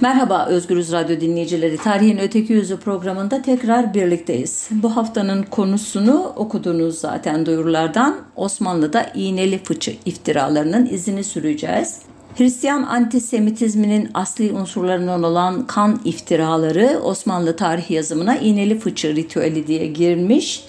Merhaba 0.00 0.46
Özgürüz 0.46 0.92
Radyo 0.92 1.20
dinleyicileri. 1.20 1.76
Tarihin 1.76 2.18
Öteki 2.18 2.52
Yüzü 2.52 2.76
programında 2.76 3.42
tekrar 3.42 3.94
birlikteyiz. 3.94 4.68
Bu 4.70 4.96
haftanın 4.96 5.42
konusunu 5.42 6.32
okudunuz 6.36 6.98
zaten 6.98 7.46
duyurulardan. 7.46 8.16
Osmanlı'da 8.36 9.06
iğneli 9.14 9.58
fıçı 9.64 9.96
iftiralarının 10.04 10.86
izini 10.86 11.24
süreceğiz. 11.24 11.98
Hristiyan 12.36 12.82
antisemitizminin 12.82 14.10
asli 14.14 14.52
unsurlarından 14.52 15.22
olan 15.22 15.66
kan 15.66 16.00
iftiraları 16.04 17.00
Osmanlı 17.02 17.56
tarih 17.56 17.90
yazımına 17.90 18.36
iğneli 18.36 18.78
fıçı 18.78 19.16
ritüeli 19.16 19.66
diye 19.66 19.86
girmiş. 19.86 20.64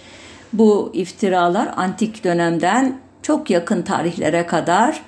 Bu 0.54 0.92
iftiralar 0.94 1.74
antik 1.76 2.24
dönemden 2.24 3.00
çok 3.22 3.50
yakın 3.50 3.82
tarihlere 3.82 4.46
kadar 4.46 5.02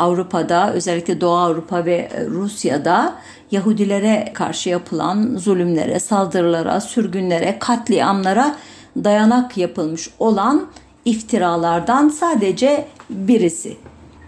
Avrupa'da 0.00 0.72
özellikle 0.72 1.20
Doğu 1.20 1.36
Avrupa 1.36 1.84
ve 1.84 2.10
Rusya'da 2.30 3.14
Yahudilere 3.50 4.30
karşı 4.34 4.68
yapılan 4.68 5.36
zulümlere, 5.36 6.00
saldırılara, 6.00 6.80
sürgünlere, 6.80 7.58
katliamlara 7.58 8.56
dayanak 9.04 9.56
yapılmış 9.56 10.10
olan 10.18 10.66
iftiralardan 11.04 12.08
sadece 12.08 12.86
birisi. 13.10 13.76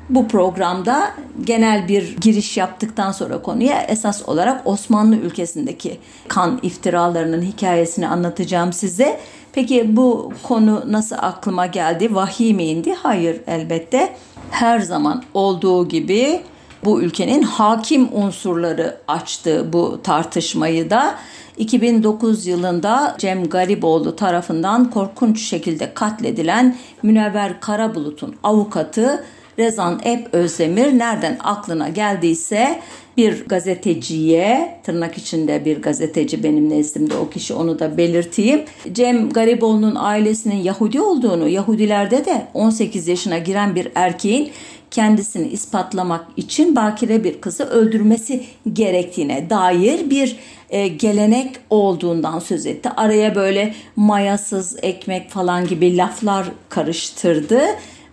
Bu 0.09 0.29
programda 0.29 1.11
genel 1.45 1.89
bir 1.89 2.17
giriş 2.17 2.57
yaptıktan 2.57 3.13
sonra 3.13 3.43
konuya 3.43 3.83
esas 3.83 4.29
olarak 4.29 4.67
Osmanlı 4.67 5.17
ülkesindeki 5.17 5.99
kan 6.29 6.61
iftiralarının 6.63 7.43
hikayesini 7.43 8.09
anlatacağım 8.09 8.73
size. 8.73 9.21
Peki 9.53 9.97
bu 9.97 10.33
konu 10.43 10.85
nasıl 10.87 11.17
aklıma 11.19 11.67
geldi? 11.67 12.15
Vahiy 12.15 12.55
mi 12.55 12.65
indi? 12.65 12.95
Hayır 12.95 13.41
elbette. 13.47 14.17
Her 14.51 14.81
zaman 14.81 15.23
olduğu 15.35 15.89
gibi 15.89 16.41
bu 16.85 17.03
ülkenin 17.03 17.43
hakim 17.43 18.09
unsurları 18.13 18.97
açtı 19.09 19.73
bu 19.73 20.01
tartışmayı 20.03 20.91
da. 20.91 21.15
2009 21.57 22.47
yılında 22.47 23.17
Cem 23.19 23.49
Gariboğlu 23.49 24.17
tarafından 24.17 24.91
korkunç 24.91 25.43
şekilde 25.43 25.95
katledilen 25.95 26.77
Münevver 27.03 27.61
Karabulut'un 27.61 28.37
avukatı 28.43 29.25
Rezan 29.59 30.01
Ep 30.05 30.35
Özdemir 30.35 30.99
nereden 30.99 31.37
aklına 31.41 31.89
geldiyse 31.89 32.81
bir 33.17 33.45
gazeteciye, 33.47 34.79
tırnak 34.85 35.19
içinde 35.19 35.65
bir 35.65 35.83
gazeteci 35.83 36.43
benim 36.43 36.71
nezdimde 36.71 37.17
o 37.17 37.31
kişi 37.31 37.55
onu 37.55 37.79
da 37.79 37.97
belirteyim. 37.97 38.63
Cem 38.93 39.31
Gariboğlu'nun 39.31 39.95
ailesinin 39.99 40.57
Yahudi 40.57 41.01
olduğunu, 41.01 41.49
Yahudilerde 41.49 42.25
de 42.25 42.47
18 42.55 43.09
yaşına 43.09 43.39
giren 43.39 43.75
bir 43.75 43.89
erkeğin 43.95 44.51
kendisini 44.91 45.49
ispatlamak 45.49 46.27
için 46.37 46.77
bakire 46.77 47.25
bir 47.25 47.41
kızı 47.41 47.65
öldürmesi 47.65 48.45
gerektiğine 48.73 49.51
dair 49.51 50.11
bir 50.11 50.37
e, 50.71 50.89
gelenek 50.89 51.57
olduğundan 51.71 52.39
söz 52.39 52.67
etti. 52.67 52.89
Araya 52.97 53.35
böyle 53.35 53.75
mayasız 53.97 54.77
ekmek 54.83 55.31
falan 55.31 55.67
gibi 55.67 55.97
laflar 55.97 56.47
karıştırdı 56.69 57.61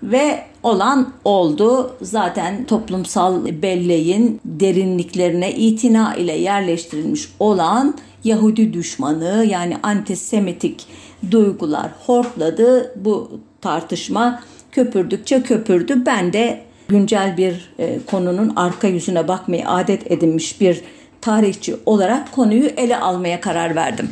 ve 0.03 0.48
olan 0.63 1.13
oldu. 1.25 1.95
Zaten 2.01 2.63
toplumsal 2.65 3.45
belleğin 3.61 4.41
derinliklerine 4.45 5.51
itina 5.51 6.15
ile 6.15 6.33
yerleştirilmiş 6.33 7.29
olan 7.39 7.95
Yahudi 8.23 8.73
düşmanı 8.73 9.45
yani 9.49 9.77
antisemitik 9.83 10.87
duygular 11.31 11.89
hortladı. 12.05 12.93
Bu 12.95 13.31
tartışma 13.61 14.43
köpürdükçe 14.71 15.43
köpürdü. 15.43 16.05
Ben 16.05 16.33
de 16.33 16.61
güncel 16.87 17.37
bir 17.37 17.73
e, 17.79 17.99
konunun 18.05 18.53
arka 18.55 18.87
yüzüne 18.87 19.27
bakmayı 19.27 19.69
adet 19.69 20.11
edinmiş 20.11 20.61
bir 20.61 20.81
tarihçi 21.21 21.75
olarak 21.85 22.31
konuyu 22.31 22.65
ele 22.65 22.97
almaya 22.97 23.41
karar 23.41 23.75
verdim. 23.75 24.09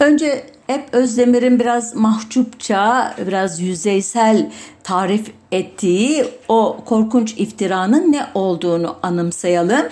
Önce 0.00 0.44
hep 0.66 0.84
Özdemir'in 0.92 1.60
biraz 1.60 1.94
mahcupça, 1.94 3.14
biraz 3.26 3.60
yüzeysel 3.60 4.50
tarif 4.82 5.30
ettiği 5.52 6.24
o 6.48 6.76
korkunç 6.84 7.32
iftiranın 7.32 8.12
ne 8.12 8.26
olduğunu 8.34 8.96
anımsayalım. 9.02 9.86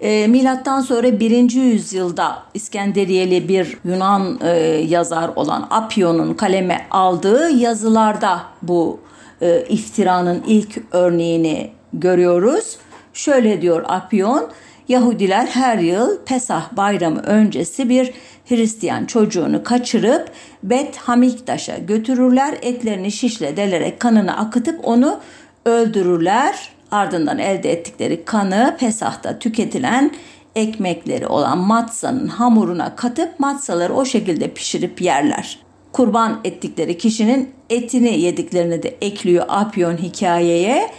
E, 0.00 0.26
milattan 0.26 0.80
sonra 0.80 1.20
1. 1.20 1.50
yüzyılda 1.50 2.42
İskenderiyeli 2.54 3.48
bir 3.48 3.76
Yunan 3.84 4.40
e, 4.42 4.50
yazar 4.88 5.30
olan 5.36 5.66
Apion'un 5.70 6.34
kaleme 6.34 6.86
aldığı 6.90 7.50
yazılarda 7.50 8.42
bu 8.62 9.00
e, 9.40 9.64
iftiranın 9.68 10.42
ilk 10.46 10.82
örneğini 10.92 11.70
görüyoruz. 11.92 12.76
Şöyle 13.14 13.62
diyor 13.62 13.84
Apion, 13.88 14.50
Yahudiler 14.88 15.46
her 15.46 15.78
yıl 15.78 16.18
Pesah 16.24 16.76
bayramı 16.76 17.20
öncesi 17.20 17.88
bir 17.88 18.12
Hristiyan 18.52 19.04
çocuğunu 19.04 19.62
kaçırıp 19.62 20.30
Bet 20.62 20.96
Hamiktaş'a 20.96 21.78
götürürler. 21.78 22.58
Etlerini 22.62 23.12
şişle 23.12 23.56
delerek 23.56 24.00
kanını 24.00 24.36
akıtıp 24.36 24.80
onu 24.82 25.20
öldürürler. 25.64 26.68
Ardından 26.90 27.38
elde 27.38 27.72
ettikleri 27.72 28.24
kanı 28.24 28.76
Pesah'ta 28.80 29.38
tüketilen 29.38 30.10
ekmekleri 30.56 31.26
olan 31.26 31.58
matsanın 31.58 32.28
hamuruna 32.28 32.96
katıp 32.96 33.40
matsaları 33.40 33.94
o 33.94 34.04
şekilde 34.04 34.48
pişirip 34.48 35.00
yerler. 35.02 35.58
Kurban 35.92 36.40
ettikleri 36.44 36.98
kişinin 36.98 37.50
etini 37.70 38.20
yediklerini 38.20 38.82
de 38.82 38.96
ekliyor 39.00 39.44
Apyon 39.48 39.96
hikayeye 39.96 40.90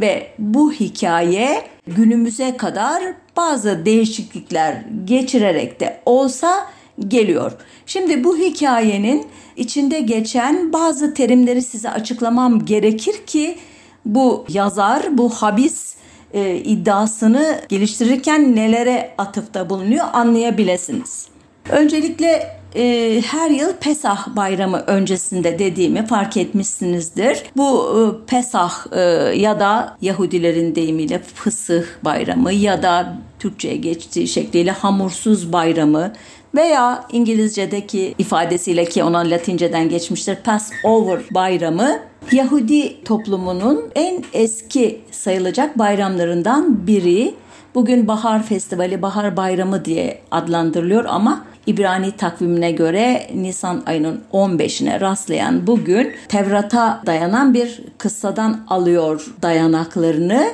ve 0.00 0.26
bu 0.38 0.72
hikaye 0.72 1.62
günümüze 1.86 2.56
kadar 2.56 3.02
bazı 3.36 3.84
değişiklikler 3.84 4.84
geçirerek 5.04 5.80
de 5.80 6.00
olsa 6.06 6.66
geliyor. 7.08 7.52
Şimdi 7.86 8.24
bu 8.24 8.38
hikayenin 8.38 9.26
içinde 9.56 10.00
geçen 10.00 10.72
bazı 10.72 11.14
terimleri 11.14 11.62
size 11.62 11.90
açıklamam 11.90 12.64
gerekir 12.64 13.26
ki 13.26 13.56
bu 14.04 14.44
yazar 14.48 15.18
bu 15.18 15.30
habis 15.30 15.94
e, 16.34 16.56
iddiasını 16.56 17.60
geliştirirken 17.68 18.56
nelere 18.56 19.14
atıfta 19.18 19.70
bulunuyor 19.70 20.06
anlayabilirsiniz. 20.12 21.28
Öncelikle 21.70 22.58
e, 22.74 23.22
her 23.26 23.50
yıl 23.50 23.72
Pesah 23.72 24.36
bayramı 24.36 24.84
öncesinde 24.86 25.58
dediğimi 25.58 26.06
fark 26.06 26.36
etmişsinizdir. 26.36 27.42
Bu 27.56 27.88
e, 27.94 28.26
Pesah 28.26 28.86
e, 28.92 29.00
ya 29.38 29.60
da 29.60 29.96
Yahudilerin 30.00 30.74
deyimiyle 30.74 31.18
Fısıh 31.34 31.84
bayramı 32.04 32.52
ya 32.52 32.82
da 32.82 33.18
Türkçe'ye 33.38 33.76
geçtiği 33.76 34.28
şekliyle 34.28 34.70
hamursuz 34.70 35.52
bayramı 35.52 36.12
veya 36.54 37.04
İngilizce'deki 37.12 38.14
ifadesiyle 38.18 38.84
ki 38.84 39.04
ona 39.04 39.18
Latinceden 39.18 39.88
geçmiştir 39.88 40.36
Passover 40.36 41.20
bayramı 41.30 41.98
Yahudi 42.32 43.04
toplumunun 43.04 43.84
en 43.94 44.24
eski 44.32 45.00
sayılacak 45.10 45.78
bayramlarından 45.78 46.86
biri. 46.86 47.34
Bugün 47.74 48.08
Bahar 48.08 48.42
Festivali, 48.42 49.02
Bahar 49.02 49.36
Bayramı 49.36 49.84
diye 49.84 50.20
adlandırılıyor 50.30 51.04
ama 51.04 51.44
İbrani 51.66 52.12
takvimine 52.12 52.72
göre 52.72 53.30
Nisan 53.34 53.82
ayının 53.86 54.20
15'ine 54.32 55.00
rastlayan 55.00 55.66
bugün 55.66 56.12
Tevrat'a 56.28 57.02
dayanan 57.06 57.54
bir 57.54 57.80
kıssadan 57.98 58.60
alıyor 58.68 59.26
dayanaklarını. 59.42 60.46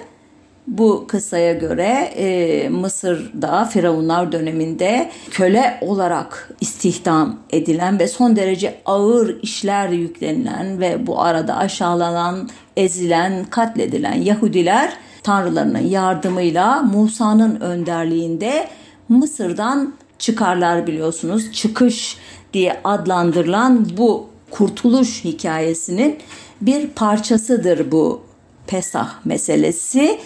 Bu 0.67 1.05
kıssaya 1.09 1.53
göre 1.53 2.13
e, 2.17 2.69
Mısır'da 2.69 3.65
Firavunlar 3.65 4.33
döneminde 4.33 5.11
köle 5.31 5.79
olarak 5.81 6.51
istihdam 6.61 7.39
edilen 7.51 7.99
ve 7.99 8.09
son 8.09 8.37
derece 8.37 8.81
ağır 8.87 9.43
işler 9.43 9.89
yüklenilen 9.89 10.81
ve 10.81 11.07
bu 11.07 11.23
arada 11.23 11.57
aşağılanan, 11.57 12.49
ezilen, 12.77 13.45
katledilen 13.45 14.15
Yahudiler 14.15 14.93
tanrılarının 15.23 15.87
yardımıyla 15.87 16.83
Musa'nın 16.83 17.61
önderliğinde 17.61 18.69
Mısır'dan 19.09 19.95
çıkarlar 20.19 20.87
biliyorsunuz. 20.87 21.53
Çıkış 21.53 22.17
diye 22.53 22.81
adlandırılan 22.85 23.87
bu 23.97 24.27
kurtuluş 24.51 25.25
hikayesinin 25.25 26.19
bir 26.61 26.89
parçasıdır 26.89 27.93
bu 27.93 28.23
Pesah 28.67 29.25
meselesi. 29.25 30.19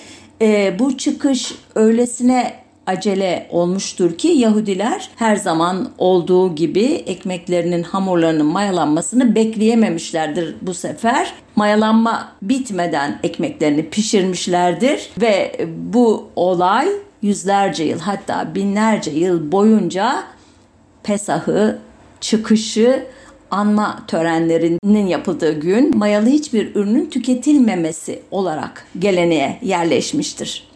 E, 0.43 0.79
bu 0.79 0.97
çıkış 0.97 1.55
öylesine 1.75 2.55
acele 2.87 3.47
olmuştur 3.51 4.19
ki 4.19 4.29
Yahudiler 4.29 5.11
her 5.17 5.37
zaman 5.37 5.91
olduğu 5.99 6.55
gibi 6.55 6.85
ekmeklerinin 6.85 7.83
hamurlarının 7.83 8.47
mayalanmasını 8.47 9.35
bekleyememişlerdir 9.35 10.55
bu 10.63 10.75
sefer. 10.75 11.33
Mayalanma 11.57 12.33
bitmeden 12.43 13.21
ekmeklerini 13.23 13.91
pişirmişlerdir 13.91 15.11
ve 15.21 15.67
bu 15.93 16.29
olay 16.37 16.89
yüzlerce 17.23 17.85
yıl 17.85 17.99
hatta 17.99 18.55
binlerce 18.55 19.11
yıl 19.11 19.53
boyunca 19.53 20.25
Pesah'ı, 21.03 21.79
çıkışı, 22.21 23.07
anma 23.51 24.03
törenlerinin 24.07 25.07
yapıldığı 25.07 25.61
gün 25.61 25.99
mayalı 25.99 26.27
hiçbir 26.27 26.75
ürünün 26.75 27.07
tüketilmemesi 27.07 28.23
olarak 28.31 28.87
geleneğe 28.99 29.59
yerleşmiştir. 29.63 30.69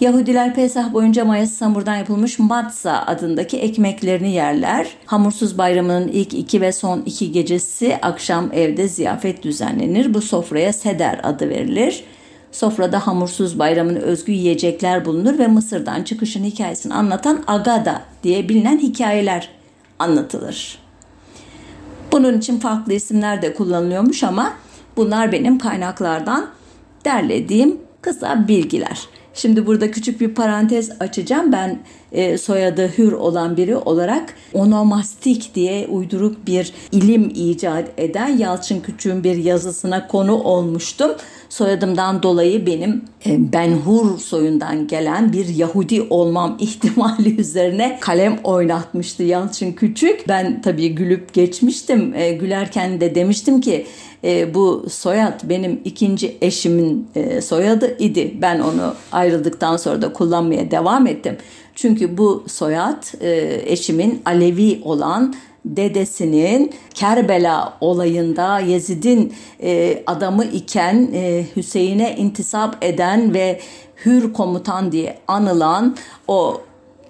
Yahudiler 0.00 0.54
Pesah 0.54 0.92
boyunca 0.92 1.24
mayası 1.24 1.64
hamurdan 1.64 1.96
yapılmış 1.96 2.38
matza 2.38 2.92
adındaki 2.92 3.58
ekmeklerini 3.58 4.32
yerler. 4.32 4.88
Hamursuz 5.06 5.58
bayramının 5.58 6.08
ilk 6.08 6.34
iki 6.34 6.60
ve 6.60 6.72
son 6.72 7.02
iki 7.06 7.32
gecesi 7.32 7.98
akşam 8.02 8.52
evde 8.52 8.88
ziyafet 8.88 9.42
düzenlenir. 9.42 10.14
Bu 10.14 10.22
sofraya 10.22 10.72
seder 10.72 11.20
adı 11.22 11.48
verilir. 11.48 12.04
Sofrada 12.52 13.06
hamursuz 13.06 13.58
bayramın 13.58 13.96
özgü 13.96 14.32
yiyecekler 14.32 15.04
bulunur 15.04 15.38
ve 15.38 15.46
Mısır'dan 15.46 16.02
çıkışın 16.02 16.44
hikayesini 16.44 16.94
anlatan 16.94 17.44
Agada 17.46 18.02
diye 18.22 18.48
bilinen 18.48 18.78
hikayeler 18.78 19.48
anlatılır. 19.98 20.78
Bunun 22.12 22.38
için 22.38 22.58
farklı 22.58 22.92
isimler 22.92 23.42
de 23.42 23.54
kullanılıyormuş 23.54 24.24
ama 24.24 24.52
bunlar 24.96 25.32
benim 25.32 25.58
kaynaklardan 25.58 26.46
derlediğim 27.04 27.76
kısa 28.02 28.48
bilgiler. 28.48 29.08
Şimdi 29.34 29.66
burada 29.66 29.90
küçük 29.90 30.20
bir 30.20 30.34
parantez 30.34 30.90
açacağım. 31.00 31.52
Ben 31.52 31.78
e, 32.12 32.38
soyadı 32.38 32.90
Hür 32.98 33.12
olan 33.12 33.56
biri 33.56 33.76
olarak 33.76 34.34
onomastik 34.52 35.54
diye 35.54 35.86
uyduruk 35.86 36.46
bir 36.46 36.72
ilim 36.92 37.32
icat 37.34 37.88
eden 37.96 38.28
Yalçın 38.28 38.80
Küçük'ün 38.80 39.24
bir 39.24 39.36
yazısına 39.36 40.06
konu 40.06 40.34
olmuştum. 40.34 41.10
Soyadımdan 41.50 42.22
dolayı 42.22 42.66
benim 42.66 43.04
e, 43.26 43.52
Ben 43.52 43.72
Hur 43.72 44.18
soyundan 44.18 44.86
gelen 44.86 45.32
bir 45.32 45.48
Yahudi 45.48 46.02
olmam 46.10 46.56
ihtimali 46.60 47.40
üzerine 47.40 47.98
kalem 48.00 48.38
oynatmıştı 48.44 49.22
Yalçın 49.22 49.72
Küçük. 49.72 50.28
Ben 50.28 50.62
tabii 50.62 50.94
gülüp 50.94 51.34
geçmiştim. 51.34 52.14
E, 52.14 52.32
gülerken 52.32 53.00
de 53.00 53.14
demiştim 53.14 53.60
ki 53.60 53.86
e, 54.24 54.54
bu 54.54 54.86
soyad 54.90 55.40
benim 55.44 55.80
ikinci 55.84 56.36
eşimin 56.40 57.08
e, 57.14 57.40
soyadı 57.40 57.96
idi. 57.98 58.34
Ben 58.42 58.60
onu 58.60 58.94
ayrıldıktan 59.12 59.76
sonra 59.76 60.02
da 60.02 60.12
kullanmaya 60.12 60.70
devam 60.70 61.06
ettim. 61.06 61.36
Çünkü 61.74 62.18
bu 62.18 62.44
soyad 62.46 63.22
e, 63.22 63.60
eşimin 63.72 64.22
Alevi 64.24 64.80
olan 64.84 65.34
dedesinin 65.64 66.74
Kerbela 66.94 67.76
olayında 67.80 68.58
Yezid'in 68.58 69.34
e, 69.62 70.02
adamı 70.06 70.44
iken 70.44 71.08
e, 71.14 71.46
Hüseyin'e 71.56 72.16
intisap 72.16 72.84
eden 72.84 73.34
ve 73.34 73.60
Hür 74.04 74.32
komutan 74.32 74.92
diye 74.92 75.18
anılan 75.28 75.96
o 76.28 76.60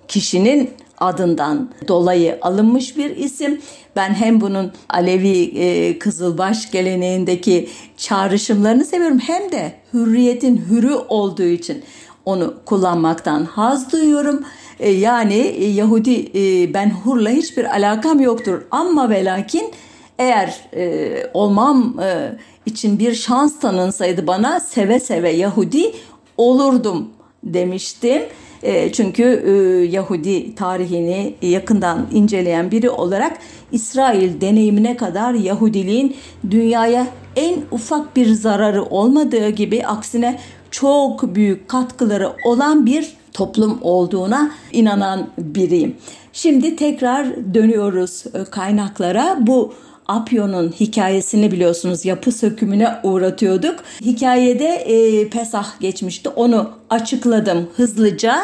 kişinin 0.08 0.70
adından 0.98 1.70
dolayı 1.88 2.38
alınmış 2.42 2.96
bir 2.96 3.16
isim. 3.16 3.60
Ben 3.96 4.14
hem 4.14 4.40
bunun 4.40 4.72
Alevi 4.88 5.58
e, 5.58 5.98
Kızılbaş 5.98 6.70
geleneğindeki 6.70 7.68
çağrışımlarını 7.96 8.84
seviyorum 8.84 9.18
hem 9.18 9.52
de 9.52 9.72
hürriyetin 9.92 10.64
hürü 10.70 10.94
olduğu 10.94 11.42
için 11.42 11.82
onu 12.24 12.54
kullanmaktan 12.64 13.44
haz 13.44 13.92
duyuyorum. 13.92 14.44
E, 14.80 14.90
yani 14.90 15.34
e, 15.34 15.66
Yahudi 15.66 16.30
e, 16.34 16.74
ben 16.74 16.90
hurla 16.90 17.30
hiçbir 17.30 17.64
alakam 17.64 18.20
yoktur 18.20 18.62
ama 18.70 19.10
ve 19.10 19.24
lakin 19.24 19.72
eğer 20.18 20.60
e, 20.76 21.10
olmam 21.34 22.00
e, 22.00 22.38
için 22.66 22.98
bir 22.98 23.14
şans 23.14 23.60
tanınsaydı 23.60 24.26
bana 24.26 24.60
seve 24.60 25.00
seve 25.00 25.30
Yahudi 25.30 25.92
olurdum 26.36 27.08
demiştim. 27.42 28.22
E, 28.62 28.92
çünkü 28.92 29.22
e, 29.22 29.50
Yahudi 29.84 30.54
tarihini 30.54 31.34
yakından 31.42 32.06
inceleyen 32.12 32.70
biri 32.70 32.90
olarak 32.90 33.38
İsrail 33.72 34.40
deneyimine 34.40 34.96
kadar 34.96 35.34
Yahudiliğin 35.34 36.16
dünyaya 36.50 37.06
en 37.36 37.56
ufak 37.70 38.16
bir 38.16 38.26
zararı 38.26 38.84
olmadığı 38.84 39.48
gibi 39.48 39.86
aksine 39.86 40.38
çok 40.70 41.34
büyük 41.34 41.68
katkıları 41.68 42.32
olan 42.44 42.86
bir 42.86 43.12
toplum 43.32 43.78
olduğuna 43.82 44.50
inanan 44.72 45.28
biriyim. 45.38 45.96
Şimdi 46.32 46.76
tekrar 46.76 47.54
dönüyoruz 47.54 48.24
e, 48.34 48.44
kaynaklara. 48.44 49.38
Bu 49.40 49.74
Apyo'nun 50.10 50.74
hikayesini 50.80 51.52
biliyorsunuz 51.52 52.04
yapı 52.04 52.32
sökümüne 52.32 52.88
uğratıyorduk. 53.02 53.84
Hikayede 54.00 54.68
e, 54.68 55.28
Pesah 55.28 55.80
geçmişti. 55.80 56.28
Onu 56.28 56.70
açıkladım 56.90 57.68
hızlıca. 57.76 58.40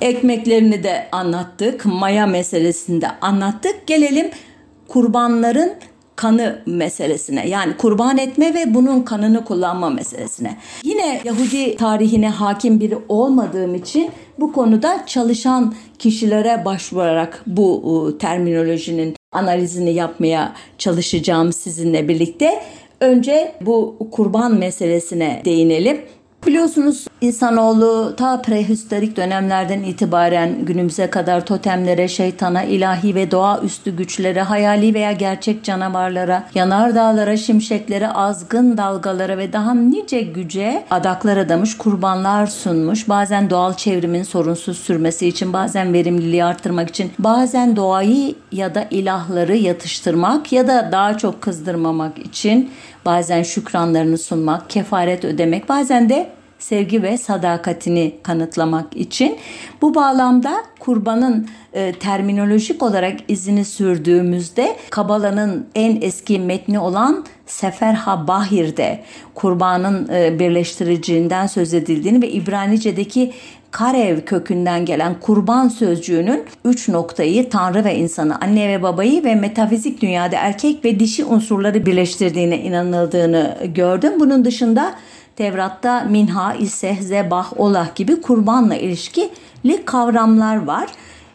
Ekmeklerini 0.00 0.82
de 0.82 1.08
anlattık. 1.12 1.84
Maya 1.84 2.26
meselesini 2.26 3.00
de 3.00 3.08
anlattık. 3.20 3.86
Gelelim 3.86 4.30
kurbanların 4.88 5.72
kanı 6.16 6.62
meselesine 6.66 7.48
yani 7.48 7.76
kurban 7.76 8.18
etme 8.18 8.54
ve 8.54 8.74
bunun 8.74 9.02
kanını 9.02 9.44
kullanma 9.44 9.90
meselesine. 9.90 10.56
Yine 10.84 11.20
Yahudi 11.24 11.76
tarihine 11.76 12.28
hakim 12.28 12.80
biri 12.80 12.98
olmadığım 13.08 13.74
için 13.74 14.10
bu 14.40 14.52
konuda 14.52 15.06
çalışan 15.06 15.74
kişilere 15.98 16.64
başvurarak 16.64 17.42
bu 17.46 18.16
terminolojinin 18.20 19.14
analizini 19.32 19.94
yapmaya 19.94 20.52
çalışacağım 20.78 21.52
sizinle 21.52 22.08
birlikte. 22.08 22.62
Önce 23.00 23.52
bu 23.60 23.96
kurban 24.10 24.54
meselesine 24.54 25.42
değinelim. 25.44 26.00
Biliyorsunuz 26.46 27.06
insanoğlu 27.20 28.14
ta 28.16 28.42
prehistorik 28.42 29.16
dönemlerden 29.16 29.82
itibaren 29.82 30.64
günümüze 30.64 31.10
kadar 31.10 31.46
totemlere, 31.46 32.08
şeytana, 32.08 32.62
ilahi 32.62 33.14
ve 33.14 33.30
doğaüstü 33.30 33.96
güçlere, 33.96 34.42
hayali 34.42 34.94
veya 34.94 35.12
gerçek 35.12 35.64
canavarlara, 35.64 36.48
yanar 36.54 36.94
dağlara, 36.94 37.36
şimşeklere, 37.36 38.08
azgın 38.08 38.76
dalgalara 38.76 39.38
ve 39.38 39.52
daha 39.52 39.74
nice 39.74 40.20
güce 40.20 40.84
adaklar 40.90 41.36
adamış, 41.36 41.76
kurbanlar 41.76 42.46
sunmuş. 42.46 43.08
Bazen 43.08 43.50
doğal 43.50 43.74
çevrimin 43.74 44.22
sorunsuz 44.22 44.78
sürmesi 44.78 45.28
için, 45.28 45.52
bazen 45.52 45.92
verimliliği 45.92 46.44
arttırmak 46.44 46.88
için, 46.88 47.12
bazen 47.18 47.76
doğayı 47.76 48.34
ya 48.52 48.74
da 48.74 48.86
ilahları 48.90 49.56
yatıştırmak 49.56 50.52
ya 50.52 50.68
da 50.68 50.88
daha 50.92 51.18
çok 51.18 51.42
kızdırmamak 51.42 52.18
için 52.18 52.70
bazen 53.04 53.42
şükranlarını 53.42 54.18
sunmak, 54.18 54.70
kefaret 54.70 55.24
ödemek, 55.24 55.68
bazen 55.68 56.08
de 56.08 56.30
sevgi 56.62 57.02
ve 57.02 57.18
sadakatini 57.18 58.14
kanıtlamak 58.22 58.96
için. 58.96 59.38
Bu 59.82 59.94
bağlamda 59.94 60.54
kurbanın 60.80 61.48
e, 61.72 61.92
terminolojik 61.92 62.82
olarak 62.82 63.16
izini 63.28 63.64
sürdüğümüzde 63.64 64.76
Kabala'nın 64.90 65.66
en 65.74 65.98
eski 66.00 66.38
metni 66.38 66.78
olan 66.78 67.24
Sefer 67.46 67.96
Bahir'de 68.28 69.04
kurbanın 69.34 70.08
e, 70.12 70.38
birleştiriciğinden 70.38 71.46
söz 71.46 71.74
edildiğini 71.74 72.22
ve 72.22 72.30
İbranice'deki 72.30 73.32
Karev 73.72 74.20
kökünden 74.20 74.84
gelen 74.84 75.20
kurban 75.20 75.68
sözcüğünün 75.68 76.44
üç 76.64 76.88
noktayı 76.88 77.50
Tanrı 77.50 77.84
ve 77.84 77.96
insanı, 77.96 78.40
anne 78.40 78.68
ve 78.68 78.82
babayı 78.82 79.24
ve 79.24 79.34
metafizik 79.34 80.02
dünyada 80.02 80.36
erkek 80.36 80.84
ve 80.84 81.00
dişi 81.00 81.24
unsurları 81.24 81.86
birleştirdiğine 81.86 82.58
inanıldığını 82.58 83.56
gördüm. 83.74 84.12
Bunun 84.20 84.44
dışında 84.44 84.94
Tevrat'ta 85.36 86.00
minha, 86.00 86.54
ise, 86.54 86.96
zebah, 87.00 87.60
olah 87.60 87.94
gibi 87.94 88.20
kurbanla 88.20 88.76
ilişkili 88.76 89.84
kavramlar 89.84 90.66
var. 90.66 90.88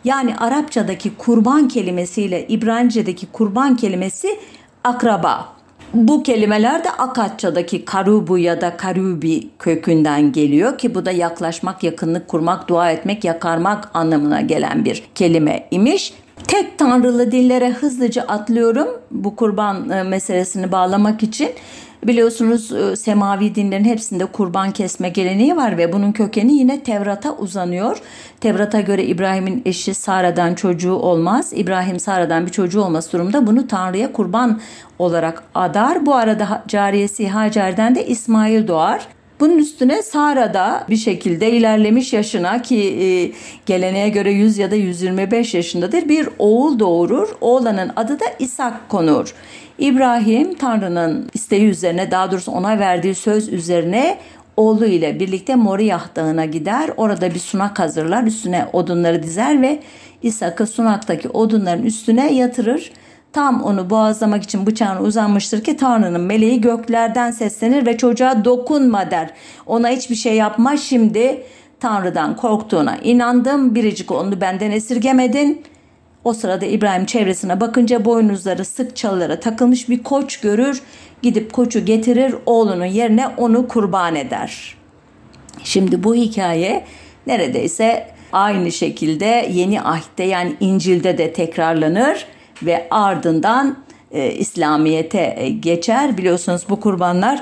Yani 0.04 0.38
Arapçadaki 0.38 1.16
kurban 1.16 1.68
kelimesiyle 1.68 2.48
İbranice'deki 2.48 3.26
kurban 3.26 3.76
kelimesi 3.76 4.40
akraba. 4.84 5.57
Bu 5.94 6.24
kelimeler 6.24 6.84
de 6.84 6.92
Akatçadaki 6.92 7.86
karubu 7.86 8.38
ya 8.38 8.62
da 8.62 8.78
karubi 8.78 9.50
kökünden 9.60 10.32
geliyor 10.32 10.78
ki 10.78 10.96
bu 10.96 11.06
da 11.06 11.12
yaklaşmak, 11.12 11.84
yakınlık 11.84 12.28
kurmak, 12.28 12.68
dua 12.68 12.92
etmek, 12.92 13.24
yakarmak 13.24 13.90
anlamına 13.94 14.42
gelen 14.42 14.86
bir 14.86 15.04
kelime 15.16 15.68
imiş. 15.72 16.14
Tek 16.48 16.78
tanrılı 16.78 17.32
dillere 17.32 17.70
hızlıca 17.70 18.22
atlıyorum 18.22 18.88
bu 19.12 19.36
kurban 19.36 19.90
e, 19.90 20.04
meselesini 20.04 20.72
bağlamak 20.72 21.24
için. 21.24 21.50
Biliyorsunuz 22.04 22.72
e, 22.72 22.96
semavi 22.96 23.56
dinlerin 23.56 23.84
hepsinde 23.84 24.26
kurban 24.26 24.72
kesme 24.72 25.10
geleneği 25.10 25.56
var 25.56 25.78
ve 25.78 25.94
bunun 25.94 26.12
kökeni 26.12 26.54
yine 26.54 26.84
Tevrat'a 26.84 27.36
uzanıyor. 27.36 28.02
Tevrat'a 28.40 28.82
göre 28.82 29.04
İbrahim'in 29.04 29.62
eşi 29.66 29.94
Sara'dan 29.94 30.56
çocuğu 30.56 30.94
olmaz. 30.94 31.52
İbrahim 31.56 32.00
Sara'dan 32.00 32.46
bir 32.46 32.52
çocuğu 32.52 32.82
olması 32.82 33.12
durumda 33.12 33.48
bunu 33.48 33.68
Tanrı'ya 33.68 34.12
kurban 34.12 34.60
olarak 35.00 35.44
adar. 35.56 36.06
Bu 36.06 36.16
arada 36.16 36.64
cariyesi 36.68 37.30
Hacer'den 37.30 37.96
de 37.96 38.08
İsmail 38.08 38.68
doğar. 38.68 39.08
Bunun 39.40 39.58
üstüne 39.58 40.02
Sara 40.02 40.54
da 40.54 40.86
bir 40.90 40.98
şekilde 40.98 41.52
ilerlemiş 41.52 42.14
yaşına 42.14 42.62
ki 42.62 42.78
e, 42.78 43.08
geleneğe 43.66 44.10
göre 44.10 44.32
100 44.32 44.58
ya 44.58 44.72
da 44.72 44.76
125 44.76 45.54
yaşındadır 45.54 46.10
bir 46.10 46.30
oğul 46.40 46.80
doğurur. 46.80 47.30
Oğlanın 47.42 47.92
adı 47.96 48.20
da 48.20 48.26
İshak 48.40 48.90
konur. 48.90 49.34
İbrahim 49.80 50.54
Tanrı'nın 50.54 51.30
isteği 51.34 51.66
üzerine 51.66 52.12
daha 52.12 52.32
doğrusu 52.32 52.52
ona 52.52 52.80
verdiği 52.80 53.16
söz 53.16 53.54
üzerine 53.54 54.18
oğlu 54.58 54.86
ile 54.86 55.20
birlikte 55.20 55.56
Moriyah 55.56 56.16
Dağı'na 56.16 56.46
gider. 56.46 56.90
Orada 56.98 57.34
bir 57.34 57.40
sunak 57.40 57.80
hazırlar. 57.80 58.24
Üstüne 58.24 58.66
odunları 58.74 59.24
dizer 59.24 59.62
ve 59.62 59.80
İshak'ı 60.22 60.68
sunaktaki 60.68 61.30
odunların 61.30 61.84
üstüne 61.84 62.34
yatırır. 62.34 62.92
Tam 63.34 63.64
onu 63.64 63.90
boğazlamak 63.90 64.44
için 64.44 64.66
bıçağını 64.66 65.00
uzanmıştır 65.00 65.64
ki 65.64 65.78
Tanrı'nın 65.78 66.22
meleği 66.22 66.62
göklerden 66.62 67.32
seslenir 67.32 67.86
ve 67.86 67.98
çocuğa 67.98 68.46
dokunma 68.46 69.12
der. 69.12 69.30
Ona 69.66 69.90
hiçbir 69.90 70.16
şey 70.16 70.36
yapma 70.36 70.78
şimdi 70.78 71.44
Tanrı'dan 71.80 72.36
korktuğuna 72.36 72.98
inandım. 72.98 73.76
Biricik 73.76 74.12
onu 74.12 74.42
benden 74.42 74.72
esirgemedin. 74.72 75.62
O 76.24 76.34
sırada 76.34 76.66
İbrahim 76.66 77.06
çevresine 77.06 77.62
bakınca 77.62 78.06
boynuzları 78.06 78.66
sık 78.66 78.96
çalılara 78.96 79.40
takılmış 79.40 79.90
bir 79.90 80.04
koç 80.04 80.40
görür. 80.40 80.82
Gidip 81.22 81.54
koçu 81.54 81.86
getirir 81.86 82.36
oğlunun 82.46 82.86
yerine 82.86 83.28
onu 83.28 83.68
kurban 83.68 84.16
eder. 84.16 84.78
Şimdi 85.64 86.04
bu 86.04 86.16
hikaye 86.16 86.86
neredeyse 87.28 88.08
aynı 88.32 88.72
şekilde 88.72 89.50
yeni 89.54 89.82
ahde 89.82 90.24
yani 90.24 90.56
İncil'de 90.60 91.18
de 91.18 91.34
tekrarlanır 91.34 92.26
ve 92.64 92.88
ardından 92.92 93.78
e, 94.12 94.32
İslamiyet'e 94.32 95.36
e, 95.38 95.50
geçer. 95.50 96.18
Biliyorsunuz 96.18 96.66
bu 96.70 96.80
kurbanlar 96.80 97.42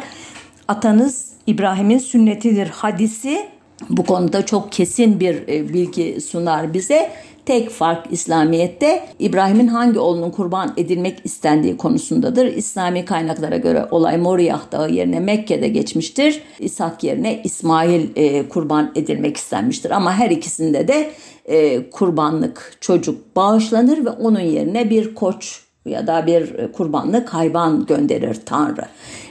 atanız 0.68 1.30
İbrahim'in 1.48 1.98
sünnetidir 1.98 2.68
hadisi 2.68 3.48
bu 3.90 4.04
konuda 4.04 4.46
çok 4.46 4.72
kesin 4.72 5.20
bir 5.20 5.48
e, 5.48 5.74
bilgi 5.74 6.22
sunar 6.22 6.74
bize. 6.74 7.12
Tek 7.46 7.70
fark 7.70 8.06
İslamiyet'te 8.12 9.06
İbrahim'in 9.20 9.68
hangi 9.68 10.00
oğlunun 10.00 10.32
kurban 10.32 10.74
edilmek 10.78 11.20
istendiği 11.24 11.78
konusundadır. 11.78 12.46
İslami 12.46 13.06
kaynaklara 13.06 13.58
göre 13.58 13.88
olay 13.92 14.18
Moriyah 14.18 14.72
Dağı 14.72 14.92
yerine 14.92 15.20
Mekke'de 15.20 15.68
geçmiştir. 15.68 16.42
İshak 16.60 17.04
yerine 17.04 17.42
İsmail 17.44 18.10
e, 18.16 18.50
kurban 18.50 18.92
edilmek 18.96 19.38
istenmiştir. 19.38 19.92
Ama 19.92 20.14
her 20.14 20.30
ikisinde 20.30 20.88
de 20.88 21.12
e, 21.46 21.90
kurbanlık 21.90 22.78
çocuk 22.82 23.36
bağışlanır 23.36 24.06
ve 24.06 24.10
onun 24.10 24.40
yerine 24.40 24.90
bir 24.90 25.16
koç 25.16 25.62
ya 25.86 26.08
da 26.08 26.28
bir 26.28 26.72
kurbanlık 26.72 27.30
hayvan 27.34 27.86
gönderir 27.86 28.38
Tanrı. 28.46 28.86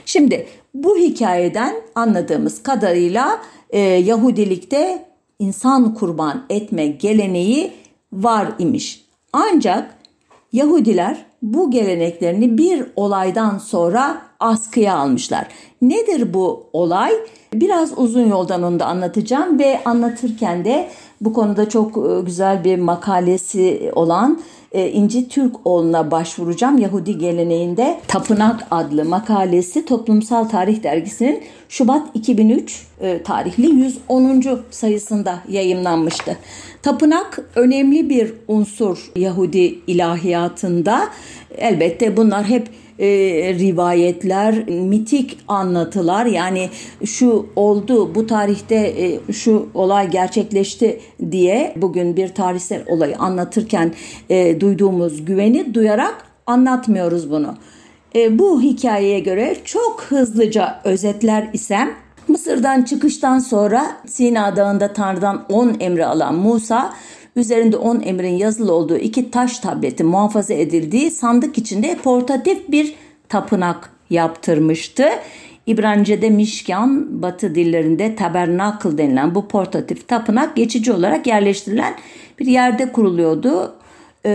Şimdi 0.05 0.47
bu 0.75 0.97
hikayeden 0.97 1.75
anladığımız 1.95 2.63
kadarıyla 2.63 3.41
e, 3.69 3.79
Yahudilikte 3.79 5.05
insan 5.39 5.93
kurban 5.93 6.45
etme 6.49 6.87
geleneği 6.87 7.71
var 8.13 8.47
imiş. 8.59 9.05
Ancak 9.33 9.95
Yahudiler 10.51 11.25
bu 11.41 11.71
geleneklerini 11.71 12.57
bir 12.57 12.85
olaydan 12.95 13.57
sonra 13.57 14.21
askıya 14.39 14.97
almışlar. 14.97 15.47
Nedir 15.81 16.33
bu 16.33 16.69
olay? 16.73 17.11
Biraz 17.53 17.97
uzun 17.97 18.27
yoldan 18.27 18.63
onu 18.63 18.79
da 18.79 18.85
anlatacağım 18.85 19.59
ve 19.59 19.81
anlatırken 19.85 20.65
de 20.65 20.89
bu 21.21 21.33
konuda 21.33 21.69
çok 21.69 21.97
e, 21.97 22.21
güzel 22.21 22.63
bir 22.63 22.79
makalesi 22.79 23.91
olan 23.95 24.39
e, 24.75 24.91
İnci 24.91 25.29
Türkoğlu'na 25.29 26.11
başvuracağım. 26.11 26.77
Yahudi 26.77 27.17
geleneğinde 27.17 27.99
Tapınak 28.07 28.67
adlı 28.71 29.05
makalesi 29.05 29.85
Toplumsal 29.85 30.43
Tarih 30.43 30.83
Dergisi'nin 30.83 31.43
Şubat 31.69 32.07
2003 32.13 32.87
e, 33.01 33.23
tarihli 33.23 33.67
110. 33.67 34.59
sayısında 34.71 35.39
yayımlanmıştı. 35.49 36.37
Tapınak 36.81 37.39
önemli 37.55 38.09
bir 38.09 38.33
unsur 38.47 39.11
Yahudi 39.15 39.79
ilahiyatında. 39.87 41.09
Elbette 41.57 42.17
bunlar 42.17 42.45
hep 42.45 42.69
e, 42.99 43.07
rivayetler, 43.59 44.69
mitik 44.69 45.37
anlatılar 45.47 46.25
yani 46.25 46.69
şu 47.05 47.45
oldu 47.55 48.15
bu 48.15 48.27
tarihte 48.27 48.75
e, 48.75 49.33
şu 49.33 49.69
olay 49.73 50.09
gerçekleşti 50.09 50.99
diye 51.31 51.73
bugün 51.75 52.15
bir 52.17 52.27
tarihsel 52.27 52.83
olayı 52.87 53.17
anlatırken 53.17 53.93
e, 54.29 54.61
duyduğumuz 54.61 55.25
güveni 55.25 55.73
duyarak 55.73 56.25
anlatmıyoruz 56.47 57.31
bunu. 57.31 57.55
E, 58.15 58.39
bu 58.39 58.61
hikayeye 58.61 59.19
göre 59.19 59.57
çok 59.65 60.01
hızlıca 60.09 60.81
özetler 60.83 61.49
isem 61.53 61.93
Mısır'dan 62.27 62.81
çıkıştan 62.81 63.39
sonra 63.39 63.97
Sina 64.07 64.55
Dağı'nda 64.55 64.93
Tanrı'dan 64.93 65.45
10 65.49 65.75
emri 65.79 66.05
alan 66.05 66.35
Musa 66.35 66.93
üzerinde 67.35 67.77
10 67.77 68.01
emrin 68.01 68.37
yazılı 68.37 68.73
olduğu 68.73 68.97
iki 68.97 69.31
taş 69.31 69.59
tableti 69.59 70.03
muhafaza 70.03 70.53
edildiği 70.53 71.11
sandık 71.11 71.57
içinde 71.57 71.97
portatif 72.03 72.71
bir 72.71 72.95
tapınak 73.29 73.91
yaptırmıştı. 74.09 75.05
İbranice'de 75.67 76.29
Mişkan, 76.29 77.21
Batı 77.21 77.55
dillerinde 77.55 78.15
Tabernakl 78.15 78.97
denilen 78.97 79.35
bu 79.35 79.47
portatif 79.47 80.07
tapınak 80.07 80.55
geçici 80.55 80.93
olarak 80.93 81.27
yerleştirilen 81.27 81.95
bir 82.39 82.45
yerde 82.45 82.91
kuruluyordu. 82.91 83.75
Ee, 84.25 84.29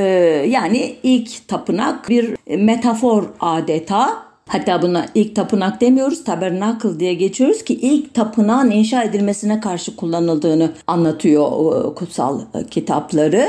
yani 0.48 0.96
ilk 1.02 1.48
tapınak 1.48 2.08
bir 2.08 2.36
metafor 2.56 3.24
adeta 3.40 4.29
Hatta 4.50 4.82
buna 4.82 5.06
ilk 5.14 5.36
tapınak 5.36 5.80
demiyoruz, 5.80 6.24
tabernakıl 6.24 7.00
diye 7.00 7.14
geçiyoruz 7.14 7.64
ki 7.64 7.74
ilk 7.74 8.14
tapınağın 8.14 8.70
inşa 8.70 9.02
edilmesine 9.02 9.60
karşı 9.60 9.96
kullanıldığını 9.96 10.72
anlatıyor 10.86 11.94
kutsal 11.94 12.40
kitapları. 12.70 13.48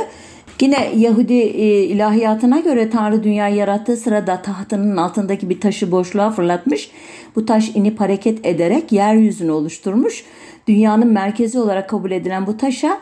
Yine 0.61 0.91
Yahudi 0.97 1.33
e, 1.33 1.83
ilahiyatına 1.83 2.59
göre 2.59 2.89
Tanrı 2.89 3.23
dünyayı 3.23 3.55
yarattığı 3.55 3.97
sırada 3.97 4.41
tahtının 4.41 4.97
altındaki 4.97 5.49
bir 5.49 5.59
taşı 5.59 5.91
boşluğa 5.91 6.31
fırlatmış. 6.31 6.91
Bu 7.35 7.45
taş 7.45 7.69
inip 7.75 7.99
hareket 7.99 8.45
ederek 8.45 8.91
yeryüzünü 8.91 9.51
oluşturmuş. 9.51 10.25
Dünyanın 10.67 11.07
merkezi 11.07 11.59
olarak 11.59 11.89
kabul 11.89 12.11
edilen 12.11 12.47
bu 12.47 12.57
taşa 12.57 12.97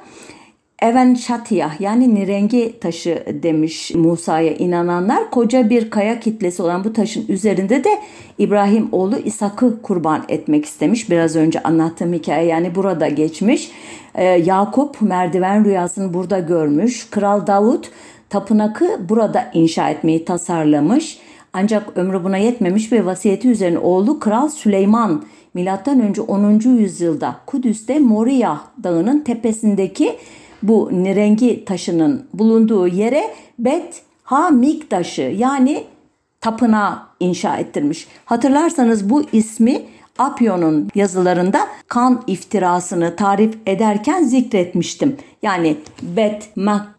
Even 0.82 1.14
Şatiyah 1.14 1.82
yani 1.82 2.16
nirengi 2.16 2.80
taşı 2.80 3.24
demiş 3.44 3.92
Musa'ya 3.96 4.54
inananlar. 4.54 5.32
Koca 5.32 5.70
bir 5.70 5.90
kaya 5.90 6.20
kitlesi 6.20 6.62
olan 6.64 6.84
bu 6.84 6.94
taşın 6.94 7.26
üzerinde 7.28 7.84
de 7.84 7.90
İbrahim 8.38 8.90
oğlu 8.92 9.18
İshak'ı 9.18 9.82
kurban 9.82 10.26
etmek 10.30 10.66
istemiş. 10.66 11.10
Biraz 11.10 11.36
önce 11.36 11.64
anlattığım 11.64 12.14
hikaye 12.14 12.46
yani 12.46 12.76
burada 12.76 13.08
geçmiş. 13.08 13.72
Ee, 14.16 14.24
Yakup 14.24 15.02
merdiven 15.02 15.66
rüyasını 15.66 16.14
burada 16.14 16.40
görmüş. 16.40 17.10
Kral 17.10 17.48
Davut 17.48 17.92
tapınakı 18.30 19.10
burada 19.10 19.52
inşa 19.54 19.90
etmeyi 19.90 20.26
tasarlamış. 20.26 21.20
Ancak 21.54 21.98
ömrü 21.98 22.24
buna 22.24 22.38
yetmemiş 22.38 22.92
ve 22.92 23.06
vasiyeti 23.06 23.50
üzerine 23.50 23.78
oğlu 23.78 24.20
Kral 24.20 24.50
Süleyman 24.50 25.24
önce 26.00 26.22
10. 26.22 26.60
yüzyılda 26.60 27.36
Kudüs'te 27.46 28.00
Moria 28.00 28.58
Dağı'nın 28.84 29.20
tepesindeki 29.20 30.16
bu 30.64 30.90
nirengi 30.92 31.66
taşının 31.66 32.28
bulunduğu 32.34 32.88
yere 32.88 33.24
Bet 33.60 34.02
Hamiktaş'ı 34.24 35.22
yani 35.22 35.84
tapınağı 36.42 37.00
inşa 37.20 37.58
ettirmiş. 37.58 38.08
Hatırlarsanız 38.26 39.10
bu 39.10 39.24
ismi 39.32 39.82
Apion'un 40.18 40.90
yazılarında 40.96 41.68
kan 41.88 42.24
iftirasını 42.28 43.16
tarif 43.16 43.58
ederken 43.66 44.24
zikretmiştim. 44.24 45.18
Yani 45.42 45.78
Bet 46.02 46.50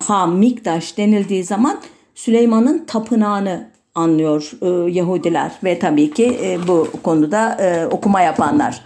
Hamiktaş 0.02 0.98
denildiği 0.98 1.44
zaman 1.44 1.80
Süleyman'ın 2.14 2.84
tapınağını 2.86 3.70
anlıyor 3.94 4.52
e, 4.62 4.90
Yahudiler 4.90 5.52
ve 5.64 5.78
tabii 5.78 6.10
ki 6.10 6.38
e, 6.42 6.68
bu 6.68 6.88
konuda 7.02 7.54
e, 7.54 7.86
okuma 7.86 8.20
yapanlar. 8.20 8.82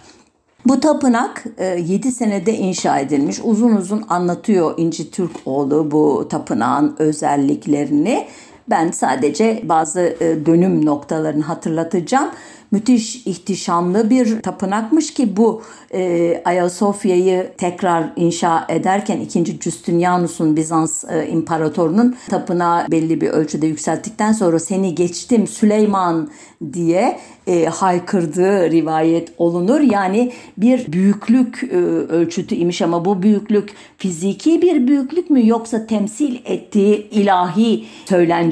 Bu 0.65 0.79
tapınak 0.79 1.43
7 1.77 2.07
e, 2.07 2.11
senede 2.11 2.53
inşa 2.53 2.99
edilmiş. 2.99 3.39
Uzun 3.43 3.75
uzun 3.75 4.03
anlatıyor 4.09 4.73
İnci 4.77 5.11
Türkoğlu 5.11 5.91
bu 5.91 6.27
tapınağın 6.29 6.95
özelliklerini. 6.99 8.27
Ben 8.69 8.91
sadece 8.91 9.61
bazı 9.63 10.01
e, 10.01 10.45
dönüm 10.45 10.85
noktalarını 10.85 11.43
hatırlatacağım 11.43 12.29
müthiş 12.71 13.15
ihtişamlı 13.15 14.09
bir 14.09 14.41
tapınakmış 14.41 15.13
ki 15.13 15.37
bu 15.37 15.61
e, 15.93 16.41
Ayasofya'yı 16.45 17.51
tekrar 17.57 18.13
inşa 18.15 18.65
ederken 18.69 19.19
2. 19.19 19.45
Justinianus'un 19.61 20.55
Bizans 20.55 21.03
e, 21.03 21.27
imparatorunun 21.27 22.15
tapınağı 22.29 22.91
belli 22.91 23.21
bir 23.21 23.29
ölçüde 23.29 23.67
yükselttikten 23.67 24.31
sonra 24.31 24.59
seni 24.59 24.95
geçtim 24.95 25.47
Süleyman 25.47 26.29
diye 26.73 27.19
e, 27.47 27.65
haykırdığı 27.65 28.71
rivayet 28.71 29.33
olunur. 29.37 29.79
Yani 29.79 30.31
bir 30.57 30.91
büyüklük 30.91 31.63
e, 31.63 31.77
ölçütü 32.09 32.55
imiş 32.55 32.81
ama 32.81 33.05
bu 33.05 33.23
büyüklük 33.23 33.73
fiziki 33.97 34.61
bir 34.61 34.87
büyüklük 34.87 35.29
mü 35.29 35.47
yoksa 35.47 35.87
temsil 35.87 36.35
ettiği 36.45 37.09
ilahi 37.09 37.85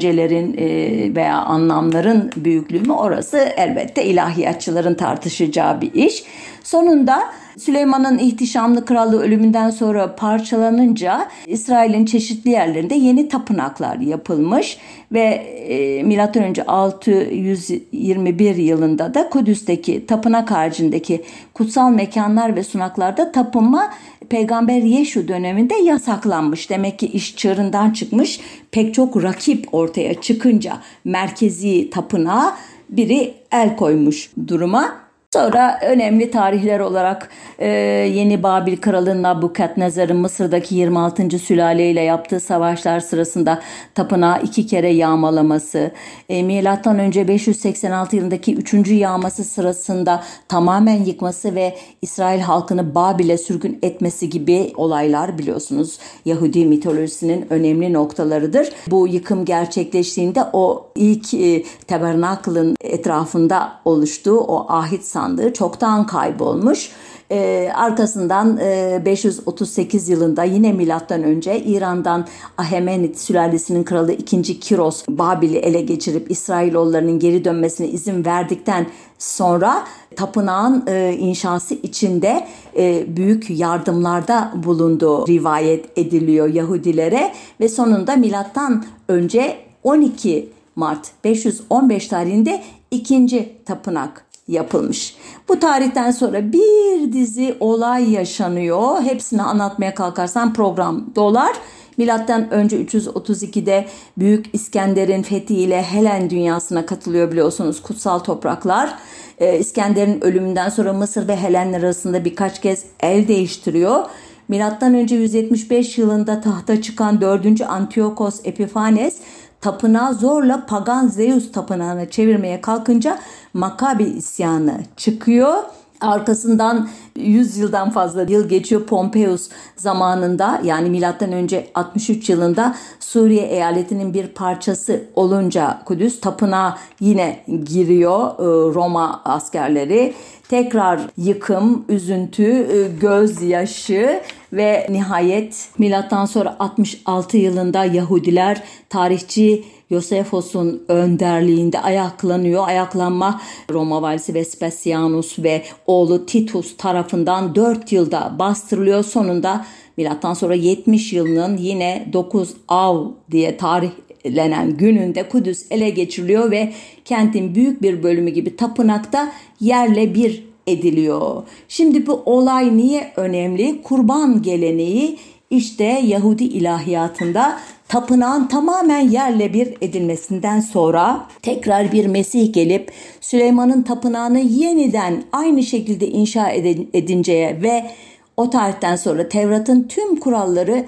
söylencelerin 0.04 0.54
e, 0.58 1.14
veya 1.14 1.36
anlamların 1.36 2.30
büyüklüğü 2.36 2.80
mü 2.80 2.92
orası 2.92 3.38
elbette 3.38 4.04
ilahiyatçıların 4.04 4.94
tartışacağı 4.94 5.80
bir 5.80 5.94
iş. 5.94 6.24
Sonunda 6.62 7.22
Süleyman'ın 7.58 8.18
ihtişamlı 8.18 8.84
krallığı 8.84 9.22
ölümünden 9.22 9.70
sonra 9.70 10.16
parçalanınca 10.16 11.28
İsrail'in 11.46 12.04
çeşitli 12.04 12.50
yerlerinde 12.50 12.94
yeni 12.94 13.28
tapınaklar 13.28 13.96
yapılmış 13.96 14.78
ve 15.12 15.20
e, 15.68 16.02
M.Ö. 16.02 16.64
621 16.66 18.56
yılında 18.56 19.14
da 19.14 19.30
Kudüs'teki 19.30 20.06
tapınak 20.06 20.50
haricindeki 20.50 21.24
kutsal 21.54 21.90
mekanlar 21.90 22.56
ve 22.56 22.62
sunaklarda 22.62 23.32
tapınma 23.32 23.90
Peygamber 24.28 24.82
Yeşu 24.82 25.28
döneminde 25.28 25.74
yasaklanmış. 25.74 26.70
Demek 26.70 26.98
ki 26.98 27.06
iş 27.06 27.36
çığırından 27.36 27.90
çıkmış. 27.90 28.40
Pek 28.70 28.94
çok 28.94 29.22
rakip 29.22 29.74
ortaya 29.74 30.20
çıkınca 30.20 30.78
merkezi 31.04 31.90
tapınağa 31.90 32.56
biri 32.88 33.34
el 33.52 33.76
koymuş 33.76 34.30
duruma. 34.46 35.03
Sonra 35.34 35.78
önemli 35.82 36.30
tarihler 36.30 36.80
olarak 36.80 37.28
e, 37.58 37.68
Yeni 38.14 38.42
Babil 38.42 38.76
Kralı 38.76 39.22
Nabukadnezar'ın 39.22 40.16
Mısır'daki 40.16 40.74
26. 40.74 41.38
sülaleyle 41.38 42.00
yaptığı 42.00 42.40
savaşlar 42.40 43.00
sırasında 43.00 43.62
tapınağı 43.94 44.42
iki 44.42 44.66
kere 44.66 44.88
yağmalaması, 44.88 45.90
e, 46.28 46.42
milattan 46.42 46.98
önce 46.98 47.28
586 47.28 48.16
yılındaki 48.16 48.54
3. 48.54 48.90
yağması 48.90 49.44
sırasında 49.44 50.22
tamamen 50.48 51.04
yıkması 51.04 51.54
ve 51.54 51.76
İsrail 52.02 52.40
halkını 52.40 52.94
Babil'e 52.94 53.38
sürgün 53.38 53.78
etmesi 53.82 54.30
gibi 54.30 54.72
olaylar 54.76 55.38
biliyorsunuz 55.38 55.98
Yahudi 56.24 56.66
mitolojisinin 56.66 57.46
önemli 57.50 57.92
noktalarıdır. 57.92 58.68
Bu 58.90 59.08
yıkım 59.08 59.44
gerçekleştiğinde 59.44 60.44
o 60.52 60.90
ilk 60.96 61.34
e, 61.34 61.64
tabernakılın 61.86 62.76
etrafında 62.80 63.72
oluştuğu 63.84 64.40
o 64.40 64.66
ahit 64.68 65.04
sandığı 65.24 65.52
çoktan 65.52 66.06
kaybolmuş. 66.06 66.90
Ee, 67.30 67.70
arkasından 67.74 68.58
e, 68.60 69.02
538 69.04 70.08
yılında 70.08 70.44
yine 70.44 70.72
milattan 70.72 71.22
önce 71.22 71.60
İran'dan 71.60 72.26
Ahemenid 72.58 73.14
sülalesinin 73.14 73.84
kralı 73.84 74.12
2. 74.12 74.60
Kiros 74.60 75.04
Babil'i 75.08 75.56
ele 75.56 75.80
geçirip 75.80 76.30
İsrailoğullarının 76.30 77.18
geri 77.18 77.44
dönmesine 77.44 77.88
izin 77.88 78.24
verdikten 78.24 78.86
sonra 79.18 79.84
tapınağın 80.16 80.84
e, 80.86 81.16
inşası 81.18 81.74
içinde 81.74 82.46
e, 82.76 83.16
büyük 83.16 83.50
yardımlarda 83.50 84.52
bulunduğu 84.54 85.26
rivayet 85.28 85.98
ediliyor 85.98 86.48
Yahudilere 86.48 87.32
ve 87.60 87.68
sonunda 87.68 88.16
milattan 88.16 88.84
önce 89.08 89.56
12 89.82 90.48
Mart 90.76 91.10
515 91.24 92.08
tarihinde 92.08 92.62
ikinci 92.90 93.52
tapınak 93.66 94.33
yapılmış. 94.48 95.16
Bu 95.48 95.60
tarihten 95.60 96.10
sonra 96.10 96.52
bir 96.52 97.12
dizi 97.12 97.56
olay 97.60 98.12
yaşanıyor. 98.12 99.02
Hepsini 99.02 99.42
anlatmaya 99.42 99.94
kalkarsan 99.94 100.52
program 100.52 101.06
dolar. 101.16 101.52
Milattan 101.96 102.50
önce 102.50 102.84
332'de 102.84 103.86
Büyük 104.18 104.46
İskender'in 104.52 105.22
fethiyle 105.22 105.82
Helen 105.82 106.30
dünyasına 106.30 106.86
katılıyor 106.86 107.30
biliyorsunuz 107.30 107.82
kutsal 107.82 108.18
topraklar. 108.18 108.94
Ee, 109.38 109.58
İskender'in 109.58 110.24
ölümünden 110.24 110.68
sonra 110.68 110.92
Mısır 110.92 111.28
ve 111.28 111.36
Helenler 111.36 111.82
arasında 111.82 112.24
birkaç 112.24 112.60
kez 112.60 112.84
el 113.00 113.28
değiştiriyor. 113.28 114.04
Milattan 114.48 114.94
önce 114.94 115.16
175 115.16 115.98
yılında 115.98 116.40
tahta 116.40 116.82
çıkan 116.82 117.20
4. 117.20 117.60
Antiochos 117.60 118.40
Epifanes 118.44 119.16
tapınağı 119.64 120.14
zorla 120.14 120.66
pagan 120.66 121.06
Zeus 121.06 121.52
tapınağına 121.52 122.10
çevirmeye 122.10 122.60
kalkınca 122.60 123.18
Makabi 123.54 124.04
isyanı 124.04 124.80
çıkıyor. 124.96 125.54
Arkasından 126.00 126.88
100 127.16 127.56
yıldan 127.56 127.90
fazla 127.90 128.22
yıl 128.22 128.48
geçiyor 128.48 128.82
Pompeius 128.86 129.48
zamanında 129.76 130.60
yani 130.64 130.90
milattan 130.90 131.32
önce 131.32 131.70
63 131.74 132.30
yılında 132.30 132.74
Suriye 133.00 133.46
eyaletinin 133.46 134.14
bir 134.14 134.26
parçası 134.26 135.04
olunca 135.14 135.82
Kudüs 135.84 136.20
tapınağa 136.20 136.78
yine 137.00 137.44
giriyor 137.64 138.30
e, 138.30 138.74
Roma 138.74 139.22
askerleri. 139.24 140.14
Tekrar 140.48 141.00
yıkım, 141.16 141.84
üzüntü, 141.88 142.44
e, 142.44 142.88
gözyaşı 143.00 144.20
ve 144.56 144.86
nihayet 144.90 145.68
milattan 145.78 146.26
sonra 146.26 146.56
66 146.58 147.36
yılında 147.36 147.84
Yahudiler 147.84 148.62
tarihçi 148.88 149.64
Yosefos'un 149.90 150.84
önderliğinde 150.88 151.80
ayaklanıyor. 151.80 152.68
Ayaklanma 152.68 153.40
Roma 153.70 154.02
valisi 154.02 154.34
Vespasianus 154.34 155.38
ve 155.38 155.62
oğlu 155.86 156.26
Titus 156.26 156.76
tarafından 156.76 157.54
4 157.54 157.92
yılda 157.92 158.36
bastırılıyor. 158.38 159.04
Sonunda 159.04 159.66
milattan 159.96 160.34
sonra 160.34 160.54
70 160.54 161.12
yılının 161.12 161.56
yine 161.56 162.08
9 162.12 162.54
Av 162.68 163.06
diye 163.30 163.56
tarihlenen 163.56 164.76
gününde 164.76 165.28
Kudüs 165.28 165.66
ele 165.70 165.90
geçiriliyor 165.90 166.50
ve 166.50 166.72
kentin 167.04 167.54
büyük 167.54 167.82
bir 167.82 168.02
bölümü 168.02 168.30
gibi 168.30 168.56
tapınakta 168.56 169.32
yerle 169.60 170.14
bir 170.14 170.53
ediliyor. 170.66 171.42
Şimdi 171.68 172.06
bu 172.06 172.22
olay 172.26 172.76
niye 172.76 173.12
önemli? 173.16 173.82
Kurban 173.82 174.42
geleneği 174.42 175.18
işte 175.50 175.84
Yahudi 175.84 176.44
ilahiyatında 176.44 177.58
tapınağın 177.88 178.46
tamamen 178.46 179.08
yerle 179.08 179.54
bir 179.54 179.74
edilmesinden 179.80 180.60
sonra 180.60 181.26
tekrar 181.42 181.92
bir 181.92 182.06
Mesih 182.06 182.52
gelip 182.52 182.92
Süleyman'ın 183.20 183.82
tapınağını 183.82 184.40
yeniden 184.40 185.24
aynı 185.32 185.62
şekilde 185.62 186.08
inşa 186.08 186.50
edinceye 186.92 187.62
ve 187.62 187.90
o 188.36 188.50
tarihten 188.50 188.96
sonra 188.96 189.28
Tevrat'ın 189.28 189.82
tüm 189.82 190.16
kuralları 190.16 190.84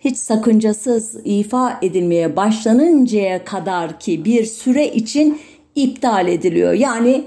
hiç 0.00 0.16
sakıncasız 0.16 1.16
ifa 1.24 1.78
edilmeye 1.82 2.36
başlanıncaya 2.36 3.44
kadar 3.44 4.00
ki 4.00 4.24
bir 4.24 4.44
süre 4.44 4.88
için 4.88 5.40
iptal 5.74 6.28
ediliyor. 6.28 6.72
Yani 6.72 7.24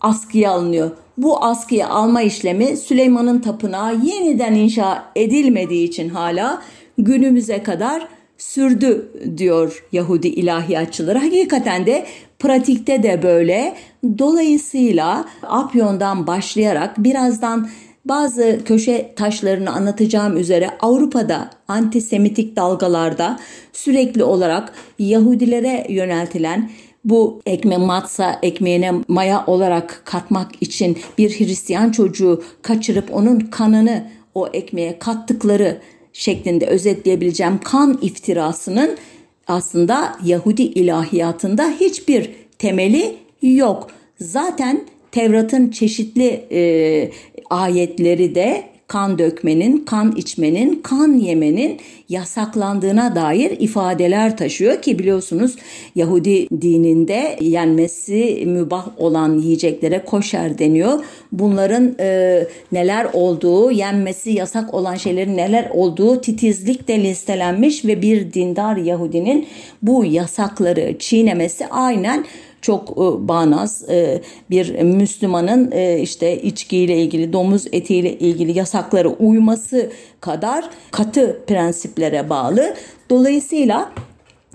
askıya 0.00 0.50
alınıyor. 0.50 0.90
Bu 1.18 1.44
askıya 1.44 1.88
alma 1.88 2.22
işlemi 2.22 2.76
Süleyman'ın 2.76 3.38
tapınağı 3.38 3.96
yeniden 4.04 4.54
inşa 4.54 5.04
edilmediği 5.16 5.88
için 5.88 6.08
hala 6.08 6.62
günümüze 6.98 7.62
kadar 7.62 8.08
sürdü 8.38 9.12
diyor 9.36 9.84
Yahudi 9.92 10.28
ilahiyatçıları. 10.28 11.18
Hakikaten 11.18 11.86
de 11.86 12.06
pratikte 12.38 13.02
de 13.02 13.22
böyle. 13.22 13.74
Dolayısıyla 14.18 15.24
Apyon'dan 15.42 16.26
başlayarak 16.26 16.98
birazdan 16.98 17.68
bazı 18.04 18.60
köşe 18.64 19.12
taşlarını 19.16 19.70
anlatacağım 19.70 20.36
üzere 20.36 20.70
Avrupa'da 20.80 21.50
antisemitik 21.68 22.56
dalgalarda 22.56 23.38
sürekli 23.72 24.24
olarak 24.24 24.72
Yahudilere 24.98 25.86
yöneltilen 25.88 26.70
bu 27.04 27.40
ekme 27.46 27.76
matsa 27.76 28.38
ekmeğine 28.42 28.92
maya 29.08 29.44
olarak 29.46 30.02
katmak 30.04 30.62
için 30.62 30.98
bir 31.18 31.30
Hristiyan 31.30 31.90
çocuğu 31.90 32.42
kaçırıp 32.62 33.14
onun 33.14 33.40
kanını 33.40 34.10
o 34.34 34.48
ekmeğe 34.48 34.98
kattıkları 34.98 35.80
şeklinde 36.12 36.66
özetleyebileceğim 36.66 37.58
kan 37.64 37.98
iftirasının 38.02 38.96
aslında 39.46 40.16
Yahudi 40.24 40.62
ilahiyatında 40.62 41.70
hiçbir 41.80 42.30
temeli 42.58 43.16
yok. 43.42 43.90
Zaten 44.20 44.84
Tevrat'ın 45.12 45.70
çeşitli 45.70 46.46
e, 46.52 47.10
ayetleri 47.50 48.34
de 48.34 48.73
kan 48.88 49.18
dökmenin, 49.18 49.84
kan 49.84 50.16
içmenin, 50.16 50.80
kan 50.82 51.12
yemenin 51.12 51.80
yasaklandığına 52.08 53.14
dair 53.14 53.50
ifadeler 53.60 54.36
taşıyor 54.36 54.82
ki 54.82 54.98
biliyorsunuz 54.98 55.56
Yahudi 55.94 56.48
dininde 56.50 57.36
yenmesi 57.40 58.44
mübah 58.46 58.88
olan 58.96 59.38
yiyeceklere 59.38 60.04
koşer 60.04 60.58
deniyor. 60.58 61.04
Bunların 61.32 61.94
e, 62.00 62.40
neler 62.72 63.06
olduğu, 63.12 63.70
yenmesi 63.70 64.30
yasak 64.30 64.74
olan 64.74 64.94
şeylerin 64.94 65.36
neler 65.36 65.70
olduğu 65.70 66.20
titizlikle 66.20 67.04
listelenmiş 67.04 67.84
ve 67.84 68.02
bir 68.02 68.32
dindar 68.32 68.76
Yahudinin 68.76 69.46
bu 69.82 70.04
yasakları 70.04 70.98
çiğnemesi 70.98 71.66
aynen 71.66 72.24
çok 72.64 72.90
e, 72.90 73.28
bağnaz 73.28 73.88
e, 73.88 74.20
bir 74.50 74.82
Müslümanın 74.82 75.70
e, 75.72 76.00
işte 76.00 76.42
içkiyle 76.42 76.96
ilgili, 77.02 77.32
domuz 77.32 77.66
etiyle 77.72 78.18
ilgili 78.18 78.58
yasaklara 78.58 79.08
uyması 79.08 79.90
kadar 80.20 80.70
katı 80.90 81.40
prensiplere 81.46 82.30
bağlı. 82.30 82.74
Dolayısıyla 83.10 83.92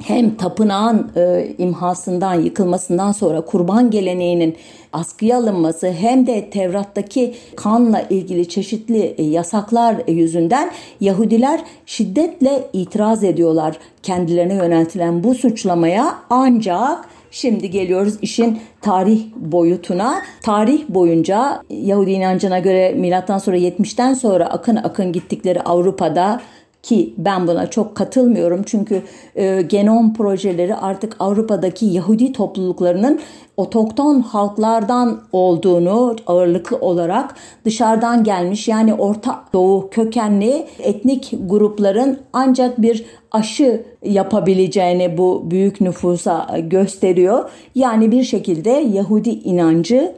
hem 0.03 0.35
tapınağın 0.35 1.11
e, 1.15 1.47
imhasından, 1.57 2.33
yıkılmasından 2.33 3.11
sonra 3.11 3.41
kurban 3.41 3.91
geleneğinin 3.91 4.55
askıya 4.93 5.37
alınması 5.37 5.91
hem 5.91 6.27
de 6.27 6.49
Tevrat'taki 6.49 7.35
kanla 7.55 8.01
ilgili 8.01 8.49
çeşitli 8.49 9.15
yasaklar 9.19 9.95
yüzünden 10.07 10.71
Yahudiler 11.01 11.61
şiddetle 11.85 12.67
itiraz 12.73 13.23
ediyorlar 13.23 13.77
kendilerine 14.03 14.53
yöneltilen 14.55 15.23
bu 15.23 15.35
suçlamaya 15.35 16.15
ancak 16.29 17.18
Şimdi 17.31 17.69
geliyoruz 17.69 18.17
işin 18.21 18.61
tarih 18.81 19.25
boyutuna. 19.35 20.21
Tarih 20.41 20.89
boyunca 20.89 21.63
Yahudi 21.69 22.11
inancına 22.11 22.59
göre 22.59 22.93
milattan 22.93 23.37
sonra 23.37 23.57
70'ten 23.57 24.13
sonra 24.13 24.45
akın 24.45 24.75
akın 24.75 25.11
gittikleri 25.11 25.61
Avrupa'da 25.61 26.41
ki 26.83 27.13
ben 27.17 27.47
buna 27.47 27.69
çok 27.69 27.95
katılmıyorum 27.95 28.63
çünkü 28.65 29.01
e, 29.35 29.61
genom 29.61 30.13
projeleri 30.13 30.75
artık 30.75 31.15
Avrupa'daki 31.19 31.85
Yahudi 31.85 32.33
topluluklarının 32.33 33.19
otokton 33.57 34.19
halklardan 34.19 35.21
olduğunu 35.31 36.15
ağırlıklı 36.27 36.77
olarak 36.77 37.35
dışarıdan 37.65 38.23
gelmiş 38.23 38.67
yani 38.67 38.93
Orta 38.93 39.43
Doğu 39.53 39.89
kökenli 39.89 40.65
etnik 40.79 41.33
grupların 41.45 42.19
ancak 42.33 42.81
bir 42.81 43.05
aşı 43.31 43.85
yapabileceğini 44.03 45.17
bu 45.17 45.51
büyük 45.51 45.81
nüfusa 45.81 46.59
gösteriyor. 46.63 47.49
Yani 47.75 48.11
bir 48.11 48.23
şekilde 48.23 48.69
Yahudi 48.69 49.29
inancı 49.29 50.15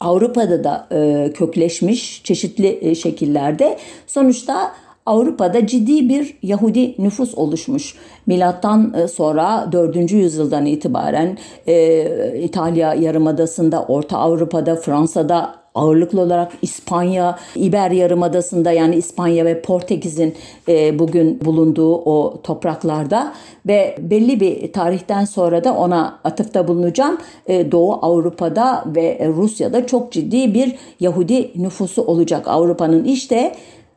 Avrupa'da 0.00 0.64
da 0.64 0.88
e, 0.92 1.32
kökleşmiş 1.32 2.24
çeşitli 2.24 2.78
e, 2.80 2.94
şekillerde. 2.94 3.78
Sonuçta 4.06 4.72
Avrupa'da 5.08 5.66
ciddi 5.66 6.08
bir 6.08 6.38
Yahudi 6.42 6.94
nüfus 7.02 7.34
oluşmuş. 7.34 7.94
Milattan 8.26 8.94
e, 8.94 9.08
sonra 9.08 9.68
4. 9.72 10.12
yüzyıldan 10.12 10.66
itibaren 10.66 11.38
e, 11.66 12.40
İtalya 12.42 12.94
Yarımadası'nda, 12.94 13.82
Orta 13.82 14.18
Avrupa'da, 14.18 14.76
Fransa'da 14.76 15.54
ağırlıklı 15.74 16.20
olarak 16.20 16.52
İspanya, 16.62 17.38
İber 17.54 17.90
Yarımadası'nda 17.90 18.72
yani 18.72 18.96
İspanya 18.96 19.44
ve 19.44 19.62
Portekiz'in 19.62 20.34
e, 20.68 20.98
bugün 20.98 21.44
bulunduğu 21.44 21.94
o 21.94 22.42
topraklarda 22.42 23.34
ve 23.66 23.96
belli 24.00 24.40
bir 24.40 24.72
tarihten 24.72 25.24
sonra 25.24 25.64
da 25.64 25.74
ona 25.74 26.18
atıfta 26.24 26.68
bulunacağım. 26.68 27.18
E, 27.46 27.72
Doğu 27.72 27.92
Avrupa'da 28.02 28.84
ve 28.86 29.28
Rusya'da 29.36 29.86
çok 29.86 30.12
ciddi 30.12 30.54
bir 30.54 30.76
Yahudi 31.00 31.62
nüfusu 31.62 32.02
olacak 32.02 32.48
Avrupa'nın. 32.48 33.04
işte 33.04 33.54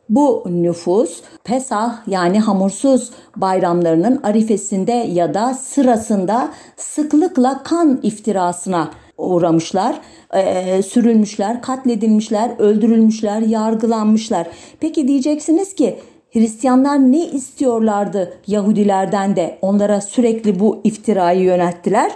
bu 0.09 0.43
nüfus 0.49 1.21
Pesah 1.43 2.07
yani 2.07 2.39
hamursuz 2.39 3.11
bayramlarının 3.35 4.19
arifesinde 4.23 4.91
ya 4.91 5.33
da 5.33 5.53
sırasında 5.53 6.49
sıklıkla 6.77 7.63
kan 7.63 7.99
iftirasına 8.03 8.91
uğramışlar, 9.17 10.01
e, 10.33 10.81
sürülmüşler, 10.83 11.61
katledilmişler, 11.61 12.51
öldürülmüşler, 12.59 13.41
yargılanmışlar. 13.41 14.47
Peki 14.79 15.07
diyeceksiniz 15.07 15.75
ki 15.75 15.99
Hristiyanlar 16.33 16.97
ne 16.97 17.27
istiyorlardı 17.27 18.33
Yahudilerden 18.47 19.35
de 19.35 19.57
onlara 19.61 20.01
sürekli 20.01 20.59
bu 20.59 20.81
iftirayı 20.83 21.41
yönelttiler? 21.41 22.11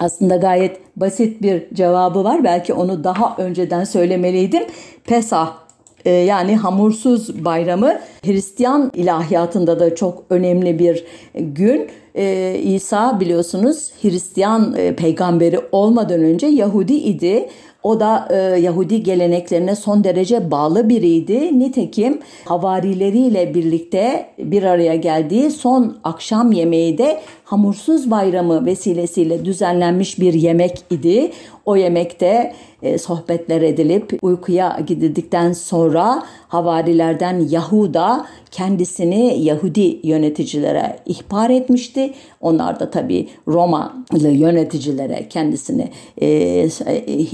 Aslında 0.00 0.36
gayet 0.36 0.80
basit 0.96 1.42
bir 1.42 1.74
cevabı 1.74 2.24
var. 2.24 2.44
Belki 2.44 2.74
onu 2.74 3.04
daha 3.04 3.36
önceden 3.38 3.84
söylemeliydim. 3.84 4.62
Pesah 5.04 5.65
ee, 6.06 6.10
yani 6.10 6.56
hamursuz 6.56 7.44
bayramı 7.44 7.98
Hristiyan 8.24 8.92
ilahiyatında 8.94 9.80
da 9.80 9.94
çok 9.94 10.24
önemli 10.30 10.78
bir 10.78 11.04
gün. 11.34 11.88
Ee, 12.14 12.60
İsa 12.62 13.20
biliyorsunuz 13.20 13.90
Hristiyan 14.02 14.74
e, 14.76 14.96
peygamberi 14.96 15.60
olmadan 15.72 16.20
önce 16.20 16.46
Yahudi 16.46 16.94
idi. 16.94 17.48
O 17.82 18.00
da 18.00 18.28
e, 18.30 18.36
Yahudi 18.60 19.02
geleneklerine 19.02 19.76
son 19.76 20.04
derece 20.04 20.50
bağlı 20.50 20.88
biriydi. 20.88 21.58
Nitekim 21.58 22.18
havarileriyle 22.44 23.54
birlikte 23.54 24.26
bir 24.38 24.62
araya 24.62 24.96
geldiği 24.96 25.50
son 25.50 25.96
akşam 26.04 26.52
yemeği 26.52 26.98
de 26.98 27.20
hamursuz 27.44 28.10
bayramı 28.10 28.66
vesilesiyle 28.66 29.44
düzenlenmiş 29.44 30.20
bir 30.20 30.34
yemek 30.34 30.82
idi. 30.90 31.32
O 31.66 31.76
yemekte 31.76 32.52
e, 32.86 32.98
sohbetler 32.98 33.62
edilip 33.62 34.18
uykuya 34.22 34.80
gidildikten 34.86 35.52
sonra 35.52 36.22
havarilerden 36.48 37.48
Yahuda 37.50 38.26
kendisini 38.50 39.42
Yahudi 39.42 40.00
yöneticilere 40.02 40.98
ihbar 41.06 41.50
etmişti. 41.50 42.14
Onlar 42.40 42.80
da 42.80 42.90
tabi 42.90 43.28
Romalı 43.48 44.28
yöneticilere 44.28 45.28
kendisini 45.28 45.90
e, 46.20 46.28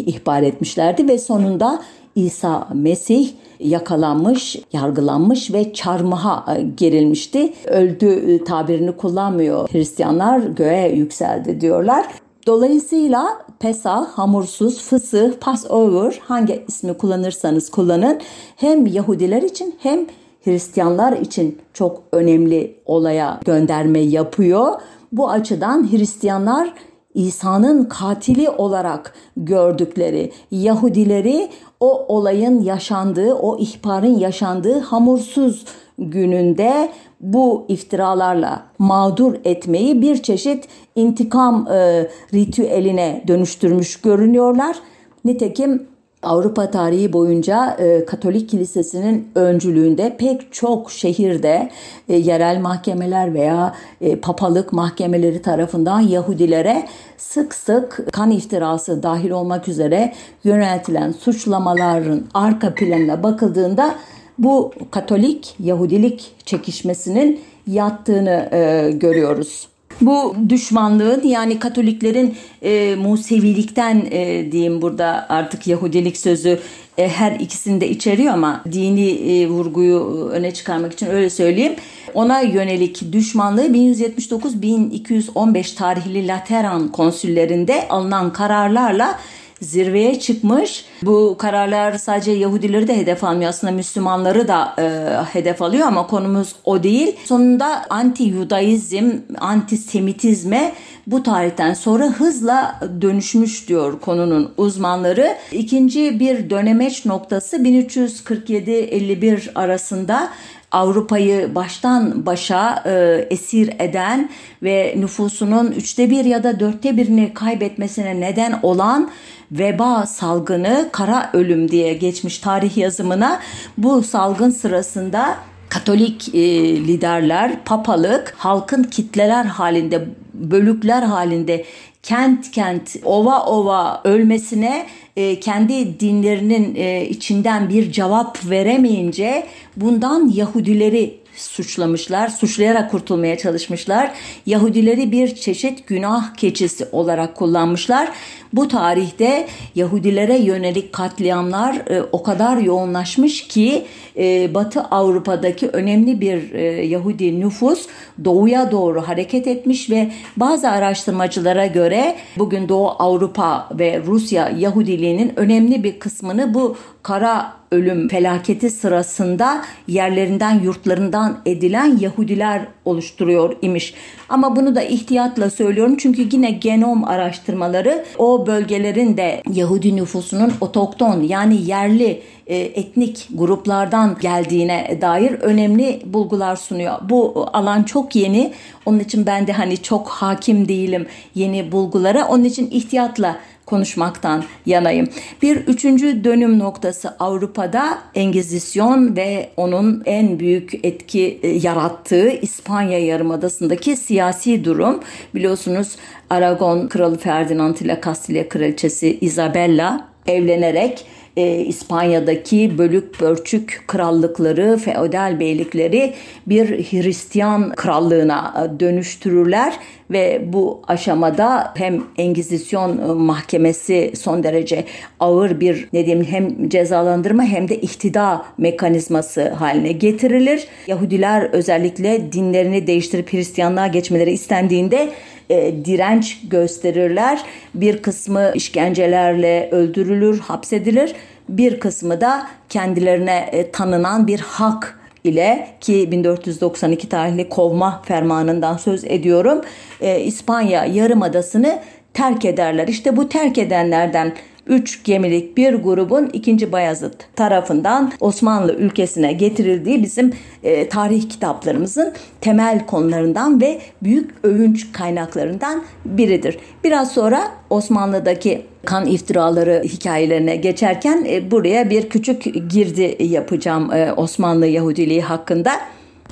ihbar 0.07 0.43
etmişlerdi 0.43 1.09
ve 1.09 1.19
sonunda 1.19 1.83
İsa 2.15 2.69
Mesih 2.75 3.29
yakalanmış, 3.61 4.57
yargılanmış 4.73 5.53
ve 5.53 5.73
çarmıha 5.73 6.57
e, 6.57 6.63
gerilmişti. 6.63 7.53
Öldü 7.67 8.07
e, 8.07 8.45
tabirini 8.45 8.93
kullanmıyor. 8.93 9.69
Hristiyanlar 9.73 10.39
göğe 10.39 10.89
yükseldi 10.89 11.61
diyorlar. 11.61 12.07
Dolayısıyla 12.47 13.39
Pesah, 13.59 14.07
hamursuz, 14.07 14.81
fısıh, 14.81 15.33
Passover 15.41 16.21
hangi 16.25 16.65
ismi 16.69 16.95
kullanırsanız 16.95 17.71
kullanın 17.71 18.21
hem 18.57 18.87
Yahudiler 18.87 19.43
için 19.43 19.75
hem 19.79 20.07
Hristiyanlar 20.45 21.13
için 21.13 21.59
çok 21.73 22.03
önemli 22.13 22.77
olaya 22.87 23.41
gönderme 23.45 23.99
yapıyor. 23.99 24.73
Bu 25.13 25.31
açıdan 25.31 25.93
Hristiyanlar 25.93 26.75
İsa'nın 27.15 27.85
katili 27.85 28.51
olarak 28.51 29.15
gördükleri 29.37 30.33
Yahudileri 30.51 31.49
o 31.81 32.17
olayın 32.17 32.61
yaşandığı, 32.61 33.35
o 33.35 33.59
ihbarın 33.59 34.19
yaşandığı 34.19 34.79
hamursuz 34.79 35.65
gününde 36.11 36.89
bu 37.21 37.65
iftiralarla 37.69 38.63
mağdur 38.79 39.35
etmeyi 39.45 40.03
bir 40.03 40.23
çeşit 40.23 40.69
intikam 40.97 41.69
e, 41.73 42.09
ritüeline 42.35 43.25
dönüştürmüş 43.29 44.01
görünüyorlar. 44.01 44.77
Nitekim 45.25 45.87
Avrupa 46.23 46.71
tarihi 46.71 47.13
boyunca 47.13 47.77
e, 47.79 48.05
Katolik 48.05 48.49
Kilisesi'nin 48.49 49.29
öncülüğünde 49.35 50.17
pek 50.19 50.53
çok 50.53 50.91
şehirde 50.91 51.71
e, 52.09 52.17
yerel 52.17 52.61
mahkemeler 52.61 53.35
veya 53.35 53.75
e, 54.01 54.17
papalık 54.17 54.73
mahkemeleri 54.73 55.43
tarafından 55.43 56.01
Yahudilere 56.01 56.87
sık 57.17 57.55
sık 57.55 58.13
kan 58.13 58.31
iftirası 58.31 59.03
dahil 59.03 59.31
olmak 59.31 59.69
üzere 59.69 60.13
yöneltilen 60.45 61.13
suçlamaların 61.13 62.25
arka 62.35 62.75
planına 62.75 63.23
bakıldığında 63.23 63.95
bu 64.39 64.73
Katolik 64.91 65.55
Yahudilik 65.61 66.33
çekişmesinin 66.47 67.41
yattığını 67.67 68.49
e, 68.53 68.91
görüyoruz. 68.93 69.69
Bu 70.01 70.37
düşmanlığın 70.49 71.27
yani 71.27 71.59
Katoliklerin 71.59 72.37
e, 72.63 72.95
Musevilikten 72.95 74.07
e, 74.11 74.53
diyeyim 74.53 74.83
burada 74.83 75.27
artık 75.29 75.67
Yahudilik 75.67 76.17
sözü 76.17 76.59
e, 76.99 77.09
her 77.09 77.33
ikisini 77.33 77.81
de 77.81 77.89
içeriyor 77.89 78.35
ama 78.35 78.65
dini 78.73 79.11
e, 79.11 79.49
vurguyu 79.49 80.29
öne 80.33 80.55
çıkarmak 80.55 80.93
için 80.93 81.07
öyle 81.07 81.31
söyleyeyim. 81.31 81.75
Ona 82.15 82.41
yönelik 82.41 83.13
düşmanlığı 83.13 83.67
1179-1215 83.67 85.77
tarihli 85.77 86.29
Lateran 86.29 86.89
konsüllerinde 86.89 87.89
alınan 87.89 88.33
kararlarla 88.33 89.19
zirveye 89.63 90.21
çıkmış. 90.21 90.85
Bu 91.03 91.37
kararlar 91.39 91.99
sadece 91.99 92.33
Yahudileri 92.33 92.89
de 92.89 92.97
hedef 92.97 93.25
almıyor 93.25 93.51
aslında 93.51 93.73
Müslümanları 93.73 94.49
da 94.49 94.75
e, 94.79 94.85
hedef 95.33 95.63
alıyor 95.63 95.87
ama 95.87 96.07
konumuz 96.07 96.55
o 96.65 96.83
değil. 96.83 97.17
Sonunda 97.25 97.85
anti-Yudaizm, 97.91 99.13
antisemitizme 99.39 100.73
bu 101.07 101.23
tarihten 101.23 101.75
sonra 101.75 102.07
hızla 102.07 102.81
dönüşmüş 103.01 103.69
diyor 103.69 104.01
konunun 104.01 104.53
uzmanları. 104.57 105.37
İkinci 105.53 106.21
bir 106.21 106.51
dönemeç 106.51 107.07
noktası 107.07 107.57
1347-51 107.57 109.55
arasında 109.55 110.29
Avrupa'yı 110.73 111.55
baştan 111.55 112.27
başa 112.27 112.83
e, 112.87 113.27
esir 113.31 113.71
eden 113.79 114.31
ve 114.63 114.95
nüfusunun 114.99 115.73
üçte 115.73 116.11
bir 116.11 116.25
ya 116.25 116.45
da 116.45 116.61
dörtte 116.61 116.97
birini 116.97 117.35
kaybetmesine 117.35 118.21
neden 118.21 118.61
olan 118.63 119.11
veba 119.53 120.07
salgını 120.07 120.89
kara 120.93 121.31
ölüm 121.33 121.71
diye 121.71 121.95
geçmiş 121.95 122.39
tarih 122.39 122.77
yazımına 122.77 123.41
bu 123.79 124.03
salgın 124.03 124.51
sırasında 124.51 125.37
Katolik 125.73 126.35
e, 126.35 126.41
liderler, 126.77 127.65
papalık 127.65 128.35
halkın 128.39 128.83
kitleler 128.83 129.45
halinde, 129.45 130.05
bölükler 130.35 131.03
halinde 131.03 131.65
kent 132.03 132.51
kent, 132.51 132.97
ova 133.05 133.47
ova 133.47 134.01
ölmesine 134.05 134.87
e, 135.17 135.41
kendi 135.41 136.01
dinlerinin 136.01 136.75
e, 136.75 137.07
içinden 137.09 137.69
bir 137.69 137.93
cevap 137.93 138.51
veremeyince 138.51 139.47
bundan 139.77 140.29
Yahudileri 140.29 141.23
suçlamışlar, 141.37 142.29
suçlayarak 142.29 142.91
kurtulmaya 142.91 143.39
çalışmışlar. 143.39 144.13
Yahudileri 144.47 145.13
bir 145.13 145.35
çeşit 145.35 145.87
günah 145.87 146.35
keçisi 146.35 146.87
olarak 146.93 147.37
kullanmışlar. 147.37 148.09
Bu 148.53 148.69
tarihte 148.69 149.47
Yahudilere 149.75 150.39
yönelik 150.39 150.93
katliamlar 150.93 151.75
e, 151.91 152.03
o 152.13 152.23
kadar 152.23 152.57
yoğunlaşmış 152.57 153.49
ki 153.49 153.85
e, 154.17 154.55
Batı 154.55 154.81
Avrupa'daki 154.81 155.69
önemli 155.69 156.21
bir 156.21 156.53
e, 156.53 156.63
Yahudi 156.87 157.41
nüfus 157.41 157.87
doğuya 158.25 158.71
doğru 158.71 159.03
hareket 159.03 159.47
etmiş 159.47 159.91
ve 159.91 160.11
bazı 160.37 160.71
araştırmacılara 160.71 161.67
göre 161.67 162.17
bugün 162.39 162.69
Doğu 162.69 162.89
Avrupa 162.89 163.69
ve 163.79 164.03
Rusya 164.07 164.49
Yahudiliğinin 164.59 165.33
önemli 165.37 165.85
bir 165.85 165.99
kısmını 165.99 166.55
bu 166.55 166.77
kara 167.03 167.62
ölüm 167.73 168.09
felaketi 168.09 168.71
sırasında 168.71 169.65
yerlerinden 169.89 170.61
yurtlarından 170.61 171.39
edilen 171.47 171.99
Yahudiler 172.01 172.67
oluşturuyor 172.85 173.57
imiş. 173.63 173.95
Ama 174.29 174.57
bunu 174.57 174.75
da 174.75 174.83
ihtiyatla 174.83 175.51
söylüyorum 175.51 175.97
çünkü 175.99 176.29
yine 176.33 176.51
genom 176.51 177.05
araştırmaları 177.05 178.05
o 178.19 178.47
bölgelerin 178.47 179.17
de 179.17 179.43
Yahudi 179.53 179.97
nüfusunun 179.97 180.53
otokton 180.61 181.21
yani 181.23 181.67
yerli 181.67 182.23
e, 182.47 182.57
etnik 182.57 183.29
gruplardan 183.35 184.17
geldiğine 184.21 184.99
dair 185.01 185.31
önemli 185.31 186.03
bulgular 186.05 186.57
sunuyor. 186.57 186.95
Bu 187.11 187.47
alan 187.53 187.83
çok 187.83 188.17
yeni. 188.17 188.53
Onun 188.87 188.99
için 188.99 189.27
ben 189.27 189.47
de 189.47 189.53
hani 189.53 189.83
çok 189.83 190.09
hakim 190.09 190.69
değilim 190.69 191.07
yeni 191.35 191.73
bulgulara. 191.73 192.29
Onun 192.29 192.45
için 192.45 192.71
ihtiyatla 192.71 193.37
konuşmaktan 193.67 194.45
yanayım. 194.67 195.09
Bir 195.43 195.57
üçüncü 195.57 196.25
dönüm 196.25 196.59
noktası 196.59 197.15
Avrupa'da 197.19 197.99
Engizisyon 198.15 199.17
ve 199.17 199.51
onun 199.57 200.03
en 200.07 200.41
büyük 200.41 200.75
etki 200.85 201.41
e, 201.43 201.49
yarattığı 201.49 202.29
İspanya 202.29 202.99
Yarımadası'ndaki 202.99 203.97
siyasi 203.97 204.65
durum. 204.65 205.01
Biliyorsunuz 205.35 205.97
Aragon 206.31 206.89
Kralı 206.89 207.19
Ferdinand 207.19 207.77
ile 207.77 208.01
Kastilya 208.01 208.49
Kraliçesi 208.49 209.19
Isabella 209.21 210.09
evlenerek 210.27 211.07
e, 211.37 211.57
İspanya'daki 211.57 212.79
bölük 212.79 213.21
bölçük 213.21 213.85
krallıkları, 213.87 214.77
feodal 214.77 215.41
beylikleri 215.41 216.15
bir 216.47 216.67
Hristiyan 216.69 217.71
krallığına 217.71 218.55
e, 218.77 218.81
dönüştürürler 218.81 219.75
ve 220.11 220.43
bu 220.53 220.83
aşamada 220.89 221.73
hem 221.77 222.03
Engizisyon 222.17 222.99
e, 222.99 223.13
mahkemesi 223.13 224.13
son 224.17 224.43
derece 224.43 224.85
ağır 225.21 225.61
bir 225.61 225.89
ne 225.93 226.07
diyeyim 226.07 226.27
hem 226.27 226.69
cezalandırma 226.69 227.43
hem 227.45 227.69
de 227.69 227.81
ihtida 227.81 228.45
mekanizması 228.59 229.49
haline 229.49 229.93
getirilir. 229.93 230.67
Yahudiler 230.87 231.43
özellikle 231.53 232.33
dinlerini 232.33 232.87
değiştirip 232.87 233.33
Hristiyanlığa 233.33 233.87
geçmeleri 233.87 234.33
istendiğinde 234.33 235.09
e, 235.51 235.85
direnç 235.85 236.41
gösterirler. 236.51 237.43
Bir 237.75 238.03
kısmı 238.03 238.53
işkencelerle 238.55 239.69
öldürülür, 239.71 240.39
hapsedilir. 240.39 241.15
Bir 241.49 241.81
kısmı 241.81 242.21
da 242.21 242.47
kendilerine 242.69 243.49
e, 243.53 243.71
tanınan 243.71 244.27
bir 244.27 244.41
hak 244.41 244.99
ile 245.25 245.69
ki 245.81 246.11
1492 246.11 247.09
tarihli 247.09 247.49
kovma 247.49 248.03
fermanından 248.05 248.77
söz 248.77 249.05
ediyorum. 249.05 249.61
E, 250.01 250.21
İspanya 250.21 250.85
yarımadasını 250.85 251.79
terk 252.15 252.45
ederler. 252.45 252.89
İşte 252.89 253.17
bu 253.17 253.29
terk 253.29 253.59
edenlerden 253.59 254.33
3 254.67 255.05
gemilik 255.05 255.57
bir 255.57 255.75
grubun 255.75 256.31
2. 256.33 256.73
Bayezid 256.73 257.13
tarafından 257.37 258.13
Osmanlı 258.21 258.75
ülkesine 258.75 259.33
getirildiği 259.33 260.03
bizim 260.03 260.33
e, 260.63 260.89
tarih 260.89 261.29
kitaplarımızın 261.29 262.13
temel 262.41 262.87
konularından 262.87 263.61
ve 263.61 263.81
büyük 264.03 264.31
övünç 264.43 264.93
kaynaklarından 264.93 265.83
biridir. 266.05 266.59
Biraz 266.85 267.13
sonra 267.13 267.49
Osmanlı'daki 267.71 268.63
kan 268.85 269.07
iftiraları 269.07 269.83
hikayelerine 269.85 270.57
geçerken 270.57 271.25
e, 271.29 271.51
buraya 271.51 271.91
bir 271.91 272.09
küçük 272.09 272.45
girdi 272.71 273.17
yapacağım 273.21 273.93
e, 273.93 274.13
Osmanlı 274.13 274.67
Yahudiliği 274.67 275.23
hakkında. 275.23 275.73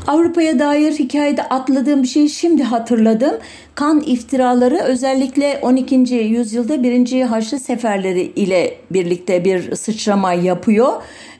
Avrupa'ya 0.06 0.58
dair 0.58 0.92
hikayede 0.92 1.42
atladığım 1.42 2.02
bir 2.02 2.08
şeyi 2.08 2.30
şimdi 2.30 2.62
hatırladım. 2.62 3.34
Kan 3.74 4.00
iftiraları 4.00 4.78
özellikle 4.78 5.58
12. 5.62 5.94
yüzyılda 6.14 6.82
1. 6.82 7.22
Haçlı 7.22 7.58
seferleri 7.58 8.20
ile 8.20 8.74
birlikte 8.90 9.44
bir 9.44 9.76
sıçrama 9.76 10.32
yapıyor. 10.32 10.92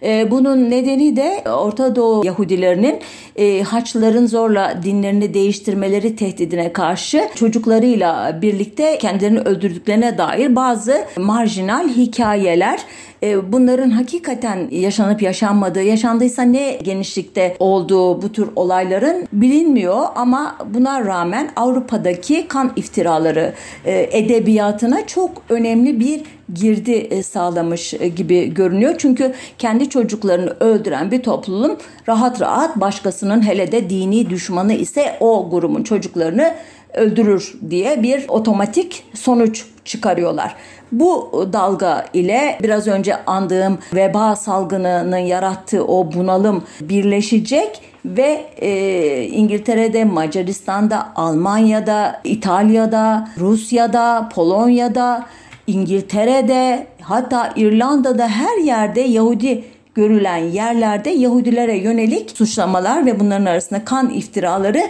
Ee, 0.02 0.30
bunun 0.30 0.70
nedeni 0.70 1.16
de 1.16 1.42
Orta 1.50 1.96
Doğu 1.96 2.26
Yahudilerinin 2.26 2.98
e, 3.36 3.62
Haçlıların 3.62 4.26
zorla 4.26 4.80
dinlerini 4.82 5.34
değiştirmeleri 5.34 6.16
tehdidine 6.16 6.72
karşı 6.72 7.28
çocuklarıyla 7.34 8.38
birlikte 8.42 8.98
kendilerini 8.98 9.40
öldürdüklerine 9.40 10.18
dair 10.18 10.56
bazı 10.56 11.04
marjinal 11.16 11.88
hikayeler 11.88 12.80
e, 13.22 13.52
bunların 13.52 13.90
hakikaten 13.90 14.68
yaşanıp 14.70 15.22
yaşanmadığı, 15.22 15.82
yaşandıysa 15.82 16.42
ne 16.42 16.72
genişlikte 16.72 17.56
olduğu 17.58 18.22
bu 18.22 18.32
tür 18.32 18.48
olayların 18.56 19.28
bilinmiyor 19.32 20.06
ama 20.14 20.56
buna 20.74 21.04
rağmen 21.04 21.50
Avrupa'daki 21.56 22.48
kan 22.48 22.72
iftiraları 22.76 23.52
e, 23.84 24.08
edebiyatına 24.18 25.06
çok 25.06 25.30
önemli 25.48 26.00
bir 26.00 26.22
girdi 26.54 26.92
e, 26.92 27.22
sağlamış 27.22 27.94
gibi 28.16 28.54
görünüyor. 28.54 28.94
Çünkü 28.98 29.32
kendi 29.58 29.88
çocuklarını 29.88 30.56
öldüren 30.60 31.10
bir 31.10 31.22
toplum 31.22 31.76
rahat 32.08 32.40
rahat 32.40 32.76
başkasının 32.76 33.48
hele 33.48 33.72
de 33.72 33.90
dini 33.90 34.30
düşmanı 34.30 34.72
ise 34.72 35.16
o 35.20 35.50
grubun 35.50 35.82
çocuklarını 35.82 36.54
öldürür 36.94 37.54
diye 37.70 38.02
bir 38.02 38.28
otomatik 38.28 39.04
sonuç 39.14 39.64
çıkarıyorlar. 39.84 40.56
Bu 40.92 41.30
dalga 41.52 42.06
ile 42.14 42.58
biraz 42.62 42.88
önce 42.88 43.24
andığım 43.24 43.78
veba 43.94 44.36
salgınının 44.36 45.16
yarattığı 45.18 45.84
o 45.84 46.12
bunalım 46.12 46.64
birleşecek 46.80 47.80
ve 48.04 48.44
e, 48.56 49.22
İngiltere'de, 49.22 50.04
Macaristan'da, 50.04 51.12
Almanya'da, 51.16 52.20
İtalya'da, 52.24 53.28
Rusya'da, 53.38 54.28
Polonya'da, 54.34 55.26
İngiltere'de 55.66 56.86
hatta 57.00 57.52
İrlanda'da 57.56 58.28
her 58.28 58.58
yerde 58.58 59.00
Yahudi 59.00 59.64
görülen 59.94 60.36
yerlerde 60.36 61.10
Yahudilere 61.10 61.76
yönelik 61.76 62.30
suçlamalar 62.30 63.06
ve 63.06 63.20
bunların 63.20 63.46
arasında 63.46 63.84
kan 63.84 64.10
iftiraları 64.10 64.82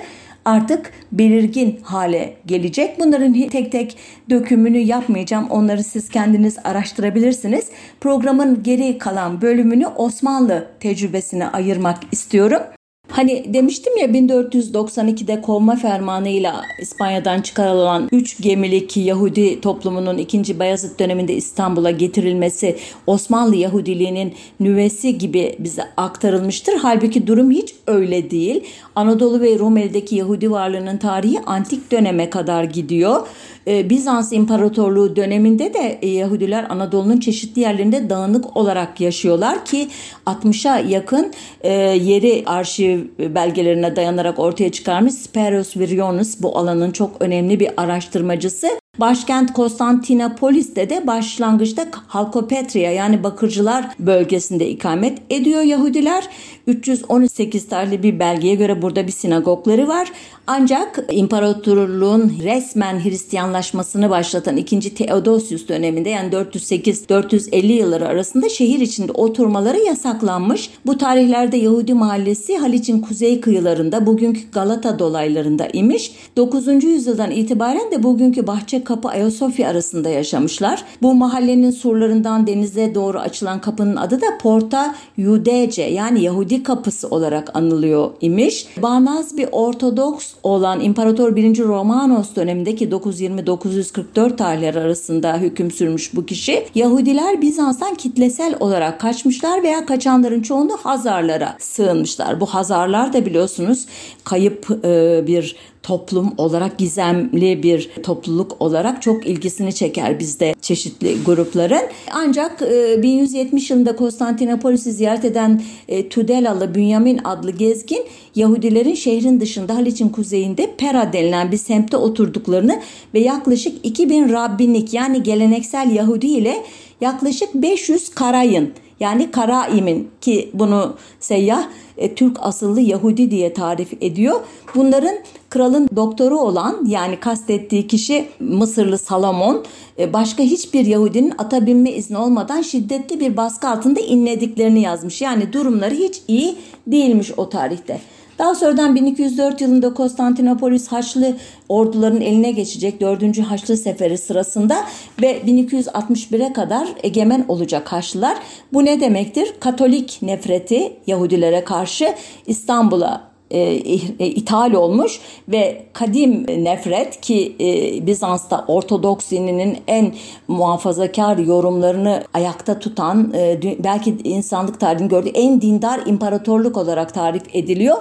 artık 0.45 0.93
belirgin 1.13 1.81
hale 1.83 2.37
gelecek. 2.47 2.99
Bunların 2.99 3.49
tek 3.49 3.73
tek 3.73 3.97
dökümünü 4.31 4.79
yapmayacağım. 4.79 5.47
Onları 5.51 5.85
siz 5.85 6.09
kendiniz 6.09 6.57
araştırabilirsiniz. 6.65 7.69
Programın 8.01 8.63
geri 8.63 8.99
kalan 8.99 9.43
bölümünü 9.43 9.87
Osmanlı 9.87 10.69
tecrübesine 10.81 11.49
ayırmak 11.49 11.99
istiyorum. 12.13 12.63
Hani 13.11 13.55
demiştim 13.55 13.97
ya 13.97 14.07
1492'de 14.07 15.41
kovma 15.41 15.77
fermanıyla 15.77 16.65
İspanya'dan 16.81 17.41
çıkarılan 17.41 18.09
3 18.13 18.43
gemilik 18.43 18.97
Yahudi 18.97 19.61
toplumunun 19.61 20.19
2. 20.19 20.59
Bayezid 20.59 20.99
döneminde 20.99 21.35
İstanbul'a 21.35 21.91
getirilmesi 21.91 22.77
Osmanlı 23.07 23.57
Yahudiliğinin 23.57 24.35
nüvesi 24.61 25.19
gibi 25.19 25.57
bize 25.59 25.83
aktarılmıştır. 25.97 26.75
Halbuki 26.75 27.27
durum 27.27 27.51
hiç 27.51 27.75
öyle 27.87 28.31
değil. 28.31 28.65
Anadolu 28.97 29.41
ve 29.41 29.59
Rumeli'deki 29.59 30.17
Yahudi 30.17 30.51
varlığının 30.51 30.97
tarihi 30.99 31.41
antik 31.41 31.93
döneme 31.93 32.31
kadar 32.31 32.65
gidiyor. 32.65 33.27
Ee, 33.71 33.91
Bizans 33.91 34.33
İmparatorluğu 34.33 35.17
döneminde 35.17 35.75
de 35.75 35.99
e, 36.03 36.09
Yahudiler 36.09 36.67
Anadolu'nun 36.69 37.21
çeşitli 37.21 37.61
yerlerinde 37.61 38.11
dağınık 38.11 38.57
olarak 38.57 39.01
yaşıyorlar 39.01 39.65
ki 39.65 39.89
60'a 40.27 40.79
yakın 40.79 41.33
e, 41.61 41.73
yeri 41.83 42.43
arşiv 42.47 43.01
belgelerine 43.19 43.97
dayanarak 43.97 44.39
ortaya 44.39 44.73
çıkarmış 44.73 45.15
Speros 45.15 45.77
Virionus 45.77 46.43
bu 46.43 46.59
alanın 46.59 46.91
çok 46.91 47.17
önemli 47.21 47.61
bir 47.61 47.71
araştırmacısı. 47.77 48.69
Başkent 49.01 49.53
Konstantinopolis'te 49.53 50.91
de 50.91 51.07
başlangıçta 51.07 51.87
Halkopetria 52.07 52.91
yani 52.91 53.25
Bakırcılar 53.25 53.89
bölgesinde 53.99 54.69
ikamet 54.69 55.19
ediyor 55.31 55.63
Yahudiler. 55.63 56.29
318 56.67 57.69
tarihli 57.69 58.03
bir 58.03 58.19
belgeye 58.19 58.55
göre 58.55 58.83
burada 58.83 59.07
bir 59.07 59.13
sinagogları 59.13 59.89
var. 59.89 60.13
Ancak 60.47 61.05
imparatorluğun 61.11 62.33
resmen 62.43 63.05
Hristiyanlaşmasını 63.05 64.11
başlatan 64.11 64.57
2. 64.57 64.95
Theodosius 64.95 65.69
döneminde 65.69 66.09
yani 66.09 66.33
408-450 66.33 67.67
yılları 67.67 68.09
arasında 68.09 68.49
şehir 68.49 68.81
içinde 68.81 69.13
oturmaları 69.13 69.79
yasaklanmış. 69.79 70.71
Bu 70.87 70.99
tarihlerde 70.99 71.57
Yahudi 71.57 71.95
mahallesi 71.95 72.57
Haliç'in 72.57 73.01
kuzey 73.01 73.41
kıyılarında 73.41 74.07
bugünkü 74.07 74.51
Galata 74.53 74.99
dolaylarında 74.99 75.69
imiş. 75.73 76.13
9. 76.37 76.85
yüzyıldan 76.85 77.31
itibaren 77.31 77.91
de 77.91 78.03
bugünkü 78.03 78.47
Bahçe 78.47 78.85
Kapı 78.91 79.09
Ayasofya 79.09 79.69
arasında 79.69 80.09
yaşamışlar. 80.09 80.85
Bu 81.03 81.15
mahallenin 81.15 81.71
surlarından 81.71 82.47
denize 82.47 82.95
doğru 82.95 83.19
açılan 83.19 83.61
kapının 83.61 83.97
adı 83.97 84.21
da 84.21 84.27
Porta 84.43 84.95
Judece 85.19 85.83
yani 85.83 86.23
Yahudi 86.23 86.63
kapısı 86.63 87.09
olarak 87.09 87.57
anılıyor 87.57 88.11
imiş. 88.21 88.67
Bağnaz 88.83 89.37
bir 89.37 89.49
Ortodoks 89.53 90.33
olan 90.43 90.81
İmparator 90.81 91.37
1. 91.37 91.59
Romanos 91.59 92.35
dönemindeki 92.37 92.89
920-944 92.89 94.37
tarihleri 94.37 94.81
arasında 94.81 95.37
hüküm 95.39 95.71
sürmüş 95.71 96.15
bu 96.15 96.27
kişi. 96.27 96.67
Yahudiler 96.75 97.43
Bizans'tan 97.43 97.95
kitlesel 97.95 98.55
olarak 98.61 99.01
kaçmışlar 99.01 99.63
veya 99.63 99.87
kaçanların 99.87 100.43
çoğunu 100.43 100.77
Hazarlara 100.83 101.57
sığınmışlar. 101.59 102.41
Bu 102.41 102.47
Hazarlar 102.47 103.13
da 103.13 103.27
biliyorsunuz 103.27 103.87
kayıp 104.25 104.85
e, 104.85 105.25
bir 105.27 105.57
toplum 105.83 106.35
olarak 106.39 106.79
gizemli 106.79 107.63
bir 107.63 107.91
topluluk 108.03 108.57
olarak 108.61 109.03
çok 109.03 109.27
ilgisini 109.27 109.73
çeker 109.73 110.19
bizde 110.19 110.55
çeşitli 110.61 111.25
grupların. 111.25 111.83
Ancak 112.13 112.61
1170 112.61 113.71
e, 113.71 113.75
yılında 113.75 113.97
Konstantinopolis'i 113.97 114.93
ziyaret 114.93 115.25
eden 115.25 115.63
e, 115.89 116.09
Tudelalı 116.09 116.75
Bünyamin 116.75 117.21
adlı 117.25 117.51
gezgin 117.51 118.05
Yahudilerin 118.35 118.95
şehrin 118.95 119.41
dışında 119.41 119.77
Haliç'in 119.77 120.09
kuzeyinde 120.09 120.75
Pera 120.79 121.13
denilen 121.13 121.53
bir 121.53 121.57
semtte 121.57 121.97
oturduklarını 121.97 122.81
ve 123.15 123.21
yaklaşık 123.21 123.87
2000 123.87 124.33
rabbinlik 124.33 124.95
yani 124.95 125.23
geleneksel 125.23 125.91
Yahudi 125.91 126.27
ile 126.27 126.57
yaklaşık 127.01 127.55
500 127.55 128.09
karayın 128.09 128.73
yani 129.01 129.31
Karaim'in 129.31 130.11
ki 130.21 130.51
bunu 130.55 130.97
seyyah 131.21 131.69
e, 131.99 132.15
Türk 132.15 132.37
asıllı 132.41 132.81
Yahudi 132.81 133.31
diye 133.31 133.53
tarif 133.53 133.93
ediyor. 134.01 134.41
Bunların 134.75 135.17
kralın 135.51 135.89
doktoru 135.97 136.39
olan 136.39 136.85
yani 136.87 137.21
kastettiği 137.21 137.87
kişi 137.87 138.29
Mısırlı 138.41 138.99
Salomon 138.99 139.65
e, 139.99 140.13
başka 140.13 140.43
hiçbir 140.43 140.87
Yahudinin 140.87 141.33
ata 141.39 141.67
binme 141.67 141.91
izni 141.91 142.19
olmadan 142.19 142.63
şiddetli 142.63 143.21
bir 143.21 143.37
baskı 143.37 143.69
altında 143.69 144.01
inlediklerini 144.01 144.81
yazmış. 144.81 145.23
Yani 145.23 145.53
durumları 145.53 145.95
hiç 145.95 146.23
iyi 146.29 146.55
değilmiş 146.87 147.33
o 147.37 147.49
tarihte. 147.49 148.01
Daha 148.39 148.55
sonradan 148.55 148.95
1204 148.95 149.61
yılında 149.61 149.95
Konstantinopolis 149.95 150.89
Haçlı 150.89 151.37
orduların 151.69 152.21
eline 152.21 152.51
geçecek 152.51 153.01
4. 153.01 153.39
Haçlı 153.39 153.77
Seferi 153.77 154.19
sırasında 154.19 154.85
ve 155.23 155.41
1261'e 155.47 156.53
kadar 156.53 156.89
egemen 157.03 157.45
olacak 157.49 157.93
Haçlılar. 157.93 158.39
Bu 158.73 158.85
ne 158.85 159.01
demektir? 159.01 159.55
Katolik 159.61 160.19
nefreti 160.23 160.93
Yahudilere 161.07 161.65
karşı 161.65 162.15
İstanbul'a 162.47 163.30
e, 163.51 163.59
e, 163.59 164.27
ithal 164.27 164.73
olmuş 164.73 165.21
ve 165.49 165.83
kadim 165.93 166.47
nefret 166.65 167.21
ki 167.21 167.57
e, 167.61 168.07
Bizans'ta 168.07 168.65
Ortodoks 168.69 169.31
dininin 169.31 169.79
en 169.87 170.15
muhafazakar 170.49 171.39
yorumlarını 171.39 172.25
ayakta 172.35 172.79
tutan 172.79 173.33
e, 173.35 173.61
belki 173.85 174.17
insanlık 174.25 174.81
tarihini 174.81 175.09
gördüğü 175.09 175.29
en 175.29 175.61
dindar 175.61 176.01
imparatorluk 176.07 176.77
olarak 176.77 177.15
tarif 177.15 177.43
ediliyor. 177.53 177.97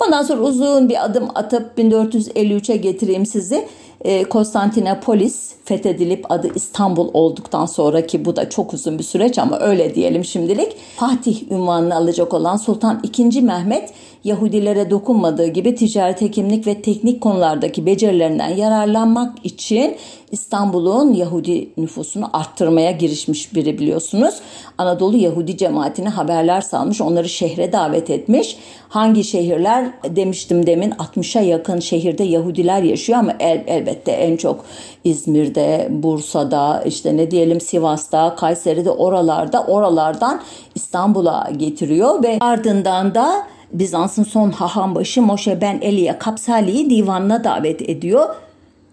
Ondan 0.00 0.22
sonra 0.22 0.40
uzun 0.40 0.88
bir 0.88 1.04
adım 1.04 1.28
atıp 1.34 1.78
1453'e 1.78 2.76
getireyim 2.76 3.26
sizi. 3.26 3.68
E, 4.04 4.24
Konstantinopolis 4.24 5.52
fethedilip 5.64 6.32
adı 6.32 6.48
İstanbul 6.54 7.10
olduktan 7.12 7.66
sonra 7.66 8.06
ki 8.06 8.24
bu 8.24 8.36
da 8.36 8.50
çok 8.50 8.74
uzun 8.74 8.98
bir 8.98 9.04
süreç 9.04 9.38
ama 9.38 9.60
öyle 9.60 9.94
diyelim 9.94 10.24
şimdilik. 10.24 10.76
Fatih 10.96 11.52
ünvanını 11.52 11.94
alacak 11.94 12.34
olan 12.34 12.56
Sultan 12.56 13.02
II. 13.18 13.42
Mehmet 13.42 13.92
Yahudilere 14.24 14.90
dokunmadığı 14.90 15.46
gibi 15.46 15.74
ticaret, 15.74 16.20
hekimlik 16.20 16.66
ve 16.66 16.82
teknik 16.82 17.20
konulardaki 17.20 17.86
becerilerinden 17.86 18.48
yararlanmak 18.48 19.46
için 19.46 19.96
İstanbul'un 20.32 21.12
Yahudi 21.12 21.68
nüfusunu 21.76 22.30
arttırmaya 22.32 22.90
girişmiş 22.90 23.54
biri 23.54 23.78
biliyorsunuz. 23.78 24.34
Anadolu 24.78 25.16
Yahudi 25.16 25.56
cemaatine 25.56 26.08
haberler 26.08 26.60
salmış, 26.60 27.00
onları 27.00 27.28
şehre 27.28 27.72
davet 27.72 28.10
etmiş. 28.10 28.56
Hangi 28.88 29.24
şehirler 29.24 29.90
demiştim 30.16 30.66
demin 30.66 30.90
60'a 30.90 31.42
yakın 31.42 31.80
şehirde 31.80 32.24
Yahudiler 32.24 32.82
yaşıyor 32.82 33.18
ama 33.18 33.32
el, 33.40 33.64
elbette 33.66 33.93
en 34.12 34.36
çok 34.36 34.64
İzmir'de, 35.04 35.88
Bursa'da, 35.90 36.82
işte 36.86 37.16
ne 37.16 37.30
diyelim 37.30 37.60
Sivas'ta, 37.60 38.34
Kayseri'de 38.34 38.90
oralarda, 38.90 39.64
oralardan 39.64 40.40
İstanbul'a 40.74 41.50
getiriyor 41.56 42.22
ve 42.22 42.38
ardından 42.40 43.14
da 43.14 43.46
Bizans'ın 43.72 44.24
son 44.24 44.50
hahambaşı 44.50 45.22
Moşe 45.22 45.60
Ben 45.60 45.78
Eliye 45.80 46.18
Kapsali'yi 46.18 46.90
divanına 46.90 47.44
davet 47.44 47.88
ediyor. 47.88 48.34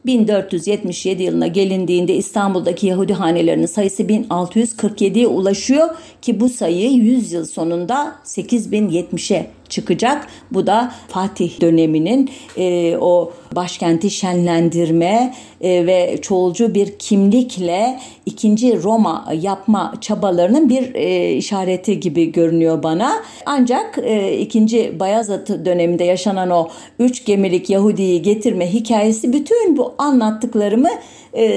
1477 0.05 1.23
yılına 1.23 1.47
gelindiğinde 1.47 2.15
İstanbul'daki 2.15 2.87
Yahudi 2.87 3.13
hanelerinin 3.13 3.65
sayısı 3.65 4.03
1647'ye 4.03 5.27
ulaşıyor 5.27 5.89
ki 6.21 6.39
bu 6.39 6.49
sayı 6.49 6.91
100 6.91 7.31
yıl 7.31 7.45
sonunda 7.45 8.15
8070'e 8.25 9.47
çıkacak. 9.69 10.27
Bu 10.51 10.67
da 10.67 10.91
Fatih 11.07 11.61
döneminin 11.61 12.29
e, 12.57 12.97
o 12.97 13.31
başkenti 13.55 14.09
şenlendirme 14.11 15.33
e, 15.61 15.85
ve 15.85 16.17
çoğulcu 16.21 16.73
bir 16.73 16.99
kimlikle 16.99 17.99
ikinci 18.25 18.83
Roma 18.83 19.27
yapma 19.41 19.93
çabalarının 20.01 20.69
bir 20.69 20.95
e, 20.95 21.33
işareti 21.33 21.99
gibi 21.99 22.31
görünüyor 22.31 22.83
bana. 22.83 23.23
Ancak 23.45 23.99
e, 24.03 24.37
ikinci 24.37 24.99
Bayazıt 24.99 25.49
döneminde 25.49 26.03
yaşanan 26.03 26.49
o 26.49 26.67
üç 26.99 27.25
gemilik 27.25 27.69
Yahudi'yi 27.69 28.21
getirme 28.21 28.73
hikayesi 28.73 29.33
bütün 29.33 29.77
bu 29.77 29.93
anlattıklarımı 29.97 30.89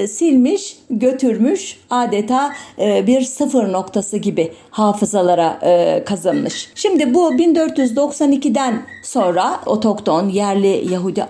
silmiş, 0.09 0.77
götürmüş 0.91 1.79
adeta 1.91 2.53
bir 2.79 3.21
sıfır 3.21 3.73
noktası 3.73 4.17
gibi 4.17 4.53
hafızalara 4.71 5.59
kazanmış. 6.05 6.69
Şimdi 6.75 7.15
bu 7.15 7.33
1492'den 7.33 8.83
sonra 9.03 9.61
otokton 9.67 10.29
yerli 10.29 10.93
Yahudi 10.93 11.25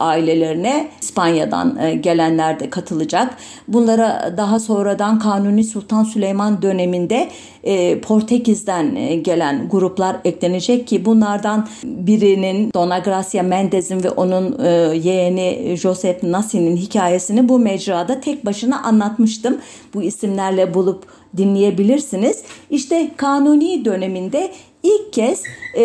ailelerine 0.54 0.90
İspanya'dan 1.00 1.76
e, 1.76 1.94
gelenler 1.94 2.60
de 2.60 2.70
katılacak. 2.70 3.36
Bunlara 3.68 4.34
daha 4.36 4.60
sonradan 4.60 5.18
Kanuni 5.18 5.64
Sultan 5.64 6.04
Süleyman 6.04 6.62
döneminde 6.62 7.28
e, 7.64 8.00
Portekiz'den 8.00 8.94
e, 8.94 9.16
gelen 9.16 9.68
gruplar 9.68 10.16
eklenecek 10.24 10.86
ki 10.86 11.04
bunlardan 11.04 11.68
birinin 11.84 12.72
Dona 12.74 12.98
Gracia 12.98 13.42
Mendez'in 13.42 14.02
ve 14.04 14.10
onun 14.10 14.58
yeğeni 14.94 15.76
Josep 15.76 16.22
Nasi'nin 16.22 16.76
hikayesini 16.76 17.48
bu 17.48 17.58
mecrada 17.58 18.20
tek 18.20 18.46
başına 18.46 18.82
anlatmıştım. 18.82 19.58
Bu 19.94 20.02
isimlerle 20.02 20.74
bulup 20.74 21.04
dinleyebilirsiniz. 21.36 22.42
İşte 22.70 23.10
Kanuni 23.16 23.84
döneminde 23.84 24.50
ilk 24.84 25.12
kez 25.12 25.42
e, 25.74 25.82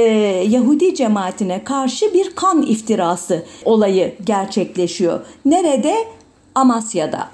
Yahudi 0.49 0.95
cemaatine 0.95 1.63
karşı 1.63 2.13
bir 2.13 2.35
kan 2.35 2.61
iftirası 2.61 3.45
olayı 3.65 4.15
gerçekleşiyor. 4.23 5.19
Nerede? 5.45 5.95
Amasya'da. 6.55 7.27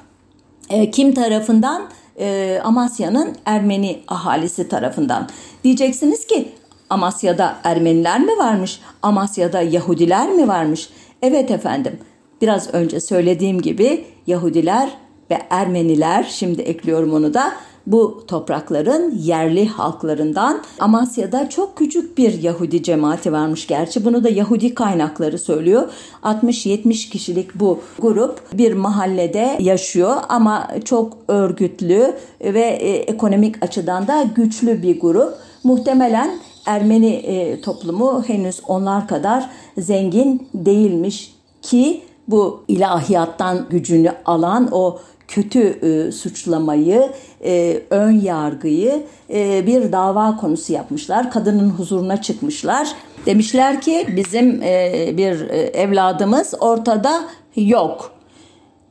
E, 0.69 0.91
kim 0.91 1.13
tarafından? 1.13 1.89
e, 2.19 2.59
Amasya'nın 2.63 3.35
Ermeni 3.45 3.99
ahalisi 4.07 4.69
tarafından. 4.69 5.29
Diyeceksiniz 5.63 6.27
ki 6.27 6.51
Amasya'da 6.89 7.55
Ermeniler 7.63 8.19
mi 8.19 8.37
varmış? 8.37 8.79
Amasya'da 9.01 9.61
Yahudiler 9.61 10.29
mi 10.29 10.47
varmış? 10.47 10.89
Evet 11.21 11.51
efendim. 11.51 11.99
Biraz 12.41 12.73
önce 12.73 12.99
söylediğim 12.99 13.61
gibi 13.61 14.05
Yahudiler 14.27 14.89
ve 15.31 15.41
Ermeniler 15.49 16.23
şimdi 16.29 16.61
ekliyorum 16.61 17.13
onu 17.13 17.33
da 17.33 17.53
bu 17.87 18.23
toprakların 18.27 19.15
yerli 19.17 19.67
halklarından 19.67 20.61
Amasya'da 20.79 21.49
çok 21.49 21.77
küçük 21.77 22.17
bir 22.17 22.43
Yahudi 22.43 22.83
cemaati 22.83 23.31
varmış 23.31 23.67
gerçi. 23.67 24.05
Bunu 24.05 24.23
da 24.23 24.29
Yahudi 24.29 24.73
kaynakları 24.73 25.39
söylüyor. 25.39 25.89
60-70 26.23 27.09
kişilik 27.09 27.55
bu 27.55 27.79
grup 27.99 28.41
bir 28.53 28.73
mahallede 28.73 29.57
yaşıyor 29.59 30.15
ama 30.29 30.67
çok 30.85 31.17
örgütlü 31.27 32.13
ve 32.41 32.61
e, 32.61 32.95
ekonomik 32.95 33.63
açıdan 33.63 34.07
da 34.07 34.23
güçlü 34.35 34.81
bir 34.81 34.99
grup. 34.99 35.33
Muhtemelen 35.63 36.39
Ermeni 36.65 37.13
e, 37.13 37.61
toplumu 37.61 38.23
henüz 38.27 38.61
onlar 38.67 39.07
kadar 39.07 39.49
zengin 39.77 40.47
değilmiş 40.53 41.35
ki 41.61 42.01
bu 42.27 42.63
ilahiyattan 42.67 43.65
gücünü 43.69 44.11
alan 44.25 44.69
o 44.71 44.99
kötü 45.27 45.59
e, 45.59 46.11
suçlamayı, 46.11 47.11
e, 47.43 47.81
ön 47.89 48.11
yargıyı 48.11 49.03
e, 49.33 49.67
bir 49.67 49.91
dava 49.91 50.37
konusu 50.37 50.73
yapmışlar. 50.73 51.31
Kadının 51.31 51.69
huzuruna 51.69 52.21
çıkmışlar. 52.21 52.87
Demişler 53.25 53.81
ki 53.81 54.07
bizim 54.15 54.61
e, 54.61 55.13
bir 55.17 55.49
e, 55.49 55.57
evladımız 55.57 56.53
ortada 56.59 57.21
yok. 57.55 58.14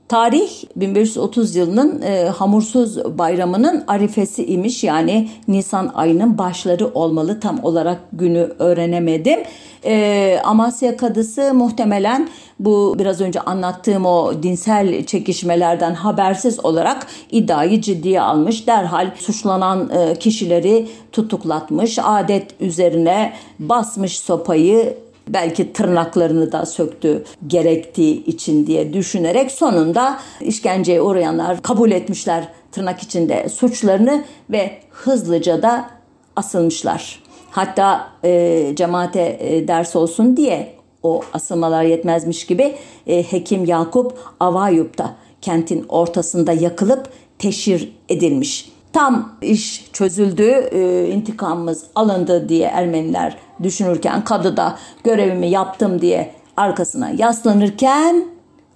Tarih 0.08 0.50
1530 0.76 1.56
yılının 1.56 2.02
e, 2.02 2.24
Hamursuz 2.24 3.18
Bayramı'nın 3.18 3.84
arifesi 3.86 4.46
imiş 4.46 4.84
yani 4.84 5.28
Nisan 5.48 5.92
ayının 5.94 6.38
başları 6.38 6.88
olmalı 6.94 7.40
tam 7.40 7.64
olarak 7.64 8.00
günü 8.12 8.50
öğrenemedim. 8.58 9.40
E, 9.84 10.40
Amasya 10.44 10.96
Kadısı 10.96 11.54
muhtemelen 11.54 12.28
bu 12.60 12.96
biraz 12.98 13.20
önce 13.20 13.40
anlattığım 13.40 14.06
o 14.06 14.42
dinsel 14.42 15.04
çekişmelerden 15.04 15.94
habersiz 15.94 16.64
olarak 16.64 17.06
iddiayı 17.30 17.80
ciddiye 17.80 18.20
almış. 18.20 18.66
Derhal 18.66 19.10
suçlanan 19.16 19.90
e, 19.90 20.14
kişileri 20.14 20.88
tutuklatmış, 21.12 21.98
adet 22.02 22.60
üzerine 22.60 23.32
basmış 23.58 24.18
sopayı 24.18 25.03
belki 25.28 25.72
tırnaklarını 25.72 26.52
da 26.52 26.66
söktü 26.66 27.24
gerektiği 27.46 28.24
için 28.24 28.66
diye 28.66 28.92
düşünerek 28.92 29.50
sonunda 29.50 30.20
işkenceye 30.40 31.02
uğrayanlar 31.02 31.62
kabul 31.62 31.90
etmişler 31.90 32.48
tırnak 32.72 33.02
içinde 33.02 33.48
suçlarını 33.48 34.24
ve 34.50 34.78
hızlıca 34.90 35.62
da 35.62 35.90
asılmışlar. 36.36 37.22
Hatta 37.50 38.08
e, 38.24 38.72
cemaate 38.76 39.38
e, 39.40 39.68
ders 39.68 39.96
olsun 39.96 40.36
diye 40.36 40.74
o 41.02 41.20
asılmalar 41.32 41.84
yetmezmiş 41.84 42.46
gibi 42.46 42.74
e, 43.06 43.22
Hekim 43.22 43.64
Yakup 43.64 44.18
Avayup 44.40 44.98
da 44.98 45.14
kentin 45.40 45.84
ortasında 45.88 46.52
yakılıp 46.52 47.08
teşhir 47.38 47.92
edilmiş. 48.08 48.72
Tam 48.92 49.36
iş 49.42 49.84
çözüldü, 49.92 50.68
e, 50.72 51.08
intikamımız 51.08 51.84
alındı 51.94 52.48
diye 52.48 52.66
Ermeniler 52.66 53.36
düşünürken 53.62 54.24
kadı 54.24 54.56
da 54.56 54.78
görevimi 55.04 55.50
yaptım 55.50 56.00
diye 56.00 56.34
arkasına 56.56 57.10
yaslanırken 57.10 58.24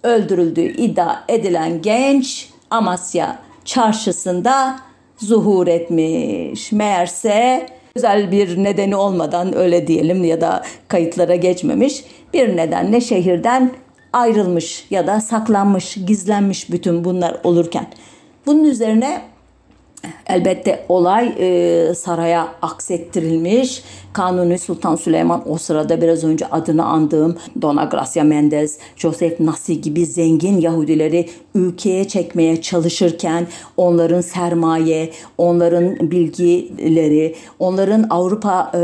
öldürüldüğü 0.03 0.73
iddia 0.77 1.17
edilen 1.29 1.83
genç 1.83 2.51
Amasya 2.71 3.39
çarşısında 3.65 4.77
zuhur 5.17 5.67
etmiş. 5.67 6.73
Meğerse 6.73 7.67
özel 7.97 8.33
bir 8.33 8.65
nedeni 8.65 8.97
olmadan 8.97 9.57
öyle 9.57 9.87
diyelim 9.87 10.25
ya 10.25 10.41
da 10.41 10.63
kayıtlara 10.89 11.37
geçmemiş 11.37 12.05
bir 12.35 12.57
nedenle 12.57 13.01
şehirden 13.01 13.71
ayrılmış 14.13 14.87
ya 14.91 15.07
da 15.07 15.21
saklanmış, 15.21 15.95
gizlenmiş 16.07 16.73
bütün 16.73 17.05
bunlar 17.05 17.41
olurken. 17.45 17.87
Bunun 18.47 18.65
üzerine 18.65 19.21
Elbette 20.27 20.85
olay 20.89 21.35
e, 21.39 21.95
saraya 21.95 22.49
aksettirilmiş. 22.63 23.83
Kanuni 24.13 24.59
Sultan 24.59 24.97
Süleyman 24.97 25.53
o 25.53 25.59
sırada 25.59 26.03
biraz 26.03 26.25
önce 26.25 26.47
adını 26.47 26.85
andığım 26.85 27.37
Dona 27.63 27.85
Gracia 27.85 28.25
Mendez, 28.25 28.79
Joseph 28.97 29.41
Nasi 29.41 29.81
gibi 29.81 30.07
zengin 30.07 30.61
Yahudileri 30.61 31.29
ülkeye 31.55 32.09
çekmeye 32.09 32.63
çalışırken 32.63 33.47
onların 33.77 34.21
sermaye, 34.21 35.11
onların 35.39 36.11
bilgileri, 36.11 37.35
onların 37.59 38.07
Avrupa 38.11 38.73
e, 38.75 38.79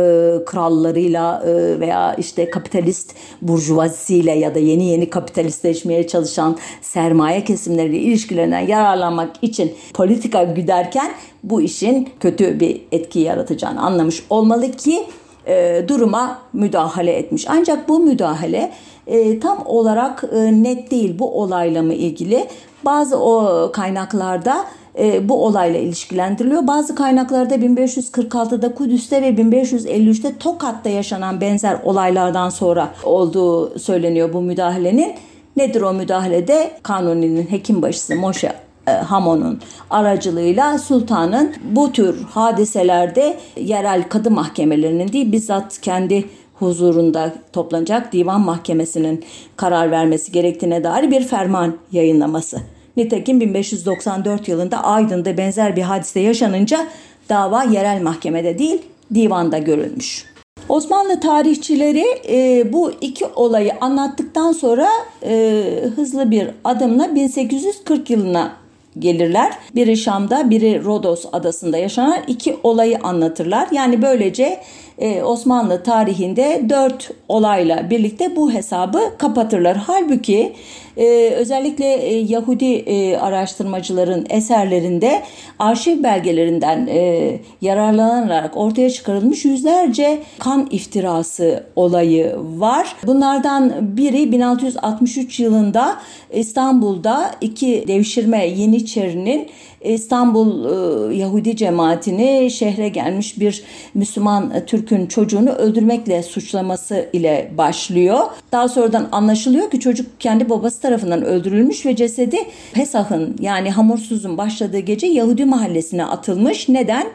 krallarıyla 0.44 1.42
e, 1.46 1.80
veya 1.80 2.14
işte 2.14 2.50
kapitalist 2.50 3.14
burjuvazisiyle 3.42 4.32
ya 4.32 4.54
da 4.54 4.58
yeni 4.58 4.84
yeni 4.84 5.10
kapitalistleşmeye 5.10 6.06
çalışan 6.06 6.56
sermaye 6.80 7.44
kesimleriyle 7.44 7.98
ilişkilerinden 7.98 8.60
yararlanmak 8.66 9.30
için 9.42 9.72
politika 9.94 10.42
güderken 10.42 11.03
bu 11.42 11.60
işin 11.60 12.08
kötü 12.20 12.60
bir 12.60 12.82
etki 12.92 13.18
yaratacağını 13.18 13.80
anlamış 13.80 14.22
olmalı 14.30 14.72
ki 14.72 15.06
e, 15.46 15.84
duruma 15.88 16.38
müdahale 16.52 17.12
etmiş. 17.12 17.46
Ancak 17.48 17.88
bu 17.88 17.98
müdahale 17.98 18.72
e, 19.06 19.40
tam 19.40 19.58
olarak 19.66 20.24
e, 20.32 20.62
net 20.62 20.90
değil 20.90 21.18
bu 21.18 21.40
olayla 21.42 21.82
mı 21.82 21.94
ilgili. 21.94 22.46
Bazı 22.84 23.18
o 23.18 23.70
kaynaklarda 23.72 24.64
e, 24.98 25.28
bu 25.28 25.44
olayla 25.44 25.80
ilişkilendiriliyor. 25.80 26.66
Bazı 26.66 26.94
kaynaklarda 26.94 27.54
1546'da 27.54 28.74
Kudüs'te 28.74 29.22
ve 29.22 29.28
1553'te 29.28 30.38
Tokat'ta 30.38 30.90
yaşanan 30.90 31.40
benzer 31.40 31.78
olaylardan 31.84 32.48
sonra 32.48 32.88
olduğu 33.04 33.78
söyleniyor 33.78 34.32
bu 34.32 34.40
müdahalenin. 34.40 35.12
Nedir 35.56 35.82
o 35.82 35.92
müdahalede? 35.92 36.70
Kanuni'nin 36.82 37.50
hekim 37.50 37.82
başısı 37.82 38.16
Moshe 38.16 38.46
e, 38.46 38.52
Hamon'un 38.86 39.60
aracılığıyla 39.90 40.78
sultanın 40.78 41.54
bu 41.70 41.92
tür 41.92 42.22
hadiselerde 42.22 43.36
yerel 43.56 44.08
kadı 44.08 44.30
mahkemelerinin 44.30 45.12
değil 45.12 45.32
bizzat 45.32 45.80
kendi 45.80 46.24
huzurunda 46.54 47.32
toplanacak 47.52 48.12
divan 48.12 48.40
mahkemesinin 48.40 49.24
karar 49.56 49.90
vermesi 49.90 50.32
gerektiğine 50.32 50.84
dair 50.84 51.10
bir 51.10 51.24
ferman 51.24 51.76
yayınlaması. 51.92 52.60
Nitekim 52.96 53.40
1594 53.40 54.48
yılında 54.48 54.84
Aydın'da 54.84 55.36
benzer 55.38 55.76
bir 55.76 55.82
hadise 55.82 56.20
yaşanınca 56.20 56.86
dava 57.28 57.62
yerel 57.62 58.02
mahkemede 58.02 58.58
değil 58.58 58.82
divanda 59.14 59.58
görülmüş. 59.58 60.24
Osmanlı 60.68 61.20
tarihçileri 61.20 62.04
e, 62.28 62.72
bu 62.72 62.92
iki 63.00 63.26
olayı 63.26 63.72
anlattıktan 63.80 64.52
sonra 64.52 64.88
e, 65.22 65.64
hızlı 65.96 66.30
bir 66.30 66.48
adımla 66.64 67.14
1840 67.14 68.10
yılına 68.10 68.63
gelirler. 68.98 69.52
Biri 69.74 69.96
Şam'da, 69.96 70.50
biri 70.50 70.84
Rodos 70.84 71.24
adasında 71.32 71.78
yaşanan 71.78 72.18
iki 72.26 72.56
olayı 72.62 72.98
anlatırlar. 73.02 73.68
Yani 73.72 74.02
böylece 74.02 74.60
e, 74.98 75.22
Osmanlı 75.22 75.82
tarihinde 75.82 76.62
dört 76.68 77.10
olayla 77.28 77.90
birlikte 77.90 78.36
bu 78.36 78.52
hesabı 78.52 79.00
kapatırlar. 79.18 79.76
Halbuki 79.76 80.52
e, 80.96 81.30
özellikle 81.30 81.94
e, 81.94 82.16
Yahudi 82.16 82.74
e, 82.74 83.16
araştırmacıların 83.16 84.26
eserlerinde 84.30 85.22
arşiv 85.58 86.02
belgelerinden 86.02 86.86
e, 86.86 87.40
yararlanarak 87.60 88.56
ortaya 88.56 88.90
çıkarılmış 88.90 89.44
yüzlerce 89.44 90.22
kan 90.38 90.68
iftirası 90.70 91.66
olayı 91.76 92.36
var. 92.36 92.96
Bunlardan 93.06 93.96
biri 93.96 94.32
1663 94.32 95.40
yılında 95.40 95.96
İstanbul'da 96.32 97.30
iki 97.40 97.84
devşirme 97.88 98.46
Yeniçeri'nin 98.46 99.48
İstanbul 99.84 100.64
e, 100.64 101.16
Yahudi 101.16 101.56
cemaatini 101.56 102.50
şehre 102.50 102.88
gelmiş 102.88 103.40
bir 103.40 103.64
Müslüman 103.94 104.52
Türk'ün 104.66 105.06
çocuğunu 105.06 105.50
öldürmekle 105.50 106.22
suçlaması 106.22 107.08
ile 107.12 107.50
başlıyor. 107.58 108.18
Daha 108.52 108.68
sonradan 108.68 109.08
anlaşılıyor 109.12 109.70
ki 109.70 109.80
çocuk 109.80 110.20
kendi 110.20 110.50
babası 110.50 110.83
tarafından 110.84 111.24
öldürülmüş 111.24 111.86
ve 111.86 111.96
cesedi 111.96 112.36
Pesah'ın 112.72 113.36
yani 113.40 113.70
hamursuzun 113.70 114.38
başladığı 114.38 114.78
gece 114.78 115.06
Yahudi 115.06 115.44
mahallesine 115.44 116.04
atılmış. 116.04 116.68
Neden? 116.68 117.06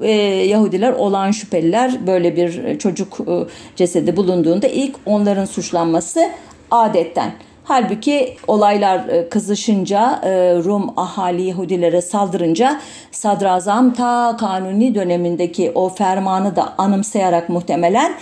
Ee, 0.00 0.10
Yahudiler 0.48 0.92
olan 0.92 1.30
şüpheliler 1.30 2.06
böyle 2.06 2.36
bir 2.36 2.78
çocuk 2.78 3.20
e, 3.20 3.32
cesedi 3.76 4.16
bulunduğunda 4.16 4.66
ilk 4.66 4.96
onların 5.06 5.44
suçlanması 5.44 6.30
adetten. 6.70 7.32
Halbuki 7.64 8.36
olaylar 8.46 9.08
e, 9.08 9.28
kızışınca 9.28 10.20
e, 10.24 10.30
Rum 10.64 10.90
ahali 10.96 11.42
Yahudilere 11.42 12.02
saldırınca 12.02 12.80
sadrazam 13.10 13.94
ta 13.94 14.36
kanuni 14.40 14.94
dönemindeki 14.94 15.72
o 15.74 15.88
fermanı 15.88 16.56
da 16.56 16.74
anımsayarak 16.78 17.48
muhtemelen 17.48 18.14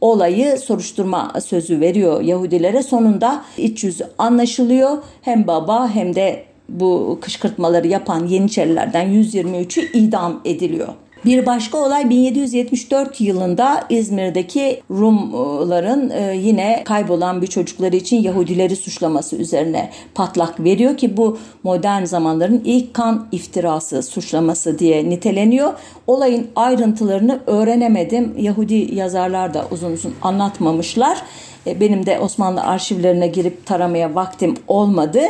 olayı 0.00 0.58
soruşturma 0.58 1.32
sözü 1.44 1.80
veriyor 1.80 2.20
Yahudilere. 2.20 2.82
Sonunda 2.82 3.44
iç 3.58 3.84
yüzü 3.84 4.06
anlaşılıyor. 4.18 4.98
Hem 5.22 5.46
baba 5.46 5.88
hem 5.88 6.14
de 6.14 6.44
bu 6.68 7.18
kışkırtmaları 7.22 7.86
yapan 7.86 8.26
Yeniçerilerden 8.26 9.06
123'ü 9.06 9.92
idam 9.92 10.40
ediliyor. 10.44 10.88
Bir 11.24 11.46
başka 11.46 11.78
olay 11.78 12.10
1774 12.10 13.20
yılında 13.20 13.84
İzmir'deki 13.90 14.82
Rumların 14.90 16.10
e, 16.10 16.36
yine 16.36 16.82
kaybolan 16.84 17.42
bir 17.42 17.46
çocukları 17.46 17.96
için 17.96 18.22
Yahudileri 18.22 18.76
suçlaması 18.76 19.36
üzerine 19.36 19.90
patlak 20.14 20.60
veriyor 20.60 20.96
ki 20.96 21.16
bu 21.16 21.38
modern 21.62 22.04
zamanların 22.04 22.62
ilk 22.64 22.94
kan 22.94 23.26
iftirası 23.32 24.02
suçlaması 24.02 24.78
diye 24.78 25.10
niteleniyor. 25.10 25.72
Olayın 26.06 26.46
ayrıntılarını 26.56 27.40
öğrenemedim. 27.46 28.34
Yahudi 28.38 28.94
yazarlar 28.94 29.54
da 29.54 29.64
uzun 29.70 29.92
uzun 29.92 30.14
anlatmamışlar. 30.22 31.22
E, 31.66 31.80
benim 31.80 32.06
de 32.06 32.18
Osmanlı 32.18 32.60
arşivlerine 32.60 33.28
girip 33.28 33.66
taramaya 33.66 34.14
vaktim 34.14 34.54
olmadı. 34.68 35.20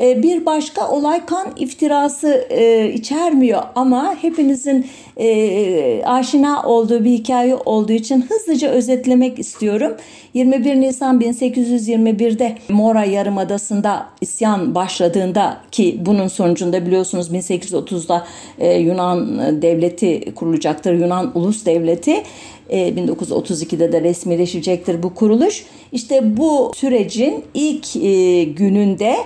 E, 0.00 0.22
bir 0.22 0.46
başka 0.46 0.88
olay 0.88 1.26
kan 1.26 1.46
iftirası 1.56 2.46
e, 2.50 2.92
içermiyor 2.92 3.62
ama 3.74 4.14
hepinizin 4.22 4.86
e, 5.16 6.04
aşina 6.04 6.62
olduğu 6.62 7.04
bir 7.04 7.10
hikaye 7.10 7.56
olduğu 7.56 7.92
için 7.92 8.26
hızlıca 8.28 8.68
özetlemek 8.68 9.38
istiyorum. 9.38 9.96
21 10.34 10.80
Nisan 10.80 11.20
1821'de 11.20 12.58
Mora 12.68 13.04
Yarımadası'nda 13.04 14.06
isyan 14.20 14.74
başladığında 14.74 15.56
ki 15.70 16.00
bunun 16.06 16.28
sonucunda 16.28 16.86
biliyorsunuz 16.86 17.30
1830'da 17.30 18.26
Yunan 18.78 19.38
devleti 19.62 20.34
kurulacaktır. 20.34 20.92
Yunan 20.92 21.32
Ulus 21.34 21.66
Devleti 21.66 22.22
1932'de 22.70 23.92
de 23.92 24.02
resmileşecektir 24.02 25.02
bu 25.02 25.14
kuruluş. 25.14 25.64
İşte 25.92 26.36
bu 26.36 26.72
sürecin 26.74 27.44
ilk 27.54 27.92
gününde 28.58 29.16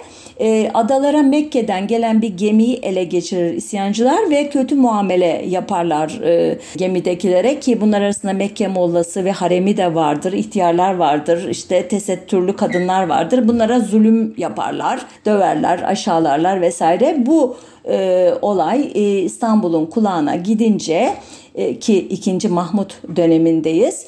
e, 0.41 0.71
adalara 0.75 1.23
Mekke'den 1.23 1.87
gelen 1.87 2.23
bir 2.23 2.37
gemiyi 2.37 2.79
ele 2.83 3.05
geçirir 3.05 3.55
isyancılar 3.55 4.31
ve 4.31 4.49
kötü 4.49 4.75
muamele 4.75 5.45
yaparlar 5.49 6.21
e, 6.25 6.59
gemidekilere 6.77 7.61
ki 7.61 7.81
bunlar 7.81 8.01
arasında 8.01 8.33
Mekke 8.33 8.69
mollası 8.69 9.25
ve 9.25 9.33
haremi 9.33 9.77
de 9.77 9.95
vardır, 9.95 10.33
ihtiyarlar 10.33 10.95
vardır, 10.95 11.49
işte 11.51 11.89
tesettürlü 11.89 12.57
kadınlar 12.57 13.09
vardır. 13.09 13.49
Bunlara 13.49 13.81
zulüm 13.81 14.35
yaparlar, 14.37 15.01
döverler, 15.27 15.83
aşağılarlar 15.87 16.61
vesaire. 16.61 17.17
Bu 17.27 17.57
e, 17.89 18.31
olay 18.43 18.91
e, 18.95 19.19
İstanbul'un 19.19 19.87
kulağına 19.87 20.37
gidince 20.37 20.95
e, 20.95 21.15
ki 21.81 21.99
2. 21.99 22.49
Mahmut 22.49 23.17
dönemindeyiz 23.17 24.07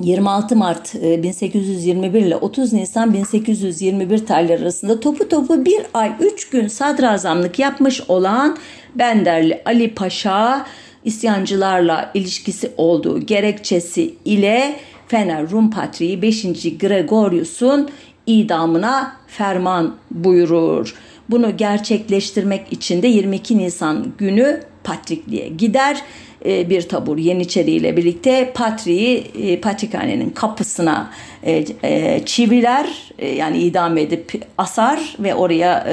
26 0.00 0.56
Mart 0.56 0.94
1821 0.94 2.22
e, 2.22 2.26
ile 2.26 2.36
30 2.36 2.72
Nisan 2.72 3.14
1821 3.14 4.26
tarihleri 4.26 4.62
arasında 4.62 5.00
topu 5.00 5.28
topu 5.28 5.64
bir 5.64 5.82
ay 5.94 6.12
3 6.20 6.50
gün 6.50 6.68
sadrazamlık 6.68 7.58
yapmış 7.58 8.00
olan 8.08 8.56
Benderli 8.94 9.62
Ali 9.64 9.94
Paşa 9.94 10.66
isyancılarla 11.04 12.10
ilişkisi 12.14 12.70
olduğu 12.76 13.20
gerekçesi 13.20 14.14
ile 14.24 14.76
Fener 15.08 15.50
Rum 15.50 15.70
Patriği 15.70 16.22
5. 16.22 16.42
Gregorius'un 16.78 17.88
idamına 18.26 19.16
ferman 19.26 19.96
buyurur. 20.10 20.94
Bunu 21.30 21.56
gerçekleştirmek 21.56 22.72
için 22.72 23.02
de 23.02 23.06
22 23.06 23.58
Nisan 23.58 24.12
günü 24.18 24.60
Patrikli'ye 24.84 25.48
gider 25.48 26.02
e, 26.46 26.70
bir 26.70 26.82
tabur 26.82 27.18
Yeniçeri 27.18 27.70
ile 27.70 27.96
birlikte 27.96 28.52
Patri'yi 28.54 29.18
e, 29.18 29.60
Patrikhane'nin 29.60 30.30
kapısına 30.30 31.10
e, 31.42 32.20
çiviler 32.26 33.12
yani 33.36 33.58
idam 33.58 33.98
edip 33.98 34.42
asar 34.58 35.16
ve 35.18 35.34
oraya 35.34 35.86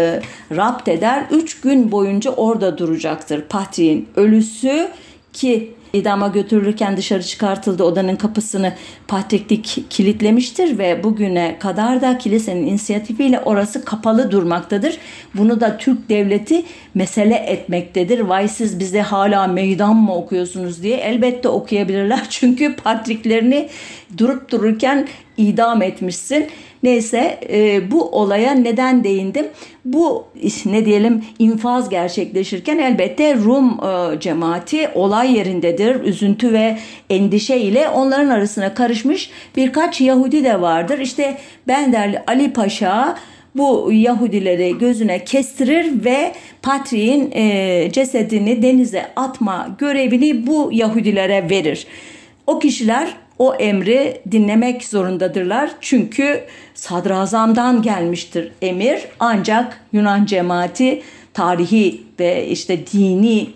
rapt 0.55 0.87
eder. 0.87 1.25
Üç 1.31 1.61
gün 1.61 1.91
boyunca 1.91 2.31
orada 2.31 2.77
duracaktır 2.77 3.41
Patri'nin 3.41 4.07
ölüsü 4.15 4.87
ki 5.33 5.71
idama 5.93 6.27
götürülürken 6.27 6.97
dışarı 6.97 7.23
çıkartıldı. 7.23 7.83
Odanın 7.83 8.15
kapısını 8.15 8.73
patriklik 9.07 9.85
kilitlemiştir 9.89 10.77
ve 10.77 11.03
bugüne 11.03 11.55
kadar 11.59 12.01
da 12.01 12.17
kilisenin 12.17 12.67
inisiyatifiyle 12.67 13.39
orası 13.39 13.85
kapalı 13.85 14.31
durmaktadır. 14.31 14.97
Bunu 15.35 15.61
da 15.61 15.77
Türk 15.77 16.09
devleti 16.09 16.63
mesele 16.95 17.35
etmektedir. 17.35 18.19
Vay 18.19 18.47
siz 18.47 18.79
bize 18.79 19.01
hala 19.01 19.47
meydan 19.47 19.95
mı 19.95 20.15
okuyorsunuz 20.15 20.83
diye 20.83 20.97
elbette 20.97 21.49
okuyabilirler. 21.49 22.25
Çünkü 22.29 22.75
patriklerini 22.75 23.69
durup 24.17 24.51
dururken 24.51 25.07
idam 25.37 25.81
etmişsin. 25.81 26.47
Neyse 26.83 27.39
e, 27.49 27.91
bu 27.91 28.09
olaya 28.09 28.51
neden 28.51 29.03
değindim? 29.03 29.45
Bu 29.85 30.25
ne 30.65 30.85
diyelim 30.85 31.23
infaz 31.39 31.89
gerçekleşirken 31.89 32.77
elbette 32.77 33.35
Rum 33.35 33.79
e, 33.83 34.19
cemaati 34.19 34.89
olay 34.95 35.37
yerindedir. 35.37 36.03
Üzüntü 36.03 36.53
ve 36.53 36.77
endişe 37.09 37.57
ile 37.57 37.89
onların 37.89 38.29
arasına 38.29 38.73
karışmış 38.73 39.29
birkaç 39.55 40.01
Yahudi 40.01 40.43
de 40.43 40.61
vardır. 40.61 40.99
İşte 40.99 41.37
Benderli 41.67 42.23
Ali 42.27 42.53
Paşa 42.53 43.17
bu 43.55 43.89
Yahudileri 43.93 44.77
gözüne 44.77 45.23
kestirir 45.23 46.05
ve 46.05 46.31
Patriğin 46.61 47.31
e, 47.31 47.89
cesedini 47.91 48.61
denize 48.61 49.05
atma 49.15 49.75
görevini 49.79 50.47
bu 50.47 50.69
Yahudilere 50.73 51.49
verir. 51.49 51.87
O 52.47 52.59
kişiler 52.59 53.07
o 53.41 53.55
emri 53.55 54.21
dinlemek 54.31 54.83
zorundadırlar. 54.83 55.71
Çünkü 55.81 56.43
sadrazamdan 56.73 57.81
gelmiştir 57.81 58.51
emir. 58.61 59.01
Ancak 59.19 59.81
Yunan 59.93 60.25
cemaati 60.25 61.01
tarihi 61.33 62.01
ve 62.19 62.47
işte 62.47 62.87
dini 62.87 63.49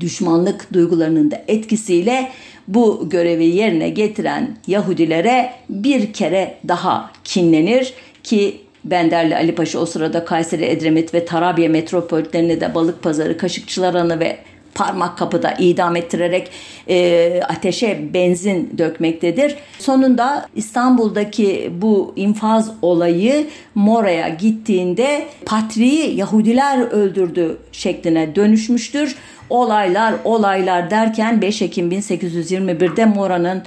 düşmanlık 0.00 0.72
duygularının 0.72 1.30
da 1.30 1.42
etkisiyle 1.48 2.28
bu 2.68 3.08
görevi 3.08 3.44
yerine 3.44 3.88
getiren 3.88 4.56
Yahudilere 4.66 5.52
bir 5.68 6.12
kere 6.12 6.58
daha 6.68 7.10
kinlenir 7.24 7.94
ki 8.22 8.60
Benderli 8.84 9.36
Ali 9.36 9.54
Paşa 9.54 9.78
o 9.78 9.86
sırada 9.86 10.24
Kayseri, 10.24 10.64
Edremit 10.64 11.14
ve 11.14 11.24
Tarabya 11.24 11.68
metropollerine 11.68 12.60
de 12.60 12.74
balık 12.74 13.02
pazarı, 13.02 13.38
kaşıkçılar 13.38 13.94
anı 13.94 14.20
ve 14.20 14.38
parmak 14.74 15.18
kapıda 15.18 15.54
idam 15.58 15.96
ettirerek 15.96 16.50
e, 16.88 17.40
ateşe 17.48 18.14
benzin 18.14 18.78
dökmektedir. 18.78 19.56
Sonunda 19.78 20.48
İstanbul'daki 20.54 21.72
bu 21.82 22.12
infaz 22.16 22.70
olayı 22.82 23.46
Mora'ya 23.74 24.28
gittiğinde 24.28 25.24
patriği 25.46 26.16
Yahudiler 26.16 26.78
öldürdü 26.78 27.58
şekline 27.72 28.34
dönüşmüştür 28.36 29.16
olaylar 29.52 30.14
olaylar 30.24 30.90
derken 30.90 31.42
5 31.42 31.62
Ekim 31.62 31.92
1821'de 31.92 33.04
Mora'nın 33.04 33.62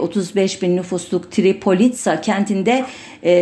35 0.00 0.56
e, 0.56 0.60
bin 0.60 0.76
nüfusluk 0.76 1.32
Tripolitsa 1.32 2.20
kentinde 2.20 2.84
e, 3.22 3.32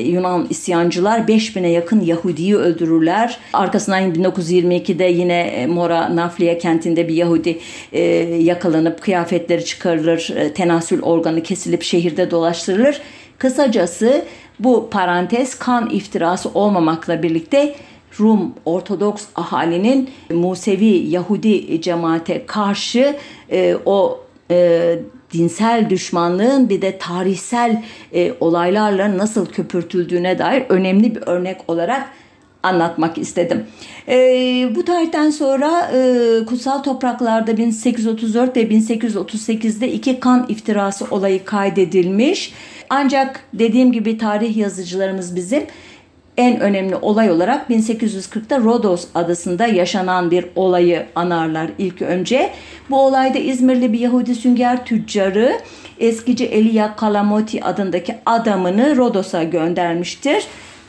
Yunan 0.00 0.46
isyancılar 0.50 1.20
5000'e 1.20 1.68
yakın 1.68 2.00
Yahudi'yi 2.00 2.56
öldürürler. 2.56 3.38
Arkasından 3.52 4.14
1922'de 4.14 5.04
yine 5.04 5.40
e, 5.40 5.66
Mora 5.66 6.16
Nafliye 6.16 6.58
kentinde 6.58 7.08
bir 7.08 7.14
Yahudi 7.14 7.58
yakalanıp 8.38 9.02
kıyafetleri 9.02 9.64
çıkarılır, 9.64 10.32
tenasül 10.54 11.02
organı 11.02 11.42
kesilip 11.42 11.82
şehirde 11.82 12.30
dolaştırılır. 12.30 13.00
Kısacası 13.38 14.24
bu 14.58 14.90
parantez 14.90 15.54
kan 15.54 15.90
iftirası 15.90 16.48
olmamakla 16.54 17.22
birlikte 17.22 17.74
Rum 18.20 18.54
Ortodoks 18.64 19.24
ahalinin 19.34 20.10
Musevi 20.30 21.06
Yahudi 21.08 21.82
cemaate 21.82 22.46
karşı 22.46 23.16
e, 23.50 23.76
o 23.84 24.20
e, 24.50 24.98
dinsel 25.32 25.90
düşmanlığın 25.90 26.68
bir 26.68 26.82
de 26.82 26.98
tarihsel 26.98 27.82
e, 28.14 28.32
olaylarla 28.40 29.18
nasıl 29.18 29.46
köpürtüldüğüne 29.46 30.38
dair 30.38 30.64
önemli 30.68 31.14
bir 31.14 31.22
örnek 31.26 31.70
olarak 31.70 32.10
anlatmak 32.62 33.18
istedim. 33.18 33.66
E, 34.08 34.16
bu 34.74 34.84
tarihten 34.84 35.30
sonra 35.30 35.90
e, 35.94 36.44
kutsal 36.46 36.82
topraklarda 36.82 37.56
1834 37.56 38.56
ve 38.56 38.62
1838'de 38.62 39.92
iki 39.92 40.20
kan 40.20 40.46
iftirası 40.48 41.04
olayı 41.10 41.44
kaydedilmiş. 41.44 42.52
Ancak 42.90 43.40
dediğim 43.52 43.92
gibi 43.92 44.18
tarih 44.18 44.56
yazıcılarımız 44.56 45.36
bizim 45.36 45.62
en 46.36 46.60
önemli 46.60 46.96
olay 46.96 47.30
olarak 47.30 47.70
1840'ta 47.70 48.60
Rodos 48.60 49.06
adasında 49.14 49.66
yaşanan 49.66 50.30
bir 50.30 50.46
olayı 50.56 51.06
anarlar 51.14 51.70
ilk 51.78 52.02
önce. 52.02 52.50
Bu 52.90 53.00
olayda 53.00 53.38
İzmirli 53.38 53.92
bir 53.92 53.98
Yahudi 53.98 54.34
sünger 54.34 54.84
tüccarı 54.84 55.60
eskici 55.98 56.46
Elia 56.46 56.96
Kalamoti 56.96 57.64
adındaki 57.64 58.14
adamını 58.26 58.96
Rodos'a 58.96 59.42
göndermiştir. 59.42 60.44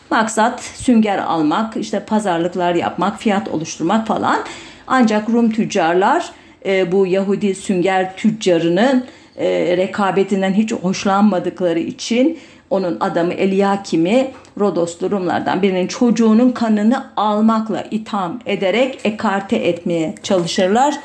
Maksat 0.10 0.64
sünger 0.64 1.18
almak, 1.18 1.78
işte 1.78 2.00
pazarlıklar 2.00 2.76
yapmak, 2.76 3.20
fiyat 3.20 3.48
oluşturmak 3.48 4.08
falan. 4.08 4.40
Ancak 4.88 5.30
Rum 5.30 5.52
tüccarlar 5.52 6.32
e, 6.66 6.92
bu 6.92 7.08
Yahudi 7.08 7.56
sünger 7.56 8.18
tüccarının 8.18 9.06
e, 9.38 9.78
rekabetinden 9.78 10.54
hiç 10.54 10.72
hoşlanmadıkları 10.72 11.80
için 11.80 12.40
onun 12.70 12.98
adamı 13.00 13.34
Eliakim'i 13.34 14.32
Rodos 14.60 15.00
durumlardan 15.00 15.62
birinin 15.62 15.88
çocuğunun 15.88 16.52
kanını 16.52 17.06
almakla 17.18 17.84
itham 17.92 18.40
ederek 18.46 19.00
ekarte 19.04 19.56
etmeye 19.56 20.16
çalışırlar. 20.24 21.00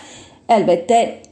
Elbette 0.48 1.22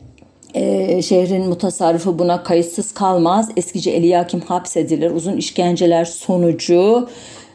e, 0.54 1.02
şehrin 1.02 1.48
mutasarrıfı 1.48 2.18
buna 2.18 2.42
kayıtsız 2.42 2.94
kalmaz. 2.94 3.50
Eskici 3.56 3.90
Eliakim 3.90 4.40
hapsedilir. 4.40 5.10
Uzun 5.10 5.36
işkenceler 5.36 6.04
sonucu 6.04 7.08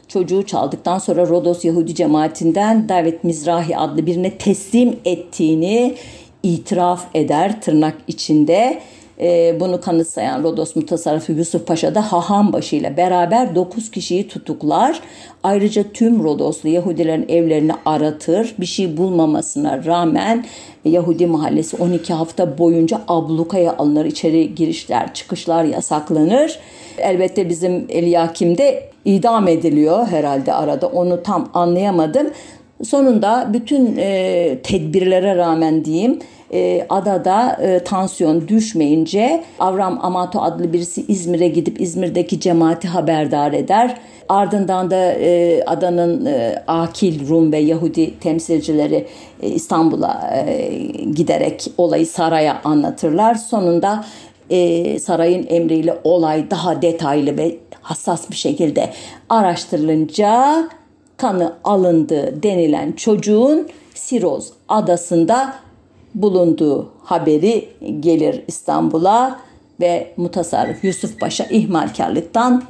çocuğu 0.08 0.46
çaldıktan 0.46 0.98
sonra 0.98 1.28
Rodos 1.28 1.64
Yahudi 1.64 1.94
cemaatinden 1.94 2.88
David 2.88 3.14
Mizrahi 3.22 3.76
adlı 3.76 4.06
birine 4.06 4.38
teslim 4.38 4.96
ettiğini 5.04 5.94
itiraf 6.42 7.04
eder 7.14 7.60
tırnak 7.60 7.94
içinde 8.08 8.80
e, 9.20 9.56
bunu 9.60 9.80
kanıtsayan 9.80 10.42
Rodos 10.42 10.76
Mutasarrıfı 10.76 11.32
Yusuf 11.32 11.66
Paşa 11.66 11.94
da 11.94 12.12
Hahambaşı 12.12 12.76
ile 12.76 12.96
beraber 12.96 13.54
9 13.54 13.90
kişiyi 13.90 14.28
tutuklar. 14.28 15.00
Ayrıca 15.42 15.84
tüm 15.94 16.24
Rodoslu 16.24 16.68
Yahudilerin 16.68 17.26
evlerini 17.28 17.72
aratır. 17.84 18.54
Bir 18.58 18.66
şey 18.66 18.96
bulmamasına 18.96 19.84
rağmen 19.84 20.44
Yahudi 20.84 21.26
mahallesi 21.26 21.76
12 21.76 22.12
hafta 22.12 22.58
boyunca 22.58 23.00
ablukaya 23.08 23.76
alınır. 23.76 24.04
İçeri 24.04 24.54
girişler, 24.54 25.14
çıkışlar 25.14 25.64
yasaklanır. 25.64 26.58
Elbette 26.98 27.48
bizim 27.48 27.86
Eliyakim 27.88 28.58
de 28.58 28.88
idam 29.04 29.48
ediliyor 29.48 30.06
herhalde 30.06 30.52
arada. 30.52 30.86
Onu 30.86 31.22
tam 31.22 31.50
anlayamadım. 31.54 32.26
Sonunda 32.82 33.50
bütün 33.52 33.96
e, 33.96 34.58
tedbirlere 34.62 35.36
rağmen 35.36 35.84
diyeyim 35.84 36.18
e, 36.54 36.86
adada 36.88 37.58
e, 37.62 37.84
tansiyon 37.84 38.48
düşmeyince 38.48 39.44
Avram 39.58 39.98
Amato 40.02 40.40
adlı 40.42 40.72
birisi 40.72 41.04
İzmir'e 41.08 41.48
gidip 41.48 41.80
İzmir'deki 41.80 42.40
cemaati 42.40 42.88
haberdar 42.88 43.52
eder. 43.52 44.00
Ardından 44.28 44.90
da 44.90 45.12
e, 45.12 45.62
adanın 45.66 46.26
e, 46.26 46.62
akil 46.66 47.28
Rum 47.28 47.52
ve 47.52 47.58
Yahudi 47.58 48.18
temsilcileri 48.18 49.06
e, 49.42 49.48
İstanbul'a 49.48 50.44
e, 50.46 50.76
giderek 51.14 51.66
olayı 51.78 52.06
saraya 52.06 52.60
anlatırlar. 52.64 53.34
Sonunda 53.34 54.04
e, 54.50 54.98
sarayın 54.98 55.46
emriyle 55.48 55.98
olay 56.04 56.50
daha 56.50 56.82
detaylı 56.82 57.38
ve 57.38 57.56
hassas 57.80 58.30
bir 58.30 58.36
şekilde 58.36 58.90
araştırılınca 59.28 60.64
kanı 61.16 61.52
alındı 61.64 62.42
denilen 62.42 62.92
çocuğun 62.92 63.68
Siroz 63.94 64.52
adasında 64.68 65.54
bulunduğu 66.14 66.88
haberi 67.02 67.68
gelir 68.00 68.42
İstanbul'a 68.48 69.40
ve 69.80 70.14
mutasarrıf 70.16 70.84
Yusuf 70.84 71.20
Paşa 71.20 71.44
ihmalkarlıktan 71.44 72.62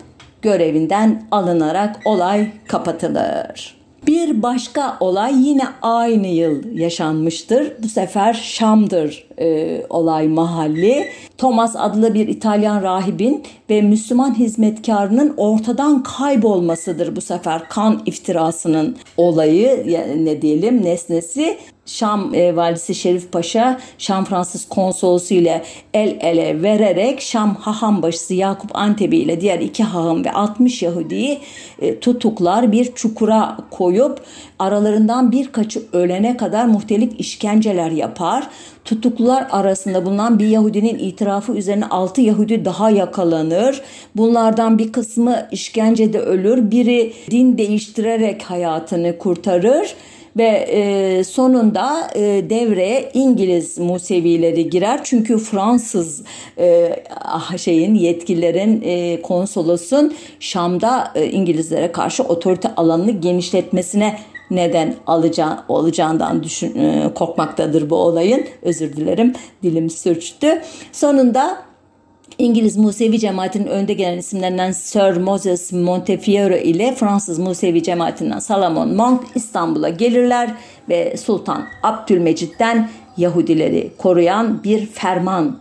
görevinden 0.42 1.22
alınarak 1.30 2.00
olay 2.04 2.50
kapatılır. 2.68 3.84
Bir 4.06 4.42
başka 4.42 4.96
olay 5.00 5.48
yine 5.48 5.62
aynı 5.82 6.26
yıl 6.26 6.78
yaşanmıştır. 6.78 7.72
Bu 7.82 7.88
sefer 7.88 8.34
Şam'dır 8.34 9.26
e, 9.38 9.80
olay 9.90 10.28
mahalli. 10.28 11.08
Thomas 11.38 11.76
adlı 11.76 12.14
bir 12.14 12.28
İtalyan 12.28 12.82
rahibin 12.82 13.42
ve 13.70 13.82
Müslüman 13.82 14.38
hizmetkarının 14.38 15.34
ortadan 15.36 16.02
kaybolmasıdır 16.02 17.16
bu 17.16 17.20
sefer 17.20 17.68
kan 17.68 18.02
iftirasının 18.06 18.96
olayı 19.16 19.84
ne 20.24 20.42
diyelim 20.42 20.84
nesnesi. 20.84 21.58
Şam 21.86 22.34
e, 22.34 22.56
valisi 22.56 22.94
Şerif 22.94 23.32
Paşa 23.32 23.80
Şam 23.98 24.24
Fransız 24.24 24.68
konsolosu 24.68 25.34
ile 25.34 25.64
el 25.94 26.16
ele 26.20 26.62
vererek 26.62 27.20
Şam 27.20 27.54
haham 27.54 28.02
başısı 28.02 28.34
Yakup 28.34 28.76
Antebi 28.76 29.16
ile 29.16 29.40
diğer 29.40 29.60
iki 29.60 29.82
haham 29.84 30.24
ve 30.24 30.32
60 30.32 30.82
Yahudi'yi 30.82 31.40
e, 31.78 32.00
tutuklar 32.00 32.72
bir 32.72 32.94
çukura 32.94 33.56
koyup 33.70 34.20
aralarından 34.58 35.32
birkaçı 35.32 35.82
ölene 35.92 36.36
kadar 36.36 36.64
muhtelif 36.64 37.20
işkenceler 37.20 37.90
yapar 37.90 38.48
tutuklular 38.84 39.46
arasında 39.50 40.06
bulunan 40.06 40.38
bir 40.38 40.46
Yahudinin 40.46 40.98
itirafı 40.98 41.52
üzerine 41.52 41.86
6 41.86 42.20
Yahudi 42.20 42.64
daha 42.64 42.90
yakalanır. 42.90 43.80
Bunlardan 44.16 44.78
bir 44.78 44.92
kısmı 44.92 45.46
işkencede 45.52 46.18
ölür, 46.18 46.70
biri 46.70 47.12
din 47.30 47.58
değiştirerek 47.58 48.42
hayatını 48.42 49.18
kurtarır 49.18 49.94
ve 50.36 50.66
e, 50.70 51.24
sonunda 51.24 52.10
e, 52.14 52.20
devreye 52.50 53.10
İngiliz 53.14 53.78
Musevileri 53.78 54.70
girer 54.70 55.00
çünkü 55.04 55.38
Fransız 55.38 56.22
e, 56.58 56.96
ah, 57.20 57.56
şeyin 57.58 57.94
yetkililerin 57.94 58.82
e, 58.84 59.22
konsolosun 59.22 60.14
Şam'da 60.40 61.12
e, 61.14 61.30
İngilizlere 61.30 61.92
karşı 61.92 62.22
otorite 62.22 62.74
alanını 62.74 63.10
genişletmesine 63.10 64.18
neden 64.50 64.94
alacağı, 65.06 65.64
olacağından 65.68 66.42
düşün, 66.42 66.78
e, 66.78 67.10
korkmaktadır 67.14 67.90
bu 67.90 67.96
olayın. 67.96 68.44
Özür 68.62 68.96
dilerim 68.96 69.32
dilim 69.62 69.90
sürçtü. 69.90 70.62
Sonunda 70.92 71.73
İngiliz 72.38 72.76
Musevi 72.76 73.18
cemaatinin 73.18 73.66
önde 73.66 73.92
gelen 73.92 74.18
isimlerinden 74.18 74.72
Sir 74.72 75.16
Moses 75.16 75.72
Montefiore 75.72 76.62
ile 76.62 76.94
Fransız 76.94 77.38
Musevi 77.38 77.82
cemaatinden 77.82 78.38
Salomon 78.38 78.94
Monk 78.94 79.22
İstanbul'a 79.34 79.88
gelirler 79.88 80.54
ve 80.88 81.16
Sultan 81.16 81.64
Abdülmecit'ten 81.82 82.90
Yahudileri 83.16 83.90
koruyan 83.98 84.64
bir 84.64 84.86
ferman 84.86 85.58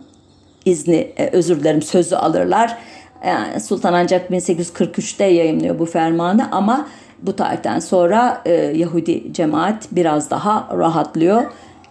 izni, 0.64 1.12
e, 1.16 1.26
özür 1.32 1.60
dilerim 1.60 1.82
sözü 1.82 2.16
alırlar. 2.16 2.78
Yani 3.26 3.60
Sultan 3.60 3.92
ancak 3.92 4.30
1843'te 4.30 5.24
yayınlıyor 5.24 5.78
bu 5.78 5.86
fermanı 5.86 6.48
ama 6.52 6.88
bu 7.22 7.36
tarihten 7.36 7.78
sonra 7.78 8.42
e, 8.44 8.52
Yahudi 8.52 9.32
cemaat 9.32 9.88
biraz 9.92 10.30
daha 10.30 10.68
rahatlıyor 10.78 11.42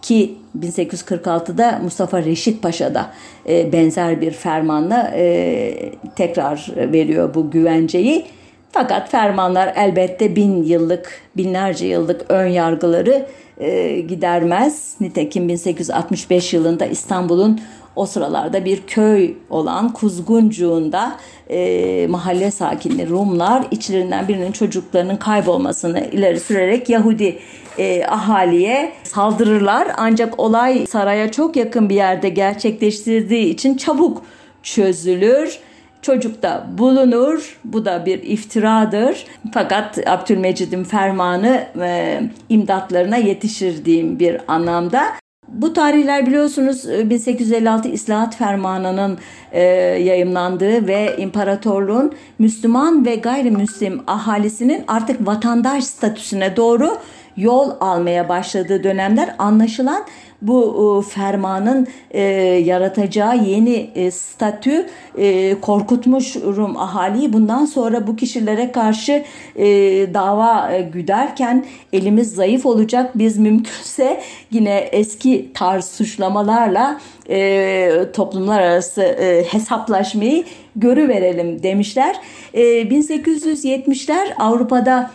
ki 0.01 0.36
1846'da 0.59 1.79
Mustafa 1.83 2.23
Reşit 2.23 2.61
Paşa 2.61 2.93
da 2.93 3.11
e, 3.49 3.71
benzer 3.71 4.21
bir 4.21 4.31
fermanla 4.31 5.11
e, 5.15 5.91
tekrar 6.15 6.67
veriyor 6.77 7.33
bu 7.33 7.51
güvenceyi. 7.51 8.25
Fakat 8.71 9.09
fermanlar 9.09 9.73
elbette 9.75 10.35
bin 10.35 10.63
yıllık, 10.63 11.21
binlerce 11.37 11.85
yıllık 11.85 12.25
ön 12.29 12.47
yargıları 12.47 13.25
e, 13.57 13.99
gidermez. 14.01 14.95
Nitekim 15.01 15.47
1865 15.49 16.53
yılında 16.53 16.85
İstanbul'un 16.85 17.61
o 17.95 18.05
sıralarda 18.05 18.65
bir 18.65 18.81
köy 18.87 19.33
olan 19.49 19.93
Kuzguncuğunda 19.93 21.15
e, 21.49 22.07
mahalle 22.09 22.51
sakinleri 22.51 23.09
Rumlar 23.09 23.65
içlerinden 23.71 24.27
birinin 24.27 24.51
çocuklarının 24.51 25.17
kaybolmasını 25.17 25.99
ileri 26.11 26.39
sürerek 26.39 26.89
Yahudi 26.89 27.39
e, 27.77 28.05
ahaliye 28.05 28.93
saldırırlar. 29.03 29.87
Ancak 29.97 30.39
olay 30.39 30.85
saraya 30.85 31.31
çok 31.31 31.55
yakın 31.55 31.89
bir 31.89 31.95
yerde 31.95 32.29
gerçekleştirdiği 32.29 33.53
için 33.53 33.77
çabuk 33.77 34.21
çözülür. 34.63 35.59
Çocuk 36.01 36.43
da 36.43 36.67
bulunur. 36.77 37.59
Bu 37.65 37.85
da 37.85 38.05
bir 38.05 38.23
iftiradır. 38.23 39.25
Fakat 39.53 40.07
Abdülmecid'in 40.07 40.83
fermanı 40.83 41.67
e, 41.81 42.21
imdatlarına 42.49 43.17
yetişir 43.17 43.85
diyeyim 43.85 44.19
bir 44.19 44.41
anlamda. 44.47 45.22
Bu 45.53 45.73
tarihler 45.73 46.25
biliyorsunuz 46.25 46.89
1856 46.89 47.87
e, 47.87 47.91
İslahat 47.91 48.37
Fermanı'nın 48.37 49.17
e, 49.51 49.61
yayımlandığı 50.03 50.87
ve 50.87 51.15
imparatorluğun 51.17 52.13
Müslüman 52.39 53.05
ve 53.05 53.15
gayrimüslim 53.15 54.01
ahalisinin 54.07 54.83
artık 54.87 55.27
vatandaş 55.27 55.83
statüsüne 55.83 56.55
doğru 56.55 56.97
yol 57.38 57.71
almaya 57.79 58.29
başladığı 58.29 58.84
dönemler 58.84 59.36
anlaşılan 59.38 60.03
bu 60.43 61.01
e, 61.05 61.09
fermanın 61.09 61.88
e, 62.11 62.21
yaratacağı 62.65 63.38
yeni 63.38 63.89
e, 63.95 64.11
statü 64.11 64.86
e, 65.17 65.55
korkutmuş 65.61 66.36
Rum 66.36 66.77
ahaliyi. 66.77 67.34
Bundan 67.34 67.65
sonra 67.65 68.07
bu 68.07 68.15
kişilere 68.15 68.71
karşı 68.71 69.23
e, 69.55 69.65
dava 70.13 70.71
e, 70.71 70.81
güderken 70.81 71.65
elimiz 71.93 72.36
zayıf 72.36 72.65
olacak. 72.65 73.11
Biz 73.15 73.38
mümkünse 73.38 74.21
yine 74.51 74.77
eski 74.77 75.51
tarz 75.53 75.86
suçlamalarla 75.86 76.99
e, 77.29 77.89
toplumlar 78.13 78.61
arası 78.61 79.01
e, 79.01 79.43
hesaplaşmayı 79.43 80.43
görüverelim 80.75 81.63
demişler. 81.63 82.15
E, 82.53 82.61
1870'ler 82.63 84.34
Avrupa'da 84.39 85.11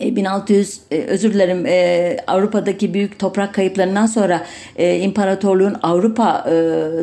1600 0.00 0.80
e, 0.90 0.96
e, 0.96 1.04
özür 1.04 1.34
dilerim 1.34 1.66
e, 1.66 2.16
Avrupa'daki 2.26 2.94
büyük 2.94 3.18
toprak 3.18 3.54
kayıplarından 3.54 4.06
sonra 4.06 4.46
imparatorluğun 4.78 5.76
Avrupa 5.82 6.46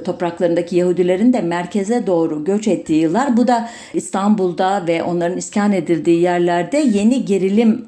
topraklarındaki 0.06 0.76
Yahudilerin 0.76 1.34
de 1.34 1.42
merkeze 1.42 2.08
doğru 2.08 2.44
göç 2.44 2.68
ettiği 2.68 3.02
yıllar. 3.02 3.38
Bu 3.38 3.48
da 3.48 3.70
İstanbul'da 3.94 4.88
ve 4.88 5.04
onların 5.04 5.38
iskan 5.38 5.74
edildiği 5.74 6.22
yerlerde 6.22 6.78
yeni 6.78 7.26
gerilim 7.26 7.86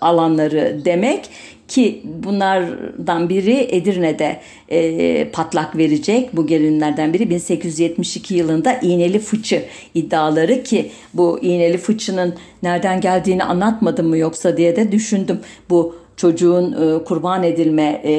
alanları 0.00 0.80
demek 0.84 1.30
ki 1.70 2.02
bunlardan 2.04 3.28
biri 3.28 3.68
Edirne'de 3.70 4.40
e, 4.68 5.30
patlak 5.30 5.76
verecek. 5.76 6.36
Bu 6.36 6.46
gerilimlerden 6.46 7.14
biri 7.14 7.30
1872 7.30 8.34
yılında 8.34 8.72
iğneli 8.72 9.18
fıçı 9.18 9.62
iddiaları 9.94 10.62
ki 10.62 10.90
bu 11.14 11.38
iğneli 11.42 11.78
fıçının 11.78 12.34
nereden 12.62 13.00
geldiğini 13.00 13.44
anlatmadım 13.44 14.08
mı 14.08 14.18
yoksa 14.18 14.56
diye 14.56 14.76
de 14.76 14.92
düşündüm. 14.92 15.40
Bu 15.70 15.99
çocuğun 16.20 16.72
e, 16.72 17.04
kurban 17.04 17.42
edilme 17.42 17.82
e, 18.04 18.12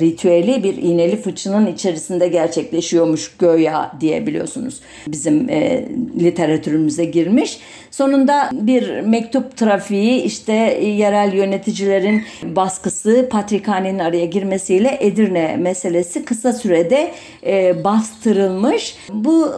ritüeli 0.00 0.64
bir 0.64 0.76
iğneli 0.76 1.16
fıçının 1.16 1.66
içerisinde 1.66 2.28
gerçekleşiyormuş 2.28 3.36
göya 3.38 3.92
diyebiliyorsunuz. 4.00 4.80
Bizim 5.06 5.48
e, 5.48 5.88
literatürümüze 6.20 7.04
girmiş. 7.04 7.58
Sonunda 7.90 8.50
bir 8.52 9.00
mektup 9.00 9.56
trafiği 9.56 10.22
işte 10.22 10.52
yerel 10.82 11.32
yöneticilerin 11.32 12.22
baskısı 12.42 13.28
Patrikhane'nin 13.30 13.98
araya 13.98 14.26
girmesiyle 14.26 14.96
Edirne 15.00 15.56
meselesi 15.56 16.24
kısa 16.24 16.52
sürede 16.52 17.12
e, 17.46 17.84
bastırılmış. 17.84 18.96
Bu 19.12 19.52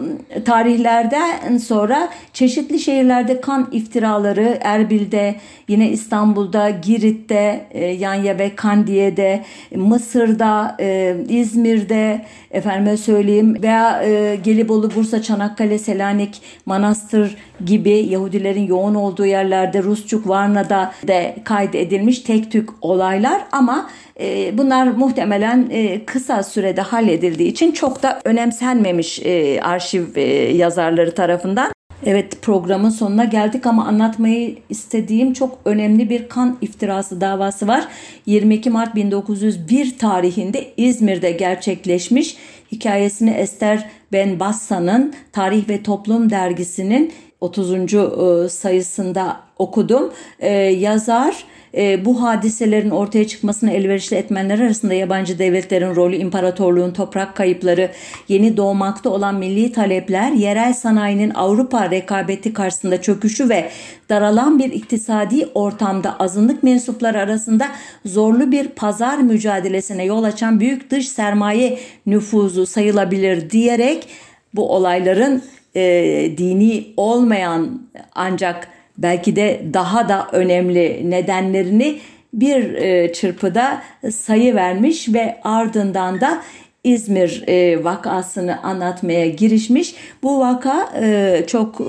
tarihlerden 0.44 1.58
sonra 1.58 2.08
çeşitli 2.32 2.78
şehirlerde 2.78 3.40
kan 3.40 3.68
iftiraları 3.72 4.58
Erbil'de, 4.60 5.34
yine 5.68 5.90
İstanbul'da, 5.90 6.70
Girit'te, 6.70 7.53
e, 7.70 7.84
Yanya 7.84 8.38
ve 8.38 8.54
Kandiye'de, 8.54 9.44
Mısır'da, 9.74 10.76
e, 10.80 11.16
İzmir'de, 11.28 12.24
efendime 12.50 12.96
söyleyeyim 12.96 13.62
veya 13.62 14.02
e, 14.02 14.36
Gelibolu, 14.36 14.94
Bursa, 14.94 15.22
Çanakkale, 15.22 15.78
Selanik, 15.78 16.42
Manastır 16.66 17.36
gibi 17.64 17.90
Yahudilerin 17.90 18.66
yoğun 18.66 18.94
olduğu 18.94 19.26
yerlerde 19.26 19.82
Rusçuk, 19.82 20.28
Varna'da 20.28 20.92
de 21.06 21.36
kaydedilmiş 21.44 22.18
tek 22.18 22.52
tük 22.52 22.68
olaylar 22.80 23.40
ama 23.52 23.90
e, 24.20 24.58
bunlar 24.58 24.86
muhtemelen 24.86 25.68
e, 25.70 26.04
kısa 26.04 26.42
sürede 26.42 26.80
halledildiği 26.80 27.50
için 27.50 27.72
çok 27.72 28.02
da 28.02 28.20
önemsenmemiş 28.24 29.20
e, 29.24 29.60
arşiv 29.60 30.16
e, 30.16 30.22
yazarları 30.52 31.14
tarafından. 31.14 31.73
Evet 32.06 32.42
programın 32.42 32.90
sonuna 32.90 33.24
geldik 33.24 33.66
ama 33.66 33.86
anlatmayı 33.86 34.56
istediğim 34.68 35.32
çok 35.32 35.58
önemli 35.64 36.10
bir 36.10 36.28
kan 36.28 36.58
iftirası 36.60 37.20
davası 37.20 37.68
var. 37.68 37.88
22 38.26 38.70
Mart 38.70 38.94
1901 38.94 39.98
tarihinde 39.98 40.72
İzmir'de 40.76 41.30
gerçekleşmiş. 41.30 42.36
Hikayesini 42.72 43.30
Ester 43.30 43.90
Ben 44.12 44.40
Bassa'nın 44.40 45.14
Tarih 45.32 45.68
ve 45.68 45.82
Toplum 45.82 46.30
dergisinin 46.30 47.12
30. 47.40 47.94
E, 47.94 48.48
sayısında 48.48 49.40
okudum. 49.58 50.12
E, 50.40 50.52
yazar 50.52 51.44
e, 51.76 52.04
bu 52.04 52.22
hadiselerin 52.22 52.90
ortaya 52.90 53.26
çıkmasını 53.26 53.70
elverişli 53.70 54.16
etmenler 54.16 54.58
arasında 54.58 54.94
yabancı 54.94 55.38
devletlerin 55.38 55.96
rolü, 55.96 56.16
imparatorluğun 56.16 56.92
toprak 56.92 57.36
kayıpları, 57.36 57.90
yeni 58.28 58.56
doğmakta 58.56 59.10
olan 59.10 59.34
milli 59.34 59.72
talepler, 59.72 60.32
yerel 60.32 60.74
sanayinin 60.74 61.30
Avrupa 61.30 61.90
rekabeti 61.90 62.52
karşısında 62.52 63.02
çöküşü 63.02 63.48
ve 63.48 63.70
daralan 64.08 64.58
bir 64.58 64.72
iktisadi 64.72 65.48
ortamda 65.54 66.18
azınlık 66.18 66.62
mensupları 66.62 67.18
arasında 67.18 67.68
zorlu 68.04 68.52
bir 68.52 68.68
pazar 68.68 69.18
mücadelesine 69.18 70.04
yol 70.04 70.24
açan 70.24 70.60
büyük 70.60 70.90
dış 70.90 71.08
sermaye 71.08 71.78
nüfuzu 72.06 72.66
sayılabilir 72.66 73.50
diyerek 73.50 74.08
bu 74.54 74.72
olayların 74.74 75.42
e, 75.76 75.82
dini 76.38 76.86
olmayan 76.96 77.82
ancak 78.14 78.73
belki 78.98 79.36
de 79.36 79.62
daha 79.72 80.08
da 80.08 80.28
önemli 80.32 81.10
nedenlerini 81.10 81.98
bir 82.34 82.74
e, 82.74 83.12
çırpıda 83.12 83.82
sayı 84.10 84.54
vermiş 84.54 85.08
ve 85.08 85.40
ardından 85.44 86.20
da 86.20 86.42
İzmir 86.84 87.44
e, 87.48 87.84
vakasını 87.84 88.62
anlatmaya 88.62 89.26
girişmiş. 89.26 89.94
Bu 90.22 90.40
vaka 90.40 90.92
e, 91.02 91.44
çok 91.46 91.80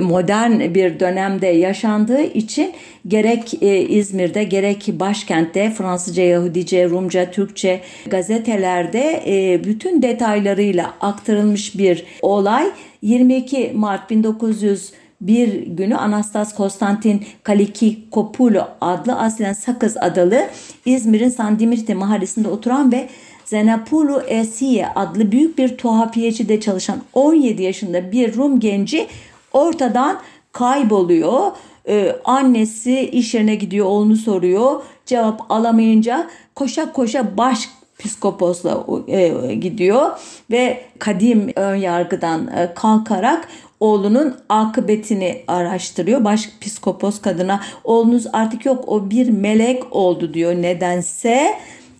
modern 0.00 0.74
bir 0.74 1.00
dönemde 1.00 1.46
yaşandığı 1.46 2.22
için 2.22 2.72
gerek 3.08 3.62
İzmir'de 3.90 4.44
gerek 4.44 4.88
başkentte 4.92 5.70
Fransızca, 5.70 6.22
Yahudice, 6.22 6.88
Rumca, 6.88 7.30
Türkçe 7.30 7.80
gazetelerde 8.06 9.22
bütün 9.64 10.02
detaylarıyla 10.02 10.94
aktarılmış 11.00 11.78
bir 11.78 12.04
olay. 12.22 12.66
22 13.02 13.72
Mart 13.74 14.10
1900 14.10 14.92
bir 15.26 15.66
günü 15.66 15.96
Anastas 15.96 16.54
Konstantin 16.54 17.24
Kalikikopulo 17.42 18.68
adlı 18.80 19.18
aslen 19.18 19.52
Sakız 19.52 19.96
adalı 19.96 20.46
İzmir'in 20.84 21.28
Sandimirte 21.28 21.94
mahallesinde 21.94 22.48
oturan 22.48 22.92
ve 22.92 23.08
Zenapulu 23.44 24.20
Esiye 24.20 24.88
adlı 24.88 25.32
büyük 25.32 25.58
bir 25.58 25.76
tuhafiyecide 25.76 26.60
çalışan 26.60 27.02
17 27.12 27.62
yaşında 27.62 28.12
bir 28.12 28.36
Rum 28.36 28.60
genci 28.60 29.06
ortadan 29.52 30.20
kayboluyor. 30.52 31.50
Ee, 31.88 32.16
annesi 32.24 33.00
iş 33.00 33.34
yerine 33.34 33.54
gidiyor 33.54 33.86
oğlunu 33.86 34.16
soruyor. 34.16 34.82
Cevap 35.06 35.50
alamayınca 35.50 36.28
koşa 36.54 36.92
koşa 36.92 37.36
baş 37.36 37.68
psikoposla 37.98 38.86
e, 39.06 39.54
gidiyor 39.54 40.10
ve 40.50 40.84
kadim 40.98 41.52
ön 41.56 41.74
yargıdan 41.74 42.46
e, 42.46 42.74
kalkarak 42.74 43.48
oğlunun 43.82 44.36
akıbetini 44.48 45.42
araştırıyor. 45.48 46.24
Baş 46.24 46.48
psikopos 46.60 47.20
kadına 47.20 47.60
oğlunuz 47.84 48.26
artık 48.32 48.66
yok 48.66 48.84
o 48.86 49.10
bir 49.10 49.28
melek 49.28 49.96
oldu 49.96 50.34
diyor 50.34 50.52
nedense 50.54 51.54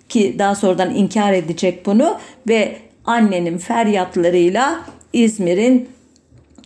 ki 0.09 0.37
daha 0.39 0.55
sonradan 0.55 0.95
inkar 0.95 1.33
edecek 1.33 1.87
bunu 1.87 2.17
ve 2.49 2.77
annenin 3.05 3.59
feryatlarıyla 3.59 4.81
İzmir'in 5.13 5.89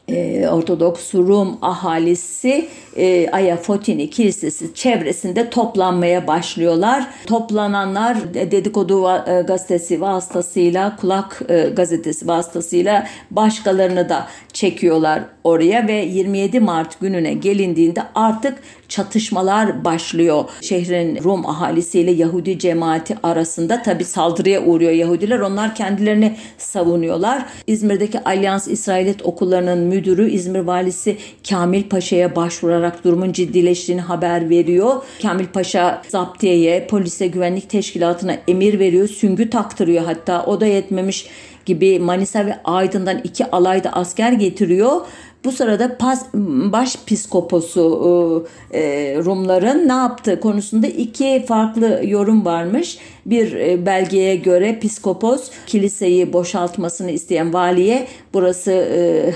e, 0.09 0.49
Ortodoks 0.49 1.15
Rum 1.15 1.59
ahalisi 1.63 2.69
e, 2.97 3.31
Ayafotini 3.31 4.11
Kilisesi 4.11 4.75
çevresinde 4.75 5.51
toplanmaya 5.51 6.27
başlıyorlar. 6.27 7.07
Toplananlar 7.27 8.35
dedikodu 8.35 9.09
e, 9.09 9.43
gazetesi 9.43 10.01
vasıtasıyla, 10.01 10.97
kulak 10.97 11.43
e, 11.49 11.69
gazetesi 11.69 12.29
vasıtasıyla 12.29 13.07
başkalarını 13.31 14.09
da 14.09 14.27
çekiyorlar 14.53 15.23
oraya 15.47 15.89
ve 15.89 15.93
27 15.93 16.61
Mart 16.61 17.01
gününe 17.01 17.35
gelindiğinde 17.35 18.03
artık 18.15 18.59
çatışmalar 18.89 19.85
başlıyor. 19.85 20.45
Şehrin 20.61 21.25
Rum 21.25 21.47
ahalisiyle 21.47 22.11
Yahudi 22.11 22.59
cemaati 22.59 23.17
arasında 23.23 23.83
tabi 23.83 24.05
saldırıya 24.05 24.65
uğruyor 24.65 24.93
Yahudiler. 24.93 25.39
Onlar 25.39 25.75
kendilerini 25.75 26.37
savunuyorlar. 26.59 27.47
İzmir'deki 27.67 28.25
Alyans 28.25 28.69
İsrailit 28.69 29.23
okullarının 29.23 29.79
müdürü 29.79 30.31
İzmir 30.31 30.61
valisi 30.61 31.17
Kamil 31.49 31.83
Paşa'ya 31.83 32.37
başvurarak 32.37 33.05
durumun 33.05 33.33
ciddileştiğini 33.33 34.01
haber 34.01 34.51
veriyor. 34.51 35.03
Kamil 35.23 35.47
Paşa 35.47 36.03
zaptiyeye, 36.09 36.87
polise, 36.87 37.27
güvenlik 37.27 37.71
teşkilatına 37.71 38.37
emir 38.49 38.79
veriyor. 38.79 39.09
Süngü 39.09 39.51
taktırıyor 39.51 40.05
hatta 40.05 40.45
o 40.47 40.61
da 40.61 40.67
yetmemiş 40.67 41.27
gibi 41.67 41.99
Manisa 41.99 42.47
ve 42.47 42.59
Aydın'dan 42.65 43.21
iki 43.25 43.51
alayda 43.51 43.91
asker 43.91 44.33
getiriyor. 44.33 45.01
Bu 45.47 45.53
sırada 45.53 45.97
pas, 45.99 46.27
baş 46.73 46.97
psikoposu 47.07 48.47
e, 48.71 48.81
e, 48.81 49.17
Rumların 49.17 49.89
ne 49.89 49.93
yaptığı 49.93 50.41
konusunda 50.41 50.87
iki 50.87 51.45
farklı 51.49 52.01
yorum 52.05 52.45
varmış. 52.45 52.99
Bir 53.27 53.53
e, 53.53 53.87
belgeye 53.87 54.37
göre 54.37 54.79
psikopos 54.79 55.51
kiliseyi 55.67 56.33
boşaltmasını 56.33 57.11
isteyen 57.11 57.53
valiye 57.53 58.07
burası 58.35 58.71
e, 58.73 59.35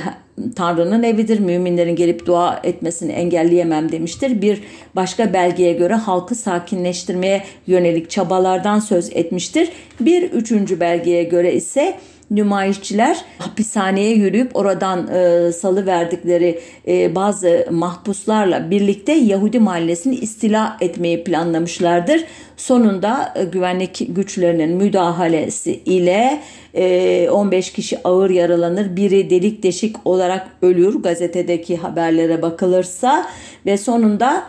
Tanrı'nın 0.57 1.03
evidir. 1.03 1.39
Müminlerin 1.39 1.97
gelip 1.97 2.27
dua 2.27 2.61
etmesini 2.65 3.13
engelleyemem 3.13 3.93
demiştir. 3.93 4.43
Bir 4.43 4.63
başka 4.97 5.33
belgeye 5.33 5.73
göre 5.73 5.95
halkı 5.95 6.35
sakinleştirmeye 6.35 7.45
yönelik 7.67 8.11
çabalardan 8.11 8.79
söz 8.79 9.11
etmiştir. 9.13 9.69
Bir 10.01 10.23
üçüncü 10.23 10.81
belgeye 10.81 11.23
göre 11.23 11.55
ise 11.55 11.97
nümayişçiler 12.31 13.25
hapishaneye 13.39 14.15
yürüyüp 14.15 14.57
oradan 14.57 15.09
e, 15.09 15.53
salı 15.53 15.87
verdikleri 15.87 16.61
e, 16.89 17.15
bazı 17.15 17.67
mahpuslarla 17.71 18.71
birlikte 18.71 19.13
Yahudi 19.13 19.59
mahallesini 19.59 20.15
istila 20.15 20.77
etmeyi 20.81 21.25
planlamışlardır. 21.25 22.25
Sonunda 22.57 23.35
e, 23.37 23.45
güvenlik 23.45 24.07
güçlerinin 24.09 24.77
müdahalesi 24.77 25.73
ile 25.73 26.41
e, 26.75 27.31
15 27.31 27.73
kişi 27.73 27.99
ağır 28.05 28.31
yaralanır, 28.31 28.97
biri 28.97 29.31
delik 29.31 29.63
deşik 29.63 29.97
olarak 30.05 30.49
ölür 30.63 31.03
gazetedeki 31.03 31.77
haberlere 31.77 32.43
bakılırsa 32.43 33.27
ve 33.67 33.77
sonunda 33.77 34.45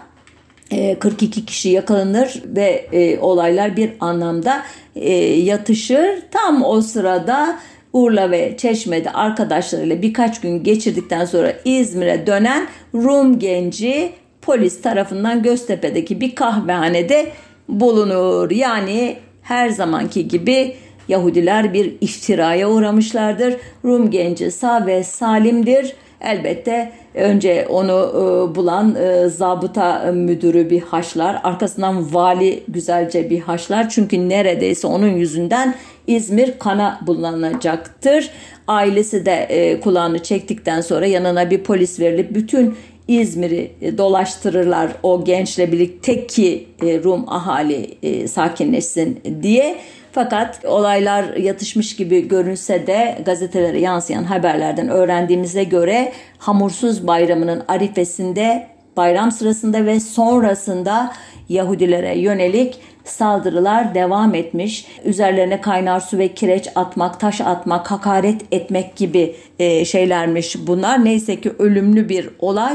42 1.00 1.40
e, 1.40 1.46
kişi 1.46 1.70
yakalanır 1.70 2.44
ve 2.46 2.88
e, 2.92 3.20
olaylar 3.20 3.78
bir 3.78 3.92
anlamda 4.00 4.64
e, 4.96 5.14
yatışır. 5.24 6.22
Tam 6.32 6.64
o 6.64 6.82
sırada 6.82 7.60
Urla 7.94 8.32
ve 8.32 8.58
Çeşme'de 8.58 9.12
arkadaşlarıyla 9.12 10.02
birkaç 10.02 10.42
gün 10.42 10.64
geçirdikten 10.64 11.26
sonra 11.26 11.54
İzmir'e 11.66 12.28
dönen 12.28 12.68
Rum 12.94 13.39
genci 13.39 14.12
polis 14.42 14.82
tarafından 14.82 15.44
Göztepe'deki 15.44 16.22
bir 16.22 16.36
kahvehanede 16.36 17.32
bulunur. 17.70 18.52
Yani 18.52 19.18
her 19.42 19.70
zamanki 19.70 20.28
gibi 20.28 20.76
Yahudiler 21.08 21.74
bir 21.74 21.94
iftiraya 22.02 22.70
uğramışlardır. 22.70 23.56
Rum 23.86 24.12
genci 24.12 24.52
sağ 24.52 24.86
ve 24.86 25.04
salimdir. 25.04 25.96
Elbette 26.24 26.92
önce 27.14 27.68
onu 27.70 27.92
e, 27.92 28.56
bulan 28.56 28.96
e, 28.96 29.30
zabıta 29.30 30.12
müdürü 30.12 30.70
bir 30.70 30.82
haşlar. 30.82 31.42
Arkasından 31.44 32.14
vali 32.14 32.64
güzelce 32.68 33.30
bir 33.30 33.40
haşlar. 33.40 33.90
Çünkü 33.90 34.30
neredeyse 34.30 34.88
onun 34.88 35.10
yüzünden 35.10 35.76
İzmir 36.08 36.60
kana 36.60 37.00
bulanacaktır. 37.08 38.30
Ailesi 38.68 39.26
de 39.26 39.34
e, 39.34 39.80
kulağını 39.80 40.24
çektikten 40.24 40.82
sonra 40.82 41.06
yanına 41.06 41.50
bir 41.50 41.64
polis 41.64 42.00
verilip 42.00 42.36
bütün 42.36 42.76
İzmir'i 43.08 43.72
e, 43.82 43.98
dolaştırırlar 43.98 44.92
o 45.04 45.24
gençle 45.24 45.72
birlikte 45.72 46.28
ki 46.28 46.68
e, 46.86 47.04
Rum 47.04 47.30
ahali 47.30 47.98
e, 48.04 48.28
sakinleşsin 48.28 49.20
diye. 49.44 49.78
Fakat 50.12 50.66
olaylar 50.66 51.36
yatışmış 51.36 51.95
gibi 51.95 52.28
görünse 52.28 52.88
de 52.88 53.18
gazetelere 53.26 53.80
yansıyan 53.80 54.24
haberlerden 54.24 54.89
öğrendiğimize 54.89 55.64
göre 55.64 56.12
Hamursuz 56.38 57.07
Bayramı'nın 57.07 57.64
arifesinde 57.68 58.68
bayram 58.97 59.32
sırasında 59.32 59.86
ve 59.86 59.99
sonrasında 59.99 61.14
Yahudilere 61.49 62.20
yönelik 62.20 62.80
saldırılar 63.03 63.95
devam 63.95 64.36
etmiş. 64.36 64.88
Üzerlerine 65.05 65.62
kaynar 65.62 65.99
su 65.99 66.18
ve 66.18 66.28
kireç 66.28 66.68
atmak, 66.76 67.20
taş 67.20 67.41
atmak, 67.41 67.91
hakaret 67.91 68.41
etmek 68.51 68.95
gibi 68.95 69.36
e, 69.59 69.86
şeylermiş 69.86 70.68
bunlar. 70.68 71.05
Neyse 71.05 71.41
ki 71.41 71.51
ölümlü 71.59 72.09
bir 72.09 72.30
olay 72.39 72.74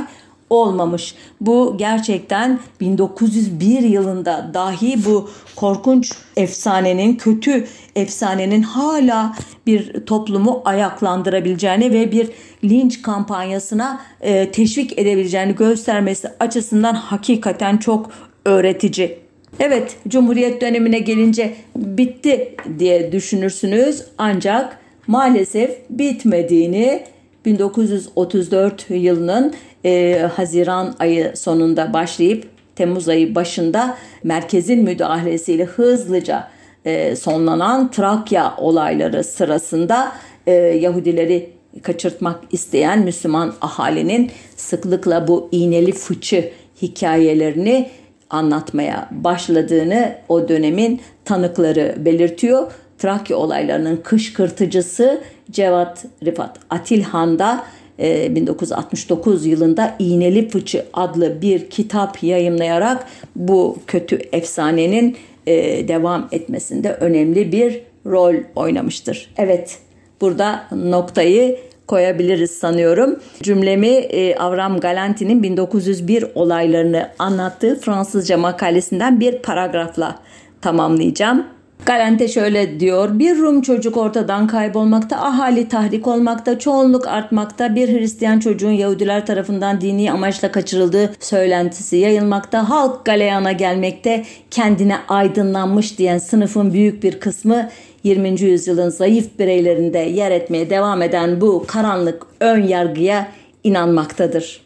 olmamış. 0.51 1.15
Bu 1.41 1.75
gerçekten 1.79 2.61
1901 2.81 3.83
yılında 3.83 4.51
dahi 4.55 5.05
bu 5.05 5.31
korkunç 5.57 6.13
efsanenin, 6.37 7.17
kötü 7.17 7.67
efsanenin 7.97 8.63
hala 8.63 9.37
bir 9.67 10.07
toplumu 10.07 10.63
ayaklandırabileceğini 10.65 11.93
ve 11.93 12.13
bir 12.13 12.29
linç 12.65 13.03
kampanyasına 13.03 14.01
e, 14.21 14.51
teşvik 14.51 14.99
edebileceğini 14.99 15.55
göstermesi 15.55 16.29
açısından 16.41 16.95
hakikaten 16.95 17.77
çok 17.77 18.11
öğretici. 18.45 19.19
Evet, 19.61 19.97
Cumhuriyet 20.09 20.61
dönemine 20.61 20.99
gelince 20.99 21.55
bitti 21.77 22.57
diye 22.79 23.13
düşünürsünüz 23.13 24.05
ancak 24.19 24.79
maalesef 25.07 25.71
bitmediğini 25.91 27.03
1934 27.45 28.87
yılının 28.91 29.55
e, 29.87 30.21
Haziran 30.37 30.95
ayı 30.99 31.33
sonunda 31.37 31.93
başlayıp 31.93 32.57
Temmuz 32.77 33.09
ayı 33.09 33.35
başında 33.35 33.97
merkezin 34.25 34.85
müdahalesiyle 34.85 35.65
hızlıca 35.65 36.49
e, 36.85 37.17
sonlanan 37.17 37.91
Trakya 37.91 38.55
olayları 38.59 39.25
sırasında 39.25 40.13
e, 40.47 40.53
Yahudileri 40.53 41.51
kaçırtmak 41.83 42.41
isteyen 42.51 42.99
Müslüman 42.99 43.55
ahalinin 43.61 44.31
sıklıkla 44.57 45.29
bu 45.29 45.49
iğneli 45.53 45.93
fıçı 45.93 46.51
hikayelerini 46.83 47.91
anlatmaya 48.31 49.09
başladığını 49.11 50.17
o 50.29 50.49
dönemin 50.49 51.01
tanıkları 51.25 51.95
belirtiyor. 51.99 52.73
Trakya 52.99 53.37
olaylarının 53.37 53.97
kışkırtıcısı 53.97 55.21
Cevat 55.51 56.05
Rifat 56.25 56.59
Atilhan 56.71 57.39
da 57.39 57.65
1969 57.99 59.47
yılında 59.47 59.97
İğneli 59.99 60.49
Fıçı 60.49 60.85
adlı 60.93 61.43
bir 61.43 61.71
kitap 61.71 62.23
yayımlayarak 62.23 63.07
bu 63.37 63.79
kötü 63.87 64.19
efsanenin 64.33 65.17
e, 65.47 65.89
devam 65.89 66.29
etmesinde 66.33 66.93
önemli 66.93 67.53
bir 67.53 67.81
rol 68.07 68.35
oynamıştır. 68.57 69.31
Evet 69.37 69.79
burada 70.21 70.67
noktayı 70.73 71.59
koyabiliriz 71.87 72.51
sanıyorum. 72.51 73.21
Cümlemi 73.43 73.89
e, 73.89 74.37
Avram 74.37 74.81
Galanti'nin 74.81 75.43
1901 75.43 76.25
olaylarını 76.35 77.09
anlattığı 77.19 77.81
Fransızca 77.81 78.39
makalesinden 78.39 79.21
bir 79.21 79.39
paragrafla 79.39 80.19
tamamlayacağım. 80.61 81.56
Galante 81.87 82.29
şöyle 82.29 82.81
diyor. 82.81 83.19
Bir 83.19 83.39
Rum 83.39 83.63
çocuk 83.63 83.97
ortadan 83.97 84.47
kaybolmakta, 84.47 85.17
ahali 85.17 85.69
tahrik 85.69 86.07
olmakta, 86.07 86.59
çoğunluk 86.59 87.07
artmakta, 87.07 87.75
bir 87.75 87.89
Hristiyan 87.89 88.39
çocuğun 88.39 88.71
Yahudiler 88.71 89.27
tarafından 89.27 89.81
dini 89.81 90.13
amaçla 90.13 90.53
kaçırıldığı 90.53 91.13
söylentisi 91.21 91.97
yayılmakta, 91.97 92.71
halk 92.71 93.05
galeyana 93.05 93.53
gelmekte, 93.53 94.25
kendine 94.51 94.97
aydınlanmış 95.09 95.99
diyen 95.99 96.19
sınıfın 96.19 96.73
büyük 96.73 97.03
bir 97.03 97.21
kısmı 97.21 97.69
20. 98.05 98.41
yüzyılın 98.41 98.89
zayıf 98.89 99.39
bireylerinde 99.39 99.99
yer 99.99 100.31
etmeye 100.31 100.71
devam 100.71 101.03
eden 101.03 101.41
bu 101.41 101.65
karanlık 101.67 102.23
ön 102.41 102.63
yargıya 102.63 103.29
inanmaktadır. 103.65 104.61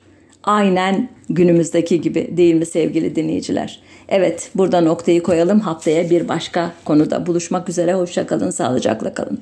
Aynen 0.45 1.09
günümüzdeki 1.31 2.01
gibi 2.01 2.37
değil 2.37 2.55
mi 2.55 2.67
sevgili 2.67 3.17
dinleyiciler? 3.17 3.81
Evet 4.11 4.51
burada 4.55 4.81
noktayı 4.81 5.23
koyalım 5.23 5.61
haftaya 5.61 6.11
bir 6.11 6.29
başka 6.29 6.73
konuda 6.85 7.27
buluşmak 7.27 7.69
üzere 7.69 7.95
hoşçakalın 7.95 8.51
sağlıcakla 8.51 9.15
kalın. 9.15 9.41